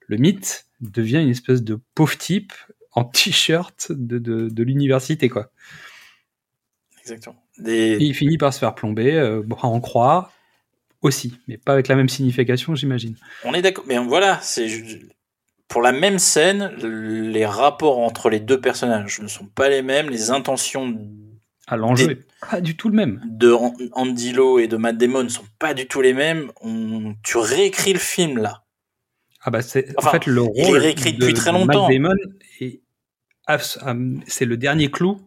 [0.07, 2.53] le mythe, devient une espèce de pauvre type
[2.93, 5.51] en t-shirt de, de, de l'université, quoi.
[7.01, 7.43] Exactement.
[7.67, 10.33] Et il finit par se faire plomber, euh, bras en croix,
[11.03, 13.17] aussi, mais pas avec la même signification, j'imagine.
[13.45, 14.69] On est d'accord, mais voilà, c'est
[15.71, 20.11] pour la même scène, les rapports entre les deux personnages ne sont pas les mêmes,
[20.11, 20.99] les intentions
[21.67, 23.23] Ah, l'enjeu pas du tout le même.
[23.27, 26.51] de An- Andy Lau et de Matt Damon sont pas du tout les mêmes.
[26.61, 28.65] On, tu réécris le film là.
[29.43, 31.57] Ah bah c'est Enfin, en fait le il est rôle réécrit de, depuis très de
[31.57, 31.87] longtemps.
[31.89, 32.15] Matt Damon
[32.61, 32.81] est
[34.27, 35.21] c'est le dernier clou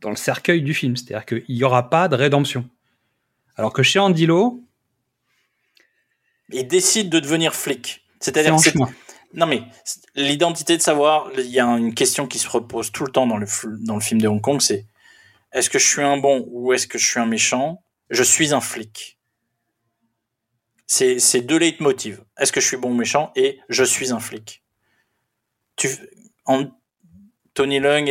[0.00, 2.64] dans le cercueil du film, c'est-à-dire qu'il n'y aura pas de rédemption.
[3.56, 4.62] Alors que chez Andy Lau,
[6.50, 8.02] Il décide de devenir flic.
[8.18, 8.78] c'est C'est-à-dire que.
[9.34, 9.62] Non mais
[10.14, 13.36] l'identité de savoir, il y a une question qui se repose tout le temps dans
[13.36, 14.86] le film de Hong Kong, c'est
[15.52, 17.82] est-ce que je suis un bon ou est-ce que je suis un méchant?
[18.08, 19.18] Je suis un flic.
[20.86, 22.24] C'est deux leitmotivs.
[22.38, 23.32] Est-ce que je suis bon ou méchant?
[23.36, 24.62] Et je suis un flic.
[27.54, 28.08] Tony Leung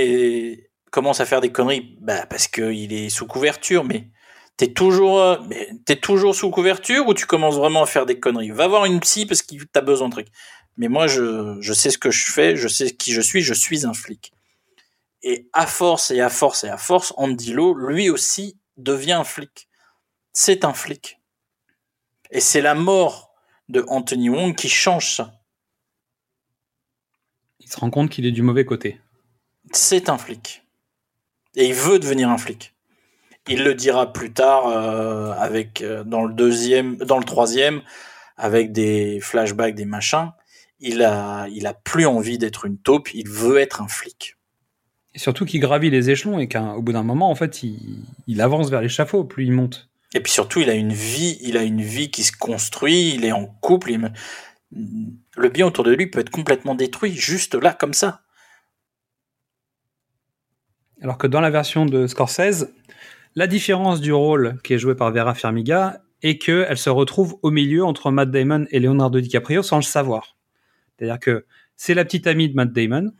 [0.91, 4.07] commence à faire des conneries, bah parce qu'il est sous couverture, mais
[4.57, 5.37] t'es toujours, euh,
[6.01, 8.51] toujours sous couverture ou tu commences vraiment à faire des conneries?
[8.51, 10.29] Va voir une psy parce que t'as besoin de trucs.
[10.79, 13.53] Mais moi, je, je sais ce que je fais, je sais qui je suis, je
[13.53, 14.31] suis un flic.
[15.21, 19.25] Et à force et à force et à force, Andy Lau, lui aussi, devient un
[19.25, 19.67] flic.
[20.31, 21.19] C'est un flic.
[22.31, 23.33] Et c'est la mort
[23.67, 25.33] de Anthony Wong qui change ça.
[27.59, 29.01] Il se rend compte qu'il est du mauvais côté.
[29.73, 30.63] c'est un flic.
[31.55, 32.73] Et il veut devenir un flic.
[33.49, 37.81] Il le dira plus tard euh, avec euh, dans le deuxième, dans le troisième,
[38.37, 40.31] avec des flashbacks, des machins.
[40.79, 43.13] Il a, il a plus envie d'être une taupe.
[43.13, 44.35] Il veut être un flic.
[45.13, 48.41] Et surtout qu'il gravit les échelons et qu'au bout d'un moment, en fait, il, il
[48.41, 49.89] avance vers l'échafaud, plus il monte.
[50.13, 53.13] Et puis surtout, il a une vie, il a une vie qui se construit.
[53.13, 53.91] Il est en couple.
[53.91, 54.11] il-
[55.35, 58.21] Le bien autour de lui peut être complètement détruit juste là, comme ça.
[61.01, 62.67] Alors que dans la version de Scorsese,
[63.35, 67.51] la différence du rôle qui est joué par Vera Farmiga est qu'elle se retrouve au
[67.51, 70.35] milieu entre Matt Damon et Leonardo DiCaprio sans le savoir.
[70.99, 71.45] C'est-à-dire que
[71.75, 73.11] c'est la petite amie de Matt Damon,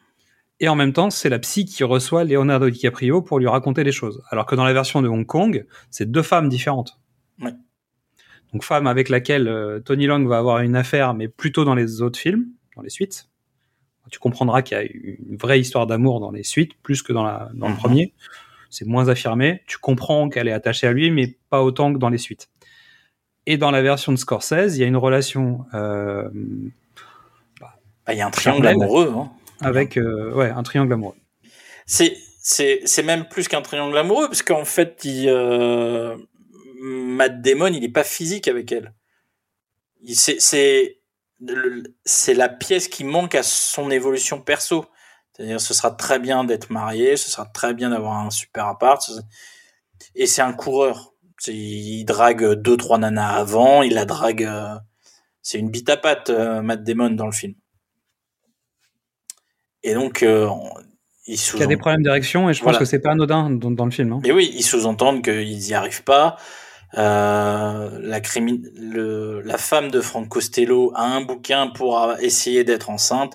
[0.59, 3.93] et en même temps, c'est la psy qui reçoit Leonardo DiCaprio pour lui raconter les
[3.93, 4.21] choses.
[4.29, 6.99] Alors que dans la version de Hong Kong, c'est deux femmes différentes.
[7.41, 7.53] Ouais.
[8.51, 12.01] Donc femme avec laquelle euh, Tony Long va avoir une affaire, mais plutôt dans les
[12.01, 13.29] autres films, dans les suites.
[14.11, 17.23] Tu comprendras qu'il y a une vraie histoire d'amour dans les suites, plus que dans,
[17.23, 17.79] la, dans le Mhm.
[17.79, 18.13] premier.
[18.71, 19.61] C'est moins affirmé.
[19.67, 22.49] Tu comprends qu'elle est attachée à lui, mais pas autant que dans les suites.
[23.45, 26.27] Et dans la version de Scorsese, il y a une relation euh,
[28.09, 29.13] Ah, Il y a un triangle amoureux.
[29.15, 29.31] hein.
[29.61, 31.15] avec euh, ouais, un triangle amoureux.
[31.85, 36.17] C'est c'est c'est même plus qu'un triangle amoureux parce qu'en fait, il, euh,
[36.81, 38.93] Matt Damon, il est pas physique avec elle.
[40.01, 40.99] Il- C'est c'est
[41.41, 44.85] le- c'est la pièce qui manque à son évolution perso.
[45.35, 49.01] C'est-à-dire, ce sera très bien d'être marié, ce sera très bien d'avoir un super appart.
[49.01, 49.21] ce-
[50.15, 51.13] Et c'est un coureur.
[51.37, 54.43] C'est- Il drague deux trois nanas avant, il la drague.
[54.43, 54.75] euh,
[55.41, 57.55] C'est une bite à patte, euh, Matt Damon dans le film.
[59.83, 60.47] Et donc, euh,
[61.27, 62.79] il sous Il y a des problèmes d'érection et je pense Voilà.
[62.79, 64.13] que c'est pas anodin dans, dans le film.
[64.13, 64.19] hein.
[64.23, 66.37] mais oui, ils sous-entendent qu'ils n'y arrivent pas.
[66.97, 72.89] Euh, la, crimi- le- la femme de Frank Costello a un bouquin pour essayer d'être
[72.89, 73.33] enceinte.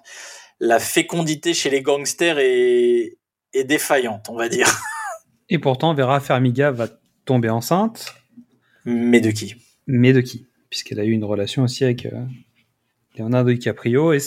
[0.60, 3.16] La fécondité chez les gangsters est,
[3.52, 4.66] est défaillante, on va dire.
[5.48, 6.88] Et pourtant, Vera Farmiga va
[7.24, 8.14] tomber enceinte,
[8.84, 9.54] Mais de qui?
[9.86, 10.46] Mais de qui?
[10.70, 12.24] Puisqu'elle a eu une relation aussi avec euh,
[13.16, 14.18] Leonardo DiCaprio et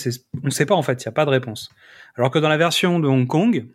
[0.41, 1.69] on ne sait pas en fait, il n'y a pas de réponse.
[2.17, 3.67] Alors que dans la version de Hong Kong,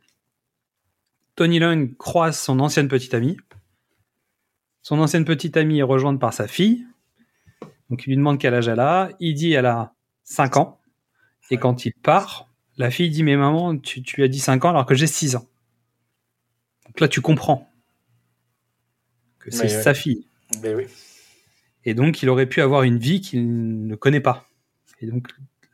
[1.36, 3.36] Tony Leung croise son ancienne petite amie.
[4.82, 6.84] Son ancienne petite amie est rejointe par sa fille.
[7.88, 9.10] Donc il lui demande quel âge elle a.
[9.20, 9.94] Il dit elle a
[10.24, 10.80] 5 ans.
[11.50, 14.70] Et quand il part, la fille dit mais maman, tu, tu as dit 5 ans
[14.70, 15.46] alors que j'ai 6 ans.
[16.86, 17.70] Donc là tu comprends
[19.38, 20.26] que c'est sa fille.
[20.62, 20.86] Oui.
[21.84, 24.46] Et donc, il aurait pu avoir une vie qu'il ne connaît pas.
[25.00, 25.28] Et donc,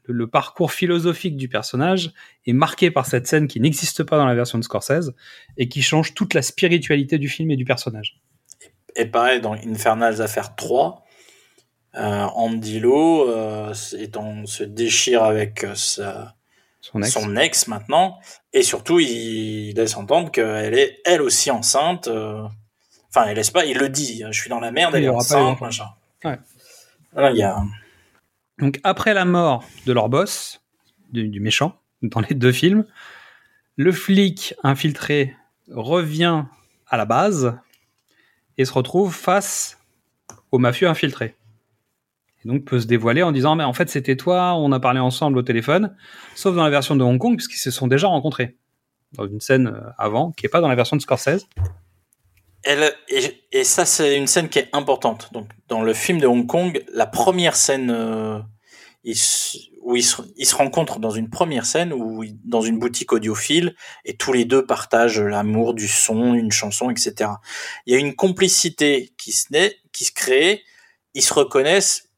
[0.09, 2.13] le, parcours philosophique du personnage
[2.47, 5.13] est marqué par cette scène qui n'existe pas dans la version de Scorsese
[5.57, 8.21] et qui change toute la spiritualité du film et du personnage.
[8.97, 11.05] Et pareil, dans Infernal Affaires 3,
[11.95, 12.01] euh,
[12.35, 16.35] Andy Lau euh, étant- se déchire avec euh, sa,
[16.81, 17.13] Son ex.
[17.13, 18.19] son ex maintenant,
[18.53, 22.09] et surtout il laisse entendre qu'elle est elle aussi enceinte.
[22.09, 22.43] euh,
[23.11, 24.23] Enfin, elle laisse pas, il le dit.
[24.31, 25.87] Je suis dans la merde, elle il est enceinte, machin.
[26.25, 26.39] Ouais.
[27.15, 27.57] Voilà, il y a.
[28.59, 30.61] Donc, après la mort de leur boss,
[31.13, 32.85] du, méchant, dans les deux films,
[33.77, 35.35] le flic infiltré
[35.71, 36.45] revient
[36.89, 37.59] à la base
[38.57, 39.79] et se retrouve face
[40.51, 41.37] au mafieux infiltré.
[42.45, 45.01] Et donc peut se dévoiler en disant mais en fait c'était toi, on a parlé
[45.01, 45.97] ensemble au téléphone,
[46.35, 48.57] sauf dans la version de Hong Kong puisqu'ils se sont déjà rencontrés
[49.13, 51.49] dans une scène euh, avant qui est pas dans la version de Scorsese.
[52.65, 55.33] Et, ça, c'est une scène qui est importante.
[55.33, 58.39] Donc, dans le film de Hong Kong, la première scène euh,
[59.83, 63.75] où ils se, rencontrent dans une première scène où dans une boutique audiophile
[64.05, 67.31] et tous les deux partagent l'amour du son, une chanson, etc.
[67.87, 70.63] Il y a une complicité qui se naît, qui se crée.
[71.15, 72.09] Ils se reconnaissent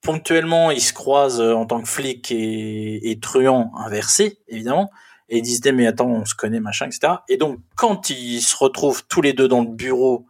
[0.00, 4.90] ponctuellement, ils se croisent en tant que flic et, et truand inversés, évidemment.
[5.32, 7.14] Et ils disent, mais attends, on se connaît, machin, etc.
[7.30, 10.26] Et donc, quand ils se retrouvent tous les deux dans le bureau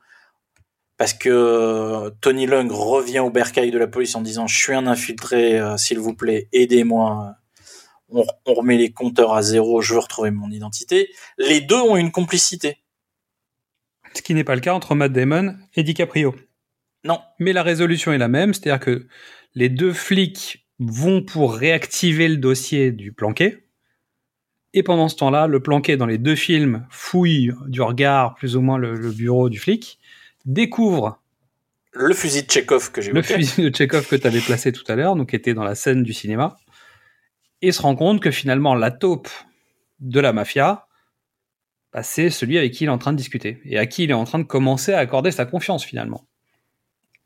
[0.97, 4.73] parce que euh, Tony Lung revient au bercail de la police en disant je suis
[4.73, 7.35] un infiltré, euh, s'il vous plaît, aidez-moi.
[8.11, 11.11] On, on remet les compteurs à zéro, je veux retrouver mon identité.
[11.37, 12.77] Les deux ont une complicité.
[14.15, 16.37] Ce qui n'est pas le cas entre Matt Damon et DiCaprio.
[17.03, 17.19] Non.
[17.41, 19.09] Mais la résolution est la même, c'est-à-dire que
[19.57, 23.62] les deux flics vont pour réactiver le dossier du planqué.
[24.75, 28.61] Et pendant ce temps-là, le planqué dans les deux films fouille du regard plus ou
[28.61, 29.99] moins le, le bureau du flic,
[30.45, 31.21] découvre
[31.93, 34.85] Le fusil de Chekhov que j'ai le fusil de Tchekhov que tu avais placé tout
[34.89, 36.57] à l'heure, donc qui était dans la scène du cinéma,
[37.61, 39.29] et se rend compte que finalement la taupe
[40.01, 40.87] de la mafia,
[41.93, 44.11] bah, c'est celui avec qui il est en train de discuter, et à qui il
[44.11, 46.27] est en train de commencer à accorder sa confiance finalement.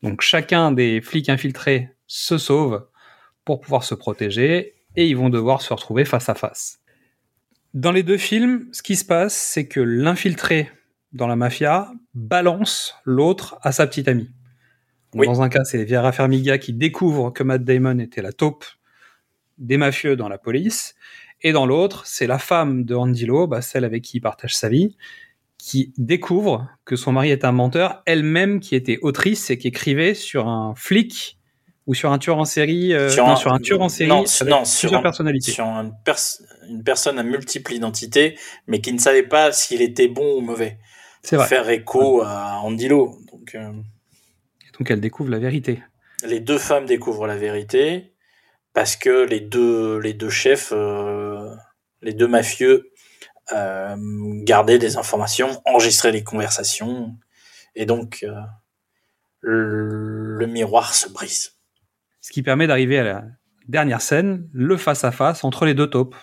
[0.02, 2.86] Donc chacun des flics infiltrés se sauve
[3.44, 6.80] pour pouvoir se protéger, et ils vont devoir se retrouver face à face.
[7.76, 10.70] Dans les deux films, ce qui se passe, c'est que l'infiltré
[11.12, 14.30] dans la mafia balance l'autre à sa petite amie.
[15.14, 15.26] Oui.
[15.26, 18.64] Dans un cas, c'est Vera Farmiga qui découvre que Matt Damon était la taupe
[19.58, 20.94] des mafieux dans la police.
[21.42, 24.70] Et dans l'autre, c'est la femme de Andy bah, celle avec qui il partage sa
[24.70, 24.96] vie,
[25.58, 30.14] qui découvre que son mari est un menteur, elle-même qui était autrice et qui écrivait
[30.14, 31.38] sur un flic
[31.86, 34.44] ou sur un tueur en série, euh, non, sur un tueur en série non, sur
[34.46, 35.52] plusieurs un- personnalités.
[35.52, 36.18] Sur une, pers-
[36.68, 38.36] une personne à multiples identités,
[38.66, 40.78] mais qui ne savait pas s'il était bon ou mauvais.
[41.22, 41.46] C'est vrai.
[41.46, 43.18] Faire écho à Andy Lau.
[43.32, 43.72] Donc, euh,
[44.78, 45.82] Donc elle découvre la vérité.
[46.24, 48.12] les deux femmes découvrent la vérité
[48.72, 51.54] parce que les deux, les deux chefs, euh,
[52.02, 52.90] les deux mafieux,
[54.42, 57.14] gardaient des informations, enregistraient les conversations,
[57.76, 58.26] et donc
[59.40, 61.55] le, le miroir se brise.
[62.26, 63.24] Ce qui permet d'arriver à la
[63.68, 66.16] dernière scène, le face-à-face entre les deux taupes.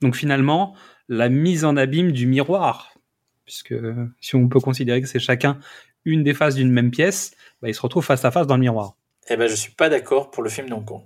[0.00, 0.74] Donc finalement,
[1.08, 2.94] la mise en abîme du miroir,
[3.44, 3.76] puisque
[4.20, 5.60] si on peut considérer que c'est chacun
[6.04, 7.30] une des faces d'une même pièce,
[7.62, 8.96] bah, ils se retrouvent face à face dans le miroir.
[9.28, 11.04] Eh ben, je suis pas d'accord pour le film d'Hong Kong.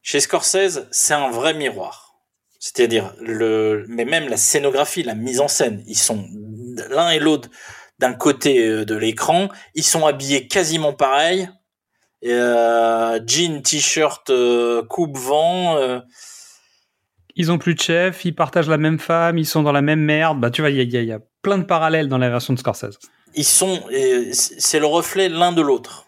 [0.00, 2.14] Chez Scorsese, c'est un vrai miroir.
[2.58, 6.26] C'est-à-dire, mais même la scénographie, la mise en scène, ils sont
[6.88, 7.50] l'un et l'autre
[7.98, 11.50] d'un côté euh, de l'écran, ils sont habillés quasiment pareil.
[12.24, 15.76] Euh, jean, t-shirt, euh, coupe-vent.
[15.76, 16.00] euh,
[17.34, 20.00] Ils ont plus de chef, ils partagent la même femme, ils sont dans la même
[20.00, 20.38] merde.
[20.40, 22.58] Bah, tu vois, il y y y a plein de parallèles dans la version de
[22.58, 22.98] Scorsese.
[23.34, 23.80] ils sont,
[24.32, 26.06] c'est le reflet l'un de l'autre.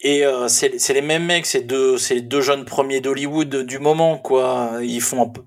[0.00, 4.78] Et euh, c'est les mêmes mecs, c'est deux, deux jeunes premiers d'Hollywood du moment, quoi.
[4.82, 5.42] Ils font, un peu-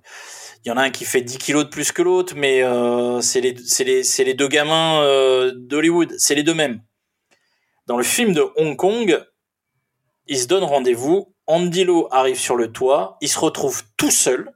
[0.66, 3.22] il y en a un qui fait 10 kilos de plus que l'autre, mais euh,
[3.22, 3.56] c'est les,
[4.26, 6.82] les, deux gamins euh, d'Hollywood, c'est les deux mêmes.
[7.92, 9.22] Dans le film de Hong Kong,
[10.26, 11.36] ils se donnent rendez-vous.
[11.46, 14.50] Andy Lau arrive sur le toit, il se retrouve tout seul.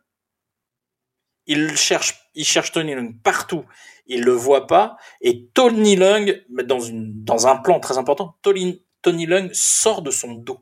[1.46, 3.66] Il cherche, il cherche Tony Leung partout,
[4.08, 4.96] il le voit pas.
[5.20, 10.12] Et Tony Leung, dans une, dans un plan très important, Tony, Tony Leung sort de
[10.12, 10.62] son dos.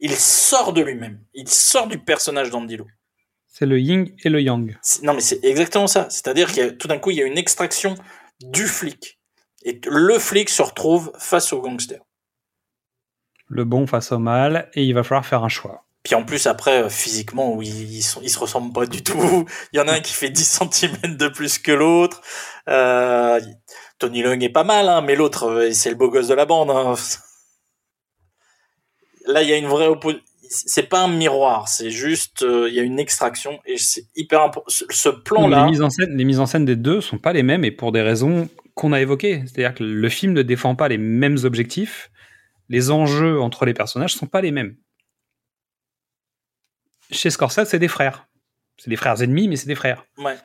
[0.00, 1.22] Il sort de lui-même.
[1.34, 2.88] Il sort du personnage d'Andy Lau.
[3.46, 4.76] C'est le yin et le yang.
[5.04, 6.10] Non, mais c'est exactement ça.
[6.10, 7.94] C'est-à-dire qu'il y a, tout d'un coup, il y a une extraction
[8.40, 9.17] du flic.
[9.68, 12.00] Et le flic se retrouve face au gangster.
[13.48, 15.84] Le bon face au mal, et il va falloir faire un choix.
[16.02, 19.44] Puis en plus, après, physiquement, où ils, sont, ils se ressemblent pas du tout.
[19.74, 22.22] Il y en a un qui fait 10 cm de plus que l'autre.
[22.70, 23.38] Euh,
[23.98, 26.46] Tony Leung est pas mal, hein, mais l'autre, euh, c'est le beau gosse de la
[26.46, 26.70] bande.
[26.70, 26.94] hein.
[29.26, 30.24] Là, il y a une vraie opposition.
[30.50, 34.40] C'est pas un miroir, c'est juste, euh, il y a une extraction et c'est hyper
[34.40, 34.64] important.
[34.70, 37.42] Ce, plan-là, les, mises en scène, les mises en scène des deux sont pas les
[37.42, 39.42] mêmes et pour des raisons qu'on a évoquées.
[39.46, 42.10] C'est-à-dire que le film ne défend pas les mêmes objectifs.
[42.68, 44.76] Les enjeux entre les personnages sont pas les mêmes.
[47.10, 48.28] Chez Scorsese, c'est des frères.
[48.76, 50.04] C'est des frères ennemis, mais c'est des frères.
[50.18, 50.36] ouais.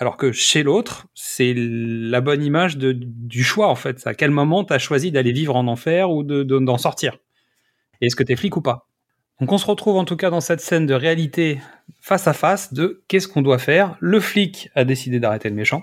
[0.00, 4.06] Alors que chez l'autre, c'est la bonne image de, du choix, en fait.
[4.06, 7.18] À quel moment tu as choisi d'aller vivre en enfer ou de- de- d'en sortir?
[8.00, 8.86] Et est-ce que tu es flic ou pas?
[9.40, 11.60] Donc on se retrouve en tout cas dans cette scène de réalité
[12.00, 13.96] face à face de qu'est-ce qu'on doit faire?
[13.98, 15.82] Le flic a décidé d'arrêter le méchant.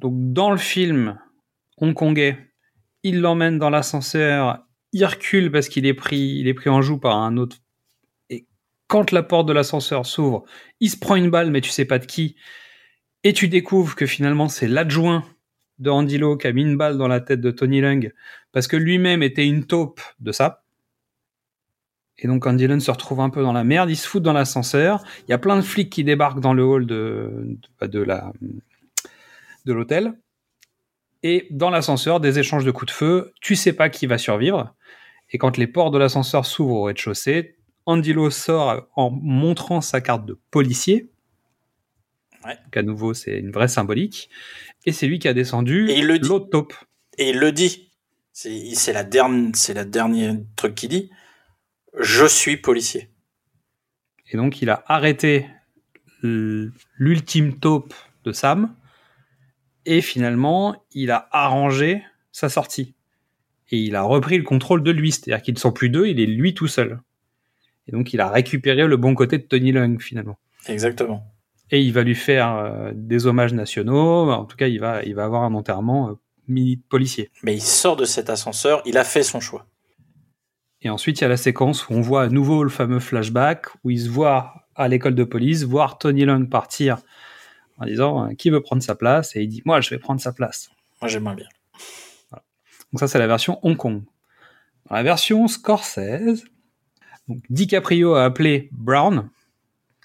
[0.00, 1.18] Donc dans le film
[1.78, 2.38] hongkongais,
[3.02, 6.98] il l'emmène dans l'ascenseur, il recule parce qu'il est pris, il est pris en joue
[6.98, 7.58] par un autre.
[8.30, 8.46] Et
[8.88, 10.44] quand la porte de l'ascenseur s'ouvre,
[10.80, 12.36] il se prend une balle, mais tu sais pas de qui.
[13.24, 15.24] Et tu découvres que finalement c'est l'adjoint
[15.78, 18.12] de Andy Lau qui a mis une balle dans la tête de Tony Leung
[18.52, 20.62] parce que lui-même était une taupe de ça.
[22.18, 24.32] Et donc, quand Dylan se retrouve un peu dans la merde, il se fout dans
[24.32, 25.04] l'ascenseur.
[25.28, 28.32] Il y a plein de flics qui débarquent dans le hall de, de, de la,
[29.66, 30.14] de l'hôtel.
[31.22, 33.32] Et dans l'ascenseur, des échanges de coups de feu.
[33.40, 34.74] Tu sais pas qui va survivre.
[35.30, 40.24] Et quand les portes de l'ascenseur s'ouvrent au rez-de-chaussée, Andilo sort en montrant sa carte
[40.24, 41.10] de policier.
[42.44, 42.56] Ouais.
[42.64, 44.30] Donc à nouveau, c'est une vraie symbolique.
[44.84, 46.28] Et c'est lui qui a descendu Et il le dit.
[46.28, 46.74] l'autre taupe.
[47.18, 47.90] Et il le dit.
[48.32, 51.10] C'est la dernière, c'est la dernière truc qu'il dit.
[51.98, 53.10] Je suis policier.
[54.30, 55.46] Et donc, il a arrêté
[56.22, 57.94] l'ultime taupe
[58.24, 58.74] de Sam.
[59.86, 62.02] Et finalement, il a arrangé
[62.32, 62.94] sa sortie.
[63.70, 65.12] Et il a repris le contrôle de lui.
[65.12, 67.00] C'est-à-dire qu'ils ne sont plus deux, il est lui tout seul.
[67.88, 70.38] Et donc, il a récupéré le bon côté de Tony Lung, finalement.
[70.68, 71.24] Exactement.
[71.70, 74.30] Et il va lui faire euh, des hommages nationaux.
[74.30, 76.12] En tout cas, il va, il va avoir un enterrement euh,
[76.48, 77.30] mini policier.
[77.44, 78.82] Mais il sort de cet ascenseur.
[78.86, 79.66] Il a fait son choix.
[80.82, 83.66] Et ensuite, il y a la séquence où on voit à nouveau le fameux flashback
[83.84, 86.98] où il se voit à l'école de police, voir Tony Lung partir
[87.78, 89.36] en disant euh, qui veut prendre sa place?
[89.36, 90.70] Et il dit moi je vais prendre sa place.
[91.00, 91.48] Moi, j'aimerais bien.
[92.32, 94.02] Donc ça c'est la version Hong Kong.
[94.88, 96.44] Dans la version Scorsese,
[97.28, 99.28] donc DiCaprio a appelé Brown,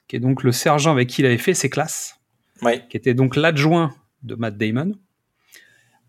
[0.07, 2.19] qui est donc le sergent avec qui il avait fait ses classes,
[2.89, 4.93] qui était donc l'adjoint de Matt Damon,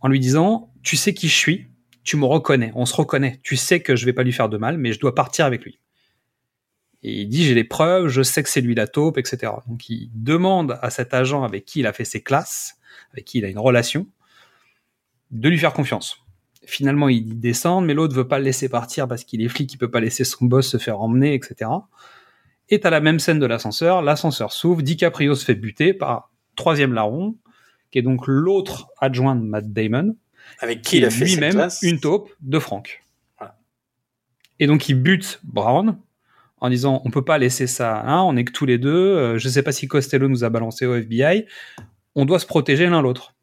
[0.01, 1.69] en lui disant tu sais qui je suis,
[2.03, 4.57] tu me reconnais, on se reconnaît, tu sais que je vais pas lui faire de
[4.57, 5.79] mal, mais je dois partir avec lui.
[7.03, 9.53] Et il dit j'ai les preuves, je sais que c'est lui la taupe, etc.
[9.67, 12.77] Donc il demande à cet agent avec qui il a fait ses classes,
[13.13, 14.07] avec qui il a une relation,
[15.31, 16.19] de lui faire confiance.
[16.65, 19.79] Finalement, il descend, mais l'autre veut pas le laisser partir parce qu'il est flic, il
[19.79, 21.71] peut pas laisser son boss se faire emmener, etc.
[22.69, 26.93] Et t'as la même scène de l'ascenseur, l'ascenseur s'ouvre, DiCaprio se fait buter par troisième
[26.93, 27.37] larron,
[27.91, 30.17] qui est donc l'autre adjoint de Matt Damon,
[30.61, 33.03] Avec qui qui il a fait lui-même une taupe de Frank.
[33.39, 33.59] Voilà.
[34.61, 35.99] Et donc il bute Brown
[36.63, 39.37] en disant on peut pas laisser ça, hein, on est que tous les deux, euh,
[39.37, 41.45] je sais pas si Costello nous a balancé au FBI,
[42.15, 43.35] on doit se protéger l'un l'autre.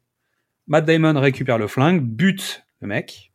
[0.68, 3.32] Matt Damon récupère le flingue, bute le mec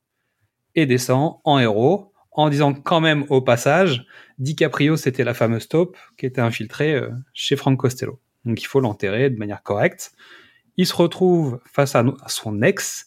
[0.73, 4.07] et descend en héros en disant quand même au passage,
[4.39, 8.19] DiCaprio c'était la fameuse taupe qui était infiltrée euh, chez Frank Costello.
[8.43, 10.13] Donc il faut l'enterrer de manière correcte.
[10.77, 13.05] Il se retrouve face à, son ex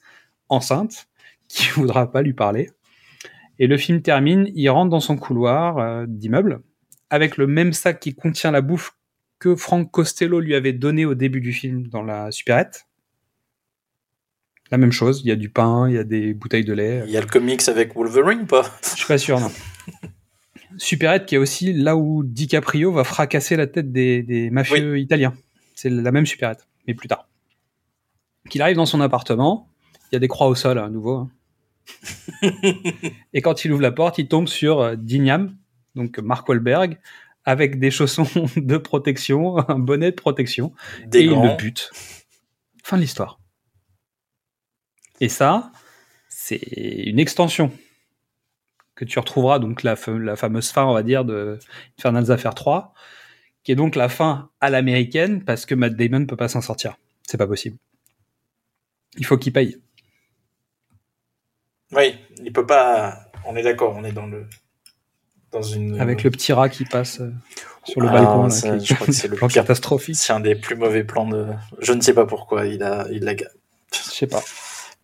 [0.48, 1.08] enceinte
[1.48, 2.70] qui voudra pas lui parler.
[3.58, 6.62] Et le film termine, il rentre dans son couloir euh, d'immeuble
[7.10, 8.94] avec le même sac qui contient la bouffe
[9.38, 12.86] que Frank Costello lui avait donné au début du film dans la supérette.
[14.70, 17.02] La même chose, il y a du pain, il y a des bouteilles de lait.
[17.06, 18.78] Il y a le comics avec Wolverine ou pas?
[18.82, 19.50] Je suis pas sûr, non.
[20.76, 25.34] Supérette qui est aussi là où DiCaprio va fracasser la tête des, des mafieux italiens.
[25.74, 27.28] C'est la même supérette, mais plus tard.
[28.50, 29.68] Qu'il arrive dans son appartement,
[30.10, 31.16] il y a des croix au sol à nouveau.
[31.16, 31.30] hein.
[33.32, 35.56] Et quand il ouvre la porte, il tombe sur euh, Dignam,
[35.94, 36.98] donc Mark Wahlberg,
[37.44, 40.72] avec des chaussons de protection, un bonnet de protection,
[41.06, 41.90] Des et il le bute.
[42.82, 43.40] Fin de l'histoire.
[45.20, 45.72] Et ça,
[46.28, 47.72] c'est une extension
[48.94, 51.58] que tu retrouveras, donc la, la fameuse fin, on va dire, de
[51.98, 52.92] Infernal's Affair 3,
[53.62, 56.96] qui est donc la fin à l'américaine, parce que Matt Damon peut pas s'en sortir.
[57.22, 57.76] C'est pas possible.
[59.16, 59.80] Il faut qu'il paye.
[61.92, 63.30] Oui, il peut pas.
[63.46, 64.46] On est d'accord, on est dans le
[65.52, 67.30] dans une Avec le petit rat qui passe euh,
[67.84, 68.42] sur le Ah, balcon.
[68.44, 69.62] là, ça, qui- je crois que c'est le plan pire.
[69.62, 70.16] catastrophique.
[70.16, 71.46] C'est un des plus mauvais plans de.
[71.80, 73.32] Je ne sais pas pourquoi il a il l'a.
[73.34, 74.42] Je sais pas.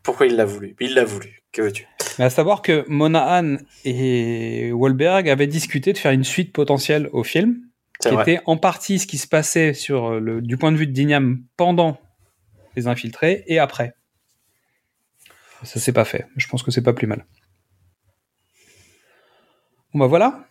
[0.02, 1.42] Pourquoi il l'a voulu Il l'a voulu.
[1.52, 1.86] Que veux-tu?
[2.18, 7.24] Mais à savoir que Monahan et Wahlberg avaient discuté de faire une suite potentielle au
[7.24, 7.60] film,
[8.00, 8.22] qui vrai.
[8.34, 11.42] était en partie ce qui se passait sur le, du point de vue de Dignam
[11.56, 11.98] pendant
[12.76, 13.94] les infiltrés et après.
[15.62, 16.26] Ça s'est pas fait.
[16.36, 17.24] Je pense que c'est pas plus mal.
[19.94, 20.44] Bon bah voilà.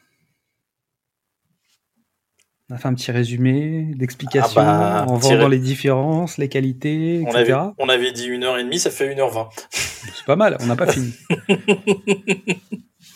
[2.70, 7.22] On a fait un petit résumé d'explications Ah bah, en vendant les différences, les qualités,
[7.28, 9.50] On avait, on avait dit une heure et demie, ça fait une heure vingt.
[9.70, 11.14] C'est pas mal, on n'a pas fini.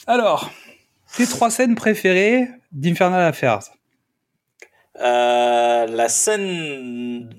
[0.07, 0.51] Alors,
[1.15, 3.61] tes trois scènes préférées d'Infernal Affairs
[4.99, 7.29] Euh, la scène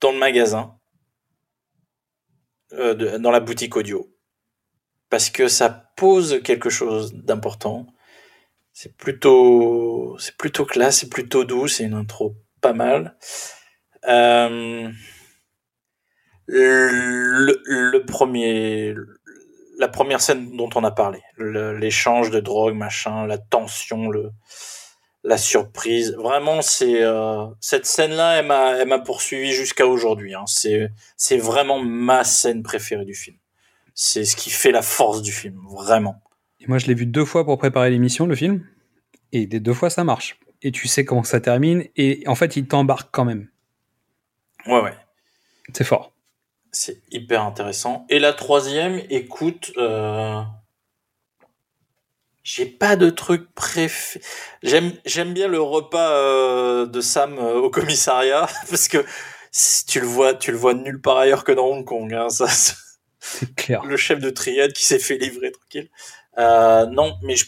[0.00, 0.76] dans le magasin,
[2.74, 4.08] euh, de- dans la boutique audio,
[5.10, 7.86] parce que ça pose quelque chose d'important.
[8.78, 13.16] C'est plutôt, c'est plutôt classe, c'est plutôt doux, c'est une intro pas mal.
[14.06, 14.90] Euh,
[16.46, 18.94] le, premier,
[19.78, 24.30] la première scène dont on a parlé, l'échange de drogue, machin, la tension, le,
[25.24, 26.14] la surprise.
[26.18, 30.34] Vraiment, c'est euh, cette scène-là, elle m'a, elle m'a poursuivi jusqu'à aujourd'hui.
[30.34, 30.44] Hein.
[30.46, 33.38] C'est, c'est vraiment ma scène préférée du film.
[33.94, 36.22] C'est ce qui fait la force du film, vraiment.
[36.60, 38.66] Et moi, je l'ai vu deux fois pour préparer l'émission, le film.
[39.32, 40.38] Et des deux fois, ça marche.
[40.62, 41.84] Et tu sais comment ça termine.
[41.96, 43.48] Et en fait, il t'embarque quand même.
[44.66, 44.94] Ouais, ouais.
[45.72, 46.12] C'est fort.
[46.72, 48.06] C'est hyper intéressant.
[48.08, 50.42] Et la troisième, écoute, euh,
[52.42, 54.24] j'ai pas de truc préféré.
[54.62, 59.04] J'aime, j'aime bien le repas euh, de Sam euh, au commissariat parce que
[59.50, 62.12] si tu le vois, tu le vois nulle part ailleurs que dans Hong Kong.
[62.12, 62.46] Hein, ça,
[63.18, 63.82] c'est clair.
[63.84, 65.90] Le chef de triade qui s'est fait livrer tranquille.
[66.38, 67.46] Euh, non, mais je...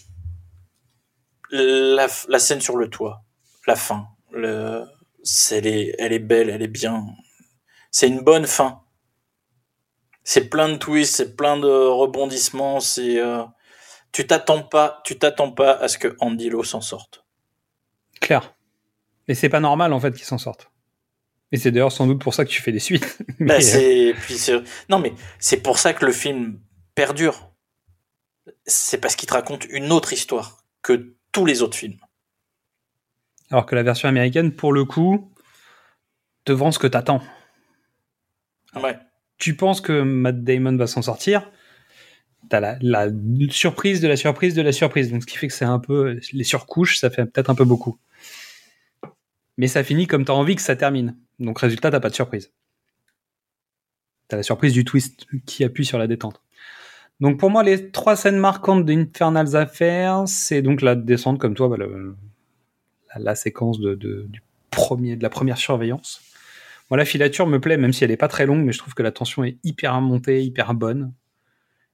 [1.50, 3.22] la, la scène sur le toit,
[3.66, 4.84] la fin, le,
[5.50, 7.06] elle, est, elle est belle, elle est bien.
[7.90, 8.82] C'est une bonne fin.
[10.24, 13.44] C'est plein de twists, c'est plein de rebondissements, c'est euh,
[14.12, 17.24] tu t'attends pas, tu t'attends pas à ce que Andy Lo s'en sorte.
[18.20, 18.54] Claire.
[19.26, 20.70] Et c'est pas normal en fait qu'il s'en sorte.
[21.50, 23.18] Et c'est d'ailleurs sans doute pour ça que tu fais des suites.
[23.40, 26.60] Bah, mais, puis c'est, non mais c'est pour ça que le film
[26.94, 27.52] perdure.
[28.68, 31.96] C'est parce qu'il te raconte une autre histoire que tous les autres films.
[33.50, 35.32] Alors que la version américaine, pour le coup,
[36.44, 37.22] te vend ce que t'attends.
[38.76, 38.98] Ouais.
[39.38, 41.50] Tu penses que Matt Damon va s'en sortir
[42.50, 43.08] T'as la, la
[43.50, 45.10] surprise de la surprise de la surprise.
[45.10, 46.20] Donc, ce qui fait que c'est un peu.
[46.32, 47.98] Les surcouches, ça fait peut-être un peu beaucoup.
[49.56, 51.16] Mais ça finit comme t'as envie que ça termine.
[51.38, 52.52] Donc, résultat, t'as pas de surprise.
[54.28, 56.42] T'as la surprise du twist qui appuie sur la détente.
[57.20, 61.68] Donc, pour moi, les trois scènes marquantes d'Infernal's Affair, c'est donc la descente, comme toi,
[61.68, 62.14] bah, le,
[63.14, 66.20] la, la, séquence de, de, du premier, de la première surveillance.
[66.90, 68.94] Moi, la filature me plaît, même si elle est pas très longue, mais je trouve
[68.94, 71.12] que la tension est hyper montée, hyper bonne.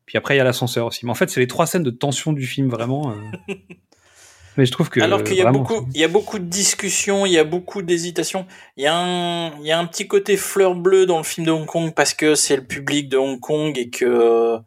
[0.06, 1.04] Puis après, il y a l'ascenseur aussi.
[1.06, 3.12] Mais en fait, c'est les trois scènes de tension du film, vraiment.
[3.12, 3.54] Euh...
[4.56, 5.00] mais je trouve que.
[5.00, 7.44] Alors qu'il y, a vraiment, beaucoup, il y a beaucoup de discussions, il y a
[7.44, 8.46] beaucoup d'hésitations.
[8.76, 11.46] Il, y a un, il y a un petit côté fleur bleue dans le film
[11.46, 14.58] de Hong Kong parce que c'est le public de Hong Kong et que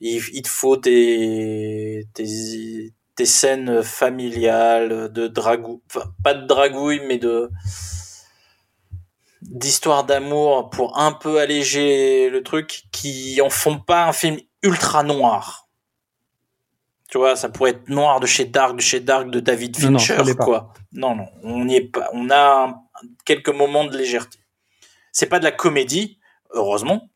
[0.00, 5.80] il, il te faut des, des, des scènes familiales, de dragouille.
[5.86, 7.50] Enfin, pas de dragouille, mais de
[9.42, 15.02] d'histoire d'amour pour un peu alléger le truc qui en font pas un film ultra
[15.02, 15.68] noir.
[17.08, 20.18] Tu vois, ça pourrait être noir de chez Dark, de chez Dark, de David Fincher,
[20.18, 20.72] non, non, quoi.
[20.92, 22.08] Non, non, on n'y est pas.
[22.12, 22.82] On a un,
[23.24, 24.38] quelques moments de légèreté.
[25.10, 26.20] C'est pas de la comédie,
[26.50, 27.10] heureusement,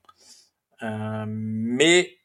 [0.83, 2.17] euh, mais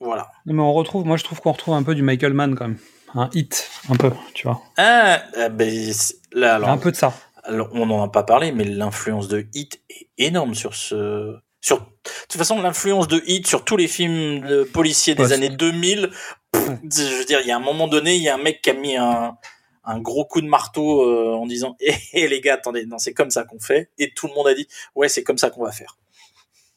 [0.00, 0.30] voilà.
[0.46, 2.78] Mais on retrouve, moi je trouve qu'on retrouve un peu du Michael Mann quand même,
[3.14, 4.60] un hit, un peu, tu vois.
[4.76, 5.92] Ah, ben,
[6.32, 7.14] là, alors, un peu de ça.
[7.44, 11.36] Alors, on n'en a pas parlé, mais l'influence de Hit est énorme sur ce.
[11.60, 11.78] Sur...
[11.78, 11.84] De
[12.28, 16.10] toute façon, l'influence de Hit sur tous les films de policiers des ouais, années 2000,
[16.52, 18.60] pff, je veux dire, il y a un moment donné, il y a un mec
[18.60, 19.36] qui a mis un,
[19.84, 22.98] un gros coup de marteau euh, en disant hé hey, hey, les gars, attendez, non,
[22.98, 23.90] c'est comme ça qu'on fait.
[23.98, 25.96] Et tout le monde a dit ouais, c'est comme ça qu'on va faire.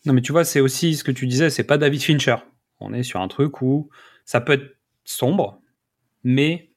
[0.05, 2.37] Non, mais tu vois, c'est aussi ce que tu disais, c'est pas David Fincher.
[2.81, 3.89] On est sur un truc où
[4.25, 5.59] ça peut être sombre,
[6.23, 6.71] mais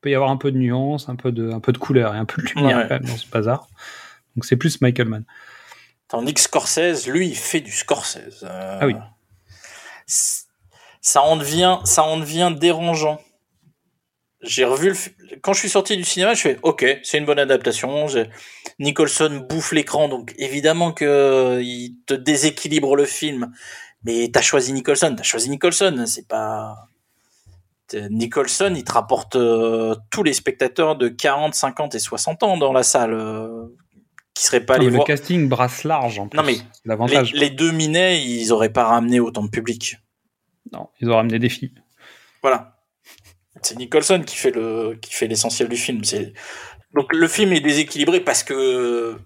[0.00, 2.18] peut y avoir un peu de nuance, un peu de, un peu de couleur et
[2.18, 2.86] un peu de lumière ouais.
[2.88, 3.68] quand même dans ce bazar.
[4.34, 5.24] Donc c'est plus Michael Mann.
[6.08, 8.44] Tandis que Scorsese, lui, il fait du Scorsese.
[8.44, 8.94] Euh, ah oui.
[10.06, 13.20] Ça en devient, ça en devient dérangeant.
[14.42, 14.94] J'ai revu le
[15.42, 18.06] quand je suis sorti du cinéma, je fais OK, c'est une bonne adaptation.
[18.78, 23.52] Nicholson bouffe l'écran, donc évidemment que il te déséquilibre le film.
[24.06, 26.76] Mais t'as choisi Nicholson, t'as choisi Nicholson, c'est pas
[28.08, 32.72] Nicholson, il te rapporte euh, tous les spectateurs de 40, 50 et 60 ans dans
[32.72, 33.66] la salle euh,
[34.32, 35.08] qui seraient pas allés le voir.
[35.08, 36.36] Le casting brasse large en plus.
[36.36, 37.32] Non mais l'avantage.
[37.32, 39.98] Les, les, deux minets, ils auraient pas ramené autant de public.
[40.72, 41.74] Non, ils auraient ramené des filles.
[42.42, 42.76] Voilà.
[43.62, 46.04] C'est Nicholson qui fait le qui fait l'essentiel du film.
[46.04, 46.32] C'est
[46.94, 49.16] donc le film est déséquilibré parce que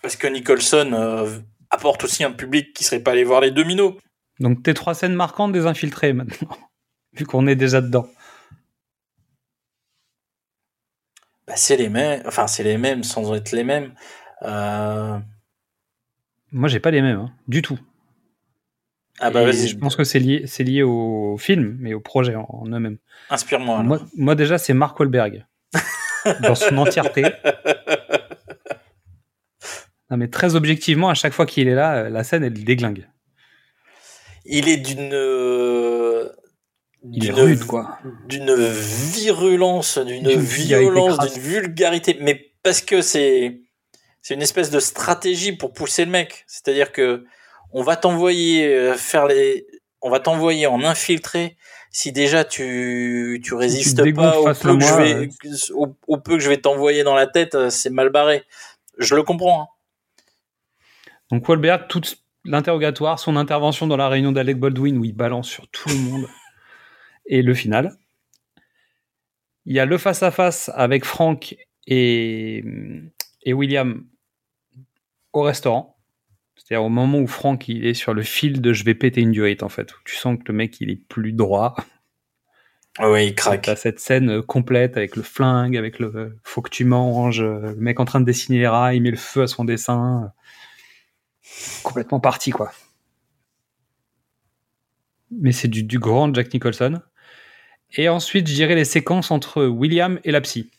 [0.00, 1.38] parce que Nicholson euh,
[1.68, 3.98] apporte aussi un public qui serait pas allé voir les deux minots.
[4.40, 6.48] Donc tes trois scènes marquantes des infiltrés maintenant
[7.12, 8.08] vu qu'on est déjà dedans
[11.46, 13.92] bah, C'est les mêmes, enfin c'est les mêmes sans être les mêmes.
[14.42, 15.18] Euh...
[16.52, 17.78] Moi j'ai pas les mêmes, hein, du tout.
[19.22, 19.68] Ah bah vas-y.
[19.68, 22.96] Je pense que c'est lié, c'est lié au film, mais au projet en, en eux-mêmes.
[23.28, 23.82] Inspire-moi.
[23.82, 25.44] Moi, moi, déjà c'est Mark Wahlberg
[26.40, 27.24] dans son entièreté.
[30.10, 33.06] Non mais très objectivement, à chaque fois qu'il est là, la scène elle déglingue.
[34.44, 35.12] Il est d'une
[37.14, 37.98] est rude, quoi.
[38.26, 43.60] D'une virulence, d'une violence, d'une vulgarité, mais parce que c'est
[44.22, 46.44] c'est une espèce de stratégie pour pousser le mec.
[46.46, 47.24] C'est-à-dire que
[47.72, 49.66] on va t'envoyer faire les,
[50.02, 51.56] on va t'envoyer en infiltré.
[51.90, 55.28] Si déjà tu tu résistes tu pas au peu, que je vais,
[55.74, 58.44] au, au peu que je vais t'envoyer dans la tête, c'est mal barré.
[58.98, 59.62] Je le comprends.
[59.62, 59.66] Hein.
[61.30, 62.02] Donc Wahlberg, tout
[62.44, 66.26] l'interrogatoire, son intervention dans la réunion d'Alec Baldwin où il balance sur tout le monde
[67.26, 67.96] et le final.
[69.66, 71.56] Il y a le face-à-face avec Frank
[71.86, 72.64] et,
[73.42, 74.04] et William
[75.32, 75.96] au restaurant.
[76.56, 79.32] C'est-à-dire au moment où Frank il est sur le fil de je vais péter une
[79.32, 79.92] durite en fait.
[79.92, 81.74] Où tu sens que le mec il est plus droit.
[82.98, 83.62] Oui, il craque.
[83.62, 87.40] T'as cette scène euh, complète avec le flingue, avec le euh, faut que tu manges,
[87.40, 89.64] euh, le mec en train de dessiner les rats, il met le feu à son
[89.64, 90.32] dessin.
[91.82, 92.70] Complètement parti quoi.
[95.30, 97.00] Mais c'est du, du grand Jack Nicholson.
[97.94, 100.70] Et ensuite, je dirais les séquences entre William et la psy.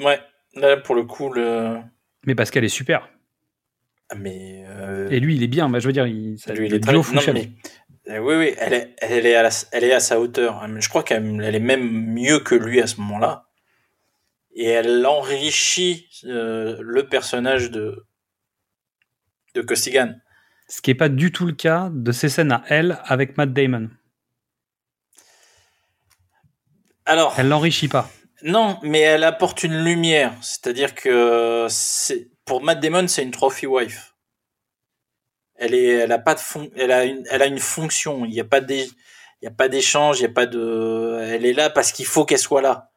[0.00, 0.20] Ouais,
[0.54, 1.78] là pour le coup, le.
[2.26, 3.08] Mais parce qu'elle est super.
[4.10, 4.64] Ah, Mais.
[4.68, 5.68] euh, Et lui, il est bien.
[5.68, 6.92] Bah, je veux dire, il, ça, lui, il est très.
[7.32, 7.50] mais-
[8.08, 10.66] euh, Oui, oui, elle est, elle est, à, la- elle est à sa hauteur.
[10.80, 13.48] Je crois qu'elle elle est même mieux que lui à ce moment-là.
[14.54, 18.06] Et elle enrichit euh, le personnage de,
[19.58, 20.14] de Costigan.
[20.68, 23.52] Ce qui n'est pas du tout le cas de ces scènes à elle avec Matt
[23.52, 23.88] Damon.
[27.06, 28.10] Alors, Elle l'enrichit pas.
[28.42, 30.32] non, mais elle apporte une lumière.
[30.42, 34.14] C'est-à-dire que c'est, pour Matt Damon, c'est une trophy wife.
[35.54, 38.24] Elle est, elle a pas de fon- elle a une, elle a une fonction.
[38.24, 38.88] Il n'y a pas d'é-
[39.40, 42.06] il y a pas d'échange, il y a pas de, elle est là parce qu'il
[42.06, 42.90] faut qu'elle soit là.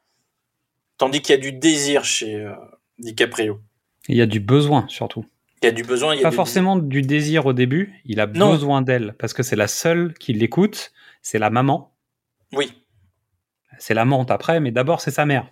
[0.97, 2.53] Tandis qu'il y a du désir chez euh,
[2.99, 3.59] DiCaprio.
[4.07, 5.25] Il y a du besoin surtout.
[5.61, 7.93] Il y a du besoin, il y a Pas du forcément du désir au début.
[8.05, 8.51] Il a Non.
[8.51, 10.91] besoin d'elle parce que c'est la seule qui l'écoute.
[11.21, 11.93] C'est la maman.
[12.53, 12.73] Oui.
[13.77, 15.47] C'est l'amante après, mais d'abord c'est sa mère.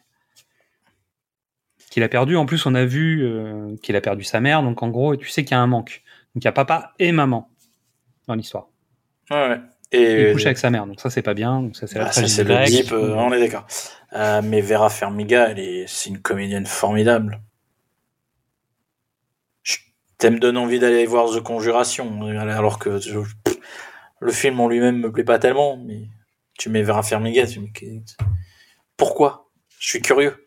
[1.91, 2.37] Qu'il a perdu.
[2.37, 4.61] En plus, on a vu euh, qu'il a perdu sa mère.
[4.63, 6.03] Donc en gros, tu sais qu'il y a un manque.
[6.35, 7.49] Donc il y a papa et maman
[8.27, 8.67] dans l'histoire.
[9.31, 9.59] Ouais, ouais.
[9.91, 10.85] Il Et couche avec sa mère.
[10.85, 11.61] Donc ça c'est pas bien.
[11.61, 13.65] Donc ça c'est la Ah, tragédie c'est le deep, euh, on est d'accord.
[14.13, 17.41] Euh, mais Vera elle est, c'est une comédienne formidable.
[20.21, 23.57] Elle me donne envie d'aller voir The Conjuration, alors que je- pff,
[24.19, 26.07] le film en lui-même me plaît pas tellement, mais
[26.57, 27.67] tu mets Vera Farmiga, tu me
[28.97, 29.49] pourquoi?
[29.79, 30.45] Je suis curieux.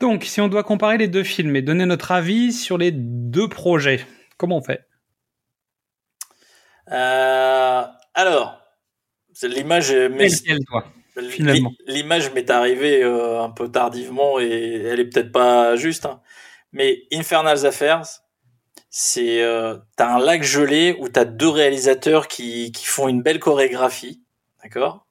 [0.00, 3.48] Donc, si on doit comparer les deux films et donner notre avis sur les deux
[3.48, 4.04] projets,
[4.36, 4.86] comment on fait?
[6.90, 7.82] Euh,
[8.12, 8.60] alors,
[11.86, 16.06] L'image m'est arrivée euh, un peu tardivement et elle est peut-être pas juste.
[16.06, 16.20] hein.
[16.74, 18.02] Mais Infernal Affairs,
[18.90, 23.38] c'est euh, t'as un lac gelé où t'as deux réalisateurs qui, qui font une belle
[23.38, 24.24] chorégraphie,
[24.62, 25.06] d'accord?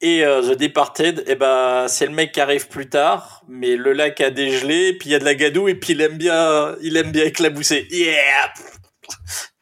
[0.00, 3.92] Et euh, The Departed, eh ben c'est le mec qui arrive plus tard, mais le
[3.92, 6.76] lac a dégelé, puis il y a de la gadoue et puis il aime bien,
[6.82, 7.86] il aime bien éclabousser.
[7.90, 8.52] Yeah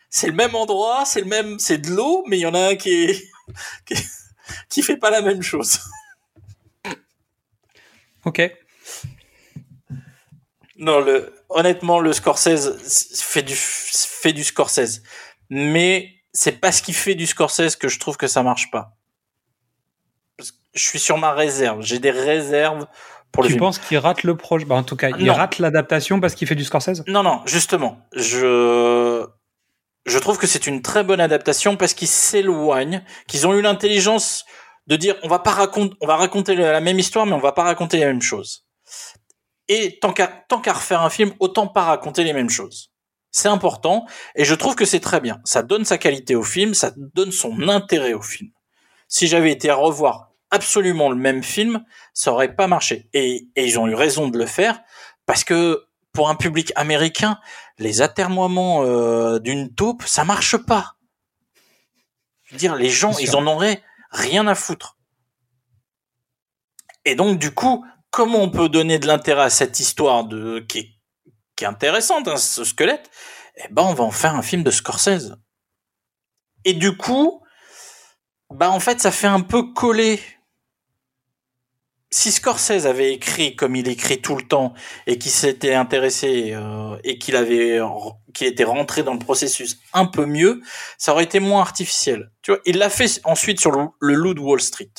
[0.08, 2.68] C'est le même endroit, c'est le même, c'est de l'eau, mais il y en a
[2.70, 3.24] un qui est
[3.86, 3.94] qui,
[4.70, 5.80] qui fait pas la même chose.
[8.24, 8.40] Ok.
[10.78, 15.02] Non, le, honnêtement, le Scorsese fait du, fait du Scorsese.
[15.50, 18.92] Mais c'est parce qu'il fait du Scorsese que je trouve que ça marche pas.
[20.36, 21.80] Parce que je suis sur ma réserve.
[21.82, 22.86] J'ai des réserves
[23.32, 23.60] pour le Tu film.
[23.60, 24.64] penses qu'il rate le projet?
[24.66, 27.02] Bah, En tout cas, il rate l'adaptation parce qu'il fait du Scorsese?
[27.06, 29.26] Non, non, justement, je,
[30.04, 34.44] je trouve que c'est une très bonne adaptation parce qu'ils s'éloignent, qu'ils ont eu l'intelligence
[34.88, 37.52] de dire on va pas raconter, on va raconter la même histoire, mais on va
[37.52, 38.65] pas raconter les mêmes choses.
[39.68, 42.92] Et tant qu'à refaire un film, autant pas raconter les mêmes choses.
[43.30, 45.40] C'est important et je trouve que c'est très bien.
[45.44, 48.50] Ça donne sa qualité au film, ça donne son intérêt au film.
[49.08, 51.84] Si j'avais été à revoir absolument le même film,
[52.14, 53.08] ça aurait pas marché.
[53.12, 54.80] Et, et ils ont eu raison de le faire
[55.26, 55.86] parce que
[56.16, 57.38] pour un public américain,
[57.78, 60.96] les atermoiements euh, d'une taupe, ça marche pas.
[62.44, 64.96] Je veux dire, les gens, ils en auraient rien à foutre.
[67.04, 67.84] Et donc, du coup,
[68.16, 70.90] comment on peut donner de l'intérêt à cette histoire de qui est,
[71.54, 73.10] qui est intéressante, hein, ce squelette
[73.58, 75.34] Eh ben, on va en faire un film de Scorsese.
[76.64, 77.42] Et du coup,
[78.48, 80.18] bah en fait, ça fait un peu coller.
[82.10, 84.72] Si Scorsese avait écrit comme il écrit tout le temps
[85.06, 87.80] et qu'il s'était intéressé euh, et qu'il avait
[88.32, 90.62] qu'il était rentré dans le processus un peu mieux,
[90.96, 92.30] ça aurait été moins artificiel.
[92.40, 94.92] Tu vois, il l'a fait ensuite sur le, le de Wall Street.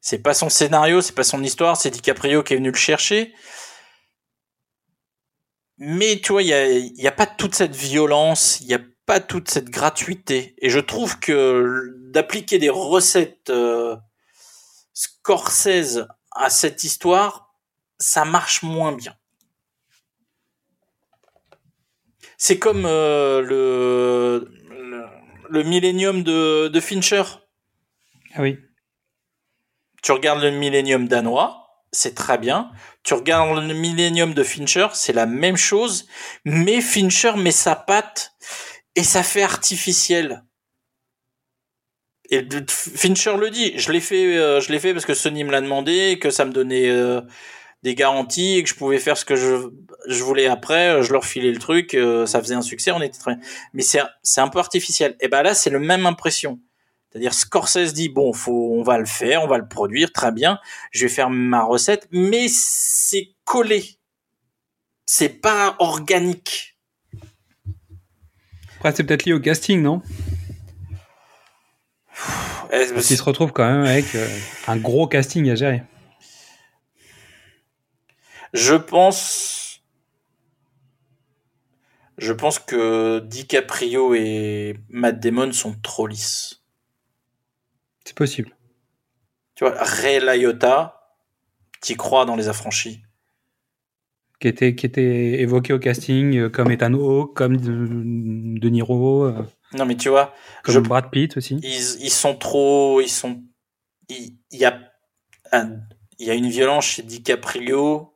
[0.00, 3.34] C'est pas son scénario, c'est pas son histoire, c'est DiCaprio qui est venu le chercher.
[5.78, 8.80] Mais tu vois, il y a, y a pas toute cette violence, il y a
[9.06, 10.54] pas toute cette gratuité.
[10.58, 13.96] Et je trouve que d'appliquer des recettes euh,
[14.92, 17.54] Scorsese à cette histoire,
[17.98, 19.16] ça marche moins bien.
[22.38, 25.06] C'est comme euh, le, le
[25.50, 27.24] le Millennium de, de Fincher.
[28.34, 28.58] Ah oui.
[30.02, 31.60] Tu regardes le Millennium danois,
[31.92, 32.70] c'est très bien.
[33.02, 36.06] Tu regardes le Millennium de Fincher, c'est la même chose,
[36.44, 38.32] mais Fincher met sa patte
[38.96, 40.44] et ça fait artificiel.
[42.30, 45.50] et Fincher le dit, je l'ai fait, euh, je l'ai fait parce que Sony me
[45.50, 47.20] l'a demandé, que ça me donnait euh,
[47.82, 50.90] des garanties et que je pouvais faire ce que je, voulais après.
[50.90, 51.96] euh, Je leur filais le truc,
[52.26, 53.36] ça faisait un succès, on était très.
[53.74, 55.16] Mais c'est c'est un peu artificiel.
[55.20, 56.60] Et ben là, c'est le même impression.
[57.10, 60.60] C'est-à-dire Scorsese dit bon, faut, on va le faire, on va le produire, très bien.
[60.92, 63.98] Je vais faire ma recette, mais c'est collé.
[65.06, 66.78] C'est pas organique.
[68.76, 70.02] Après, c'est peut-être lié au casting, non?
[72.70, 74.28] Parce qu'il se retrouve quand même avec euh,
[74.68, 75.82] un gros casting à gérer.
[78.54, 79.82] Je pense.
[82.18, 86.59] Je pense que DiCaprio et Matt Damon sont trop lisses.
[88.10, 88.56] C'est possible.
[89.54, 91.00] Tu vois, Ray Liotta,
[91.80, 93.02] t'y crois dans Les Affranchis.
[94.40, 97.70] Qui était, qui était évoqué au casting euh, comme Ethan Hawke, comme De,
[98.58, 100.34] De Niro, euh, Non, mais tu vois,
[100.64, 101.60] comme je- Brad Pitt aussi.
[101.62, 103.00] ils, ils sont trop.
[103.00, 103.44] Ils sont.
[104.08, 104.80] Il il y, a,
[105.52, 105.78] un-
[106.18, 108.09] il y a une violence chez DiCaprio.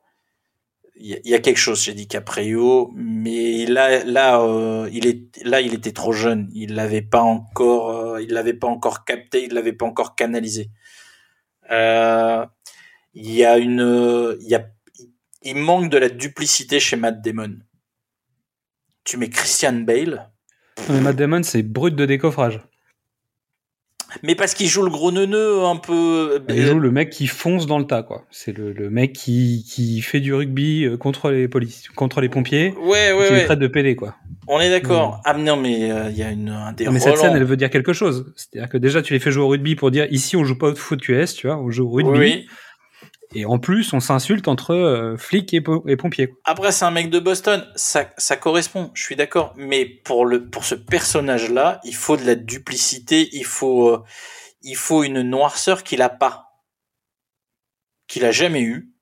[0.97, 5.91] Il y, a, quelque chose chez DiCaprio, mais là, là, euh, il là, il était
[5.91, 6.49] trop jeune.
[6.53, 10.69] Il l'avait pas encore, euh, l'avait pas encore capté, il l'avait pas encore canalisé.
[11.69, 12.45] Euh,
[13.13, 14.65] il y a une, il y a,
[15.41, 17.57] il manque de la duplicité chez Matt Damon.
[19.03, 20.31] Tu mets Christian Bale,
[20.89, 22.61] Matt Damon, c'est brut de décoffrage.
[24.23, 26.41] Mais parce qu'il joue le gros neuneu un peu.
[26.49, 28.23] Il joue le mec qui fonce dans le tas, quoi.
[28.31, 32.29] C'est le, le mec qui, qui fait du rugby euh, contre les polices, contre les
[32.29, 33.45] pompiers, Ouais, ouais, qui ouais.
[33.45, 34.15] traite de PD, quoi.
[34.47, 35.21] On est d'accord.
[35.25, 37.35] Ah mais non, mais euh, il y a une, un des Non, mais cette scène,
[37.35, 38.31] elle veut dire quelque chose.
[38.35, 40.69] C'est-à-dire que déjà, tu les fais jouer au rugby pour dire ici, on joue pas
[40.69, 42.19] au foot QS, tu vois, on joue au rugby.
[42.19, 42.47] Oui.
[43.37, 46.33] Et en plus, on s'insulte entre euh, flics et, po- et pompiers.
[46.45, 47.67] Après, c'est un mec de Boston.
[47.75, 48.91] Ça, ça correspond.
[48.93, 49.53] Je suis d'accord.
[49.57, 53.27] Mais pour le, pour ce personnage-là, il faut de la duplicité.
[53.33, 54.03] Il faut, euh,
[54.61, 56.63] il faut une noirceur qu'il a pas,
[58.07, 58.93] qu'il a jamais eu.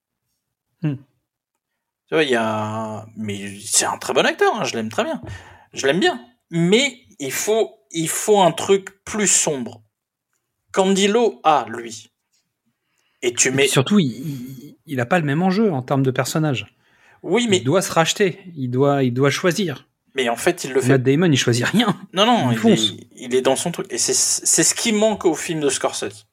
[0.82, 0.96] Hmm.
[2.08, 4.56] Tu vois, il y a, mais c'est un très bon acteur.
[4.56, 5.22] hein, je l'aime très bien.
[5.74, 6.20] Je l'aime bien.
[6.50, 9.84] Mais il faut, il faut un truc plus sombre.
[10.72, 12.10] Candilo a lui.
[13.24, 13.68] Et tu Et mets.
[13.68, 16.76] surtout, il, il, il a pas le même enjeu en termes de personnage.
[17.24, 18.38] Oui, mais Il doit se racheter.
[18.56, 19.88] Il doit, il doit choisir.
[20.14, 21.98] mais en fait, il le fait Matt Damon, il choisit rien.
[22.14, 23.88] Non, non, Il est, il est dans son truc.
[23.90, 24.14] Et c'est
[24.64, 26.28] ce qui manque au film de Scorsese.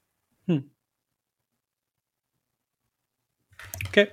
[3.86, 4.08] Ok.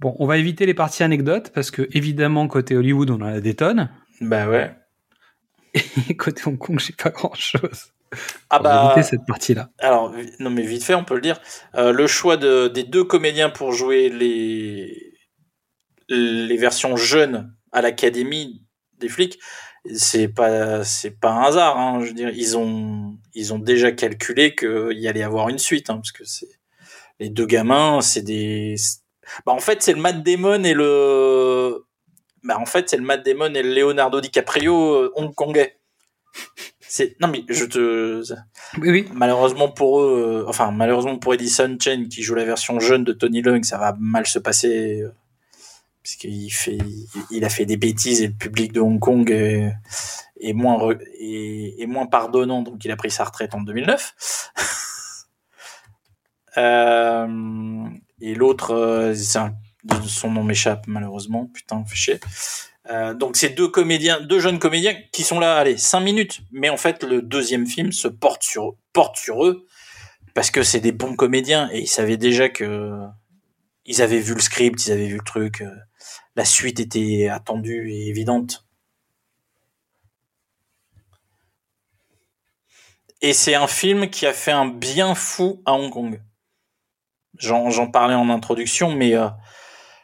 [0.00, 3.40] Bon, on va éviter les parties anecdotes parce que évidemment côté Hollywood, on en a
[3.40, 3.90] des tonnes.
[4.20, 4.74] Bah ouais.
[6.08, 7.92] Et côté Hong Kong, j'ai pas grand chose.
[8.50, 8.92] Ah bah.
[8.94, 9.70] éviter cette partie-là.
[9.78, 11.40] Alors, non, mais vite fait, on peut le dire.
[11.74, 15.12] Euh, le choix de, des deux comédiens pour jouer les,
[16.08, 18.64] les versions jeunes à l'académie
[18.98, 19.38] des flics,
[19.94, 21.78] c'est pas, c'est pas un hasard.
[21.78, 25.58] Hein, je veux dire, ils ont, ils ont déjà calculé qu'il y allait avoir une
[25.58, 26.48] suite, hein, parce que c'est
[27.20, 28.76] les deux gamins, c'est des.
[29.44, 31.84] Bah, en fait, c'est le Matt Damon et le.
[32.44, 35.78] Bah, en fait, c'est le Matt Damon et le Leonardo DiCaprio euh, hongkongais.
[36.88, 38.22] C'est non mais je te
[38.78, 39.08] Oui, oui.
[39.12, 43.12] malheureusement pour eux, euh, enfin malheureusement pour Edison Chen qui joue la version jeune de
[43.12, 45.12] Tony Leung, ça va mal se passer euh,
[46.02, 46.78] puisqu'il fait,
[47.30, 49.70] il a fait des bêtises et le public de Hong Kong est,
[50.40, 54.14] est moins re- est, est moins pardonnant, donc il a pris sa retraite en 2009.
[56.56, 57.84] Euh,
[58.20, 59.54] et l'autre, un-
[60.06, 62.18] son nom m'échappe malheureusement, putain, chier.
[62.90, 66.40] Euh, donc c'est deux comédiens, deux jeunes comédiens qui sont là, allez, cinq minutes.
[66.52, 68.76] Mais en fait, le deuxième film se porte sur,
[69.44, 69.66] eux
[70.34, 72.98] parce que c'est des bons comédiens et ils savaient déjà que
[73.84, 75.62] ils avaient vu le script, ils avaient vu le truc.
[75.62, 75.70] euh,
[76.36, 78.64] La suite était attendue et évidente.
[83.20, 86.22] Et c'est un film qui a fait un bien fou à Hong Kong.
[87.38, 89.28] J'en parlais en introduction, mais euh,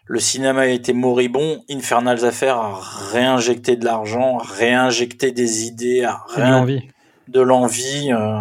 [0.06, 1.64] le cinéma a été moribond.
[1.70, 2.80] Infernal Affaires a
[3.12, 6.88] réinjecté de l'argent, réinjecté des idées, a de réin- l'envie.
[7.28, 8.12] de l'envie.
[8.12, 8.40] euh,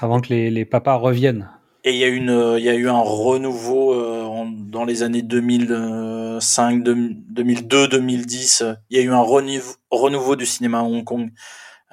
[0.00, 1.48] Avant que les, les papas reviennent.
[1.84, 4.84] et il y a une, euh, il y a eu un renouveau euh, en- dans
[4.84, 8.62] les années 2005, 2002, 2010.
[8.62, 11.30] euh, Il y a eu un renouveau, renouveau du cinéma à Hong Kong.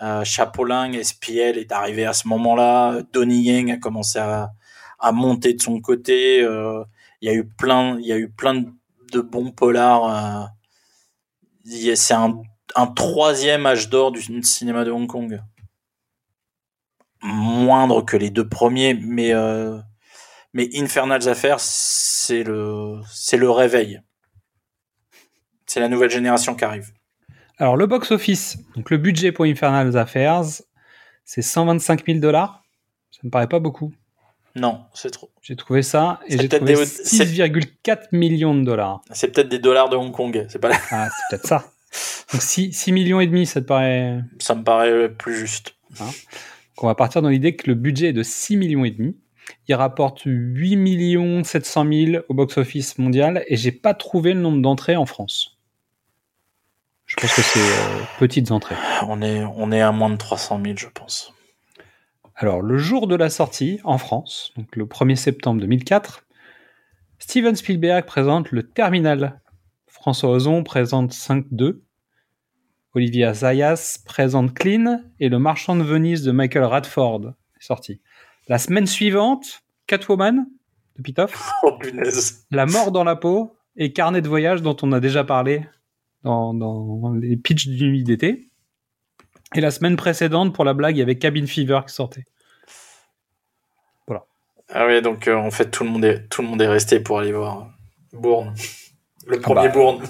[0.03, 3.01] Euh, Chapolin, SPL est arrivé à ce moment-là.
[3.13, 4.49] Donnie Yen a commencé à,
[4.99, 6.41] à monter de son côté.
[6.41, 6.83] euh,
[7.21, 8.67] Il y a eu plein, il y a eu plein de,
[9.11, 10.49] de bons polars.
[11.65, 15.41] euh, C'est un, troisième âge d'or du cinéma de Hong Kong
[17.21, 19.79] moindre que les deux premiers, mais euh,
[20.53, 24.01] mais Infernal Affairs, c'est le c'est le réveil.
[25.65, 26.91] C'est la nouvelle génération qui arrive.
[27.57, 30.43] Alors, le box-office, donc le budget pour Infernal Affairs,
[31.23, 32.63] c'est 125 000 dollars.
[33.11, 33.93] Ça me paraît pas beaucoup.
[34.55, 35.29] Non, c'est trop.
[35.41, 39.01] J'ai trouvé ça et j'ai trouvé des- c'est- 6,4 millions de dollars.
[39.11, 40.45] C'est peut-être des dollars de Hong Kong.
[40.49, 40.71] C'est pas.
[40.91, 41.71] Ah, c'est peut-être ça.
[42.33, 44.19] Donc 6, 6 millions et demi, ça te paraît.
[44.39, 45.75] Ça me paraît plus juste.
[45.99, 46.13] Donc
[46.83, 49.17] on va partir dans l'idée que le budget est de 6 millions et demi.
[49.67, 54.61] Il rapporte 8 millions 700 000 au box-office mondial et j'ai pas trouvé le nombre
[54.61, 55.57] d'entrées en France.
[57.05, 58.75] Je pense que c'est euh, petites entrées.
[59.07, 61.33] On est, on est à moins de 300 000, je pense.
[62.41, 66.25] Alors, le jour de la sortie en France, donc le 1er septembre 2004,
[67.19, 69.39] Steven Spielberg présente le Terminal.
[69.85, 71.81] François Ozon présente 5-2.
[72.95, 78.01] Olivier Assayas présente Clean et Le Marchand de Venise de Michael Radford est sorti.
[78.47, 80.47] La semaine suivante, Catwoman
[80.97, 81.77] de Pitoff, Oh.
[82.49, 85.67] La mort dans la peau et Carnet de voyage dont on a déjà parlé
[86.23, 88.50] dans, dans les pitchs du nuit d'été.
[89.55, 92.23] Et la semaine précédente, pour la blague, il y avait Cabin Fever qui sortait.
[94.07, 94.25] Voilà.
[94.69, 96.99] Ah oui, donc euh, en fait, tout le, monde est, tout le monde est resté
[96.99, 97.69] pour aller voir
[98.13, 98.53] Bourne.
[99.27, 100.03] Le Ah premier bah, Bourne.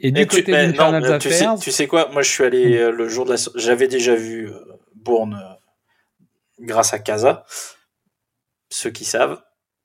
[0.00, 0.72] Et du Et tu- mais
[1.18, 2.10] sais, tu sais quoi?
[2.12, 3.36] Moi, je suis allé euh, le jour de la.
[3.54, 4.60] J'avais déjà vu euh,
[4.94, 5.40] Bourne
[6.60, 7.44] grâce à Casa.
[8.70, 9.40] Ceux qui savent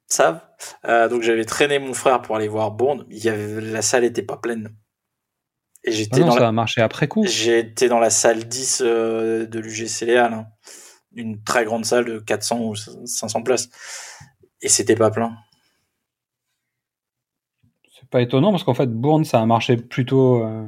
[0.08, 0.42] savent.
[0.84, 3.06] Donc, j'avais traîné mon frère pour aller voir Bourne.
[3.10, 4.76] Il y avait, la salle était pas pleine.
[5.84, 6.48] Et Ah j'étais non, dans ça la.
[6.50, 7.26] a marché après coup.
[7.26, 10.48] J'étais dans la salle 10 euh, de l'UGC Léal, hein.
[11.16, 13.70] une très grande salle de 400 ou 500 places.
[14.62, 15.36] Et c'était pas plein.
[18.00, 20.68] C'est pas étonnant parce qu'en fait, Bourne, ça a marché plutôt euh,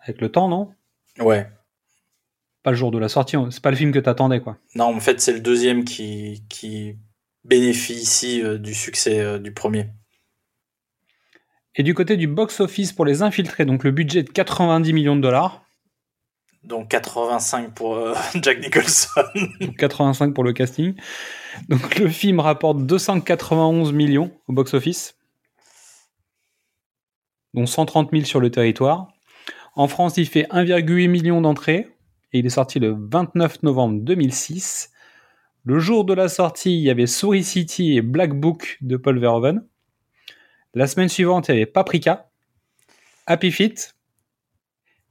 [0.00, 0.72] avec le temps, non?
[1.18, 1.46] Ouais.
[2.62, 3.36] Pas le jour de la sortie.
[3.50, 4.56] C'est pas le film que t'attendais, quoi.
[4.74, 6.96] Non, en fait, c'est le deuxième qui, qui
[7.44, 9.90] bénéficie euh, du succès euh, du premier.
[11.74, 15.16] Et du côté du box-office pour les infiltrés, donc le budget est de 90 millions
[15.16, 15.62] de dollars,
[16.64, 19.22] Donc 85 pour euh, Jack Nicholson.
[19.60, 20.94] donc 85 pour le casting.
[21.68, 25.16] Donc le film rapporte 291 millions au box-office,
[27.54, 29.08] dont 130 000 sur le territoire.
[29.74, 31.88] En France, il fait 1,8 million d'entrées
[32.32, 34.90] et il est sorti le 29 novembre 2006.
[35.64, 39.18] Le jour de la sortie, il y avait Souris City et Black Book de Paul
[39.18, 39.66] Verhoeven.
[40.74, 42.30] La semaine suivante, il y avait Paprika,
[43.26, 43.94] Happy Feet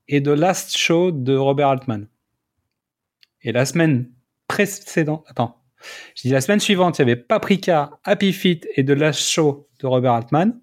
[0.07, 2.07] et The Last Show de Robert Altman.
[3.43, 4.11] Et la semaine
[4.47, 5.61] précédente, attends,
[6.15, 9.67] je dis la semaine suivante, il y avait Paprika, Happy Feet et The Last Show
[9.79, 10.59] de Robert Altman.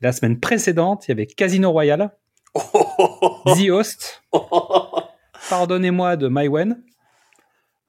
[0.00, 2.10] Et la semaine précédente, il y avait Casino Royale,
[2.54, 4.24] The Host,
[5.48, 6.82] Pardonnez-moi de Maïwen,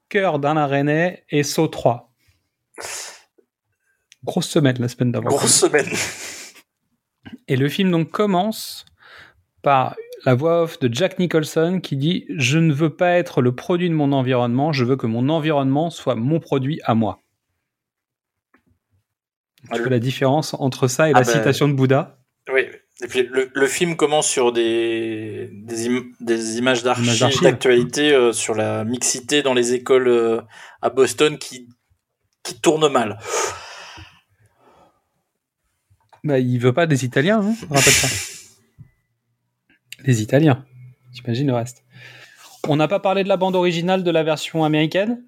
[0.09, 2.11] Cœur d'Alain René et Saut 3.
[4.23, 5.29] Grosse semaine la semaine d'avant.
[5.29, 5.87] Grosse semaine.
[7.47, 8.85] Et le film donc commence
[9.61, 9.95] par
[10.25, 13.89] la voix off de Jack Nicholson qui dit Je ne veux pas être le produit
[13.89, 17.19] de mon environnement, je veux que mon environnement soit mon produit à moi.
[19.73, 22.17] Tu vois la différence entre ça et Ah la ben, citation de Bouddha?
[22.51, 22.61] Oui.
[23.03, 27.41] Et puis le, le film commence sur des, des, im- des images d'archives.
[27.41, 30.41] d'actualité euh, sur la mixité dans les écoles euh,
[30.83, 31.67] à Boston qui,
[32.43, 33.17] qui tournent mal.
[36.23, 38.07] Bah, il veut pas des Italiens, hein, rappelle ça.
[40.05, 40.65] Les Italiens.
[41.13, 41.83] J'imagine le reste.
[42.67, 45.23] On n'a pas parlé de la bande originale de la version américaine?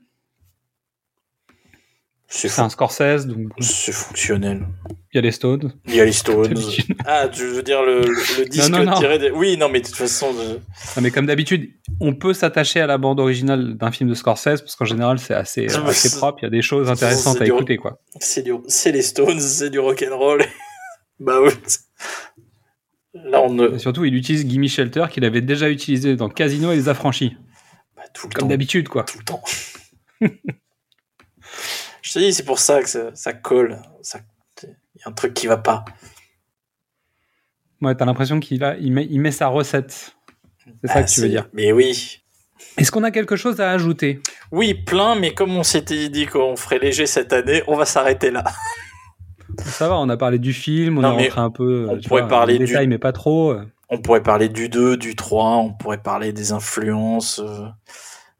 [2.28, 4.65] C'est un Scorsese, donc C'est fonctionnel.
[5.11, 5.72] il y a les Stones.
[5.86, 6.56] Il y a les Stones.
[7.06, 8.98] Ah, tu veux dire le, le disque non, non.
[8.98, 9.30] tiré des...
[9.30, 10.32] Oui, non, mais de toute façon...
[10.34, 10.53] je-
[10.95, 14.61] Non, mais comme d'habitude, on peut s'attacher à la bande originale d'un film de Scorsese
[14.61, 15.68] parce qu'en général c'est assez,
[16.18, 16.40] propre.
[16.41, 17.99] Il y a des choses intéressantes à du- écouter, quoi.
[18.20, 18.53] C'est du...
[18.68, 20.44] c'est les Stones, c'est du rock'n'roll.
[21.23, 21.51] Bah oui.
[23.13, 23.75] Là, on ne...
[23.75, 27.37] Et surtout, il utilise Gimme Shelter qu'il avait déjà utilisé dans Casino et les Affranchis.
[27.95, 29.03] Bah, tout le Comme d'habitude, quoi.
[29.03, 29.43] Tout le temps.
[32.01, 33.81] Je te dis, c'est pour ça que ça, ça colle.
[34.01, 34.19] Ça...
[34.63, 35.85] Il y a un truc qui va pas.
[37.81, 40.15] Ouais, t'as l'impression qu'il a, il met, il met sa recette.
[40.81, 41.49] C'est ça Ah, que tu veux dire.
[41.53, 42.23] Mais oui.
[42.77, 44.21] Est-ce qu'on a quelque chose à ajouter?
[44.51, 48.31] Oui, plein, mais comme on s'était dit qu'on ferait léger cette année, on va s'arrêter
[48.31, 48.43] là.
[49.59, 51.88] Ça va, on a parlé du film, on Non, a rentré un peu.
[51.89, 53.55] on tu pourrait vois, parler dans les du- détails, mais pas trop.
[53.89, 57.39] On pourrait parler du 2, du 3, on pourrait parler des influences.
[57.39, 57.67] euh.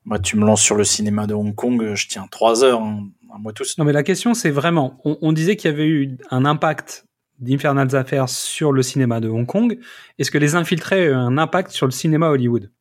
[0.06, 2.82] Moi, tu me lances sur le cinéma de Hong Kong, euh, je tiens 3 heures,
[2.82, 3.78] hein, à moi tous.
[3.78, 7.06] Non, mais la question, c'est vraiment, on, on disait qu'il y avait eu un impact
[7.40, 9.78] d'Infernal Affairs sur le cinéma de Hong Kong.
[10.20, 12.72] Est-ce que les infiltrés ont eu un impact sur le cinéma Hollywood?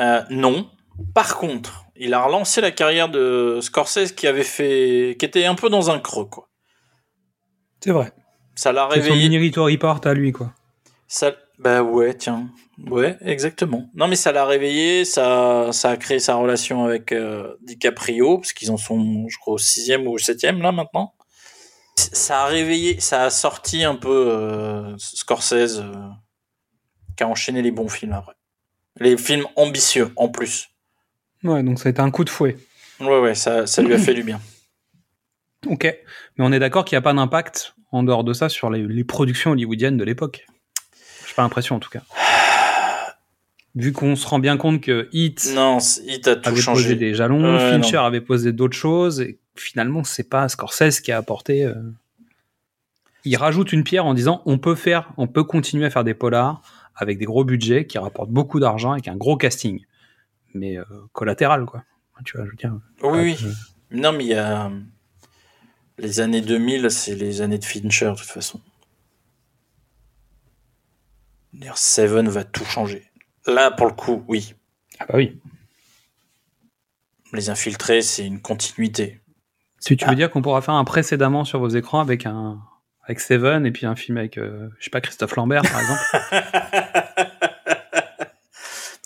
[0.00, 0.68] Euh, non.
[1.14, 5.54] Par contre, il a relancé la carrière de Scorsese qui avait fait, qui était un
[5.54, 6.48] peu dans un creux, quoi.
[7.82, 8.12] C'est vrai.
[8.54, 9.28] Ça l'a C'est son réveillé.
[9.28, 10.52] Minority Report à lui, quoi.
[11.08, 12.48] Ça, Bah ouais, tiens.
[12.90, 13.88] Ouais, exactement.
[13.94, 18.52] Non, mais ça l'a réveillé, ça, ça a créé sa relation avec euh, DiCaprio, parce
[18.52, 21.14] qu'ils en sont, je crois, au sixième ou au septième, là, maintenant.
[21.96, 25.92] Ça a réveillé, ça a sorti un peu euh, Scorsese, euh,
[27.16, 28.34] qui a enchaîné les bons films après.
[28.98, 30.68] Les films ambitieux, en plus.
[31.44, 32.56] Ouais, donc ça a été un coup de fouet.
[33.00, 34.40] Ouais, ouais, ça, ça lui a fait du bien.
[35.66, 35.84] Ok.
[35.84, 38.86] Mais on est d'accord qu'il n'y a pas d'impact, en dehors de ça, sur les,
[38.86, 40.46] les productions hollywoodiennes de l'époque.
[41.26, 42.02] J'ai pas l'impression, en tout cas.
[43.74, 46.82] Vu qu'on se rend bien compte que Hit Non, c- Hit a tout avait changé.
[46.82, 48.02] posé des jalons, Fincher non.
[48.04, 51.64] avait posé d'autres choses, et finalement, c'est pas Scorsese qui a apporté.
[51.64, 51.74] euh,
[53.24, 56.12] Il rajoute une pierre en disant on peut faire, on peut continuer à faire des
[56.12, 56.60] polars
[56.96, 59.80] avec des gros budgets qui rapportent beaucoup d'argent avec un gros casting,
[60.52, 60.84] mais euh,
[61.14, 61.82] collatéral quoi.
[62.26, 62.74] Tu vois, je veux dire.
[63.02, 63.36] Oui, euh, oui.
[63.90, 64.70] Non, mais il y a.
[65.98, 68.60] Les années 2000, c'est les années de Fincher, de toute façon.
[71.74, 73.04] Seven va tout changer.
[73.46, 74.54] Là, pour le coup, oui.
[74.98, 75.38] Ah bah oui.
[77.32, 79.20] Les infiltrés, c'est une continuité.
[79.78, 82.60] Si tu veux dire qu'on pourra faire un précédemment sur vos écrans avec un
[83.04, 86.00] avec Seven et puis un film avec euh, je sais pas Christophe Lambert par exemple?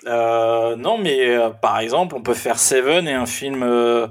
[0.08, 4.06] Euh, non, mais euh, par exemple, on peut faire Seven et un film euh,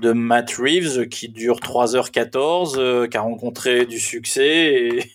[0.00, 4.74] de Matt Reeves qui dure 3h14, euh, qui a rencontré du succès.
[4.74, 5.12] Et...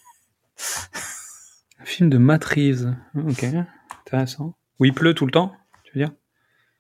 [1.80, 2.96] un film de Matt Reeves.
[3.16, 3.46] Ok,
[4.06, 4.56] intéressant.
[4.80, 6.14] Où il pleut tout le temps, tu veux dire?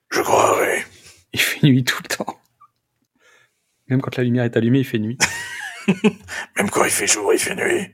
[0.10, 0.84] Je crois, oui.
[1.34, 2.40] Il fait nuit tout le temps.
[3.88, 5.18] Même quand la lumière est allumée, il fait nuit.
[6.58, 7.94] Même quand il fait jour, il fait nuit.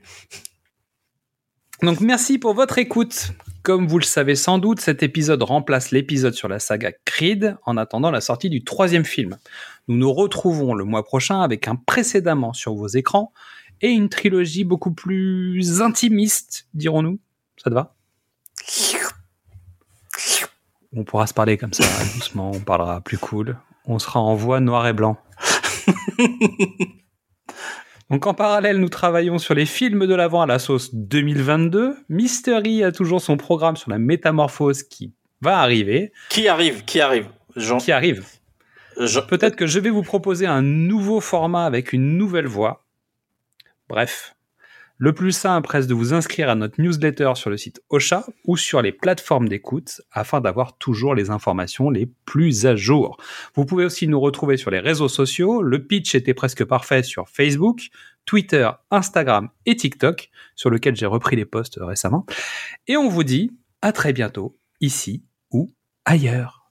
[1.82, 3.32] Donc merci pour votre écoute.
[3.62, 7.76] Comme vous le savez sans doute, cet épisode remplace l'épisode sur la saga Creed en
[7.76, 9.36] attendant la sortie du troisième film.
[9.90, 13.32] Nous nous retrouvons le mois prochain avec un précédemment sur vos écrans
[13.80, 17.18] et une trilogie beaucoup plus intimiste, dirons-nous.
[17.56, 17.96] Ça te va?
[20.92, 21.82] On pourra se parler comme ça,
[22.14, 23.58] doucement, on parlera plus cool.
[23.84, 25.18] On sera en voix noir et blanc.
[28.10, 31.96] Donc en parallèle, nous travaillons sur les films de l'avant à la sauce 2022.
[32.08, 36.12] Mystery a toujours son programme sur la métamorphose qui va arriver.
[36.28, 37.26] Qui arrive Qui arrive?
[37.56, 37.78] Jean...
[37.78, 38.24] Qui arrive
[39.28, 42.84] Peut-être que je vais vous proposer un nouveau format avec une nouvelle voix.
[43.88, 44.34] Bref,
[44.98, 48.58] le plus simple reste de vous inscrire à notre newsletter sur le site Ocha ou
[48.58, 53.16] sur les plateformes d'écoute afin d'avoir toujours les informations les plus à jour.
[53.54, 55.62] Vous pouvez aussi nous retrouver sur les réseaux sociaux.
[55.62, 57.88] Le pitch était presque parfait sur Facebook,
[58.26, 62.26] Twitter, Instagram et TikTok, sur lequel j'ai repris les posts récemment.
[62.86, 63.50] Et on vous dit
[63.80, 65.72] à très bientôt, ici ou
[66.04, 66.70] ailleurs.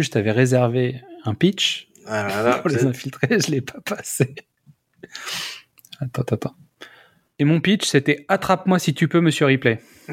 [0.00, 4.34] Plus, je t'avais réservé un pitch Ah, pour les c'est- infiltrer, je l'ai pas passé.
[6.00, 6.54] Attends, attends, attends.
[7.38, 9.80] Et mon pitch, c'était Attrape-moi si tu peux, monsieur Ripley.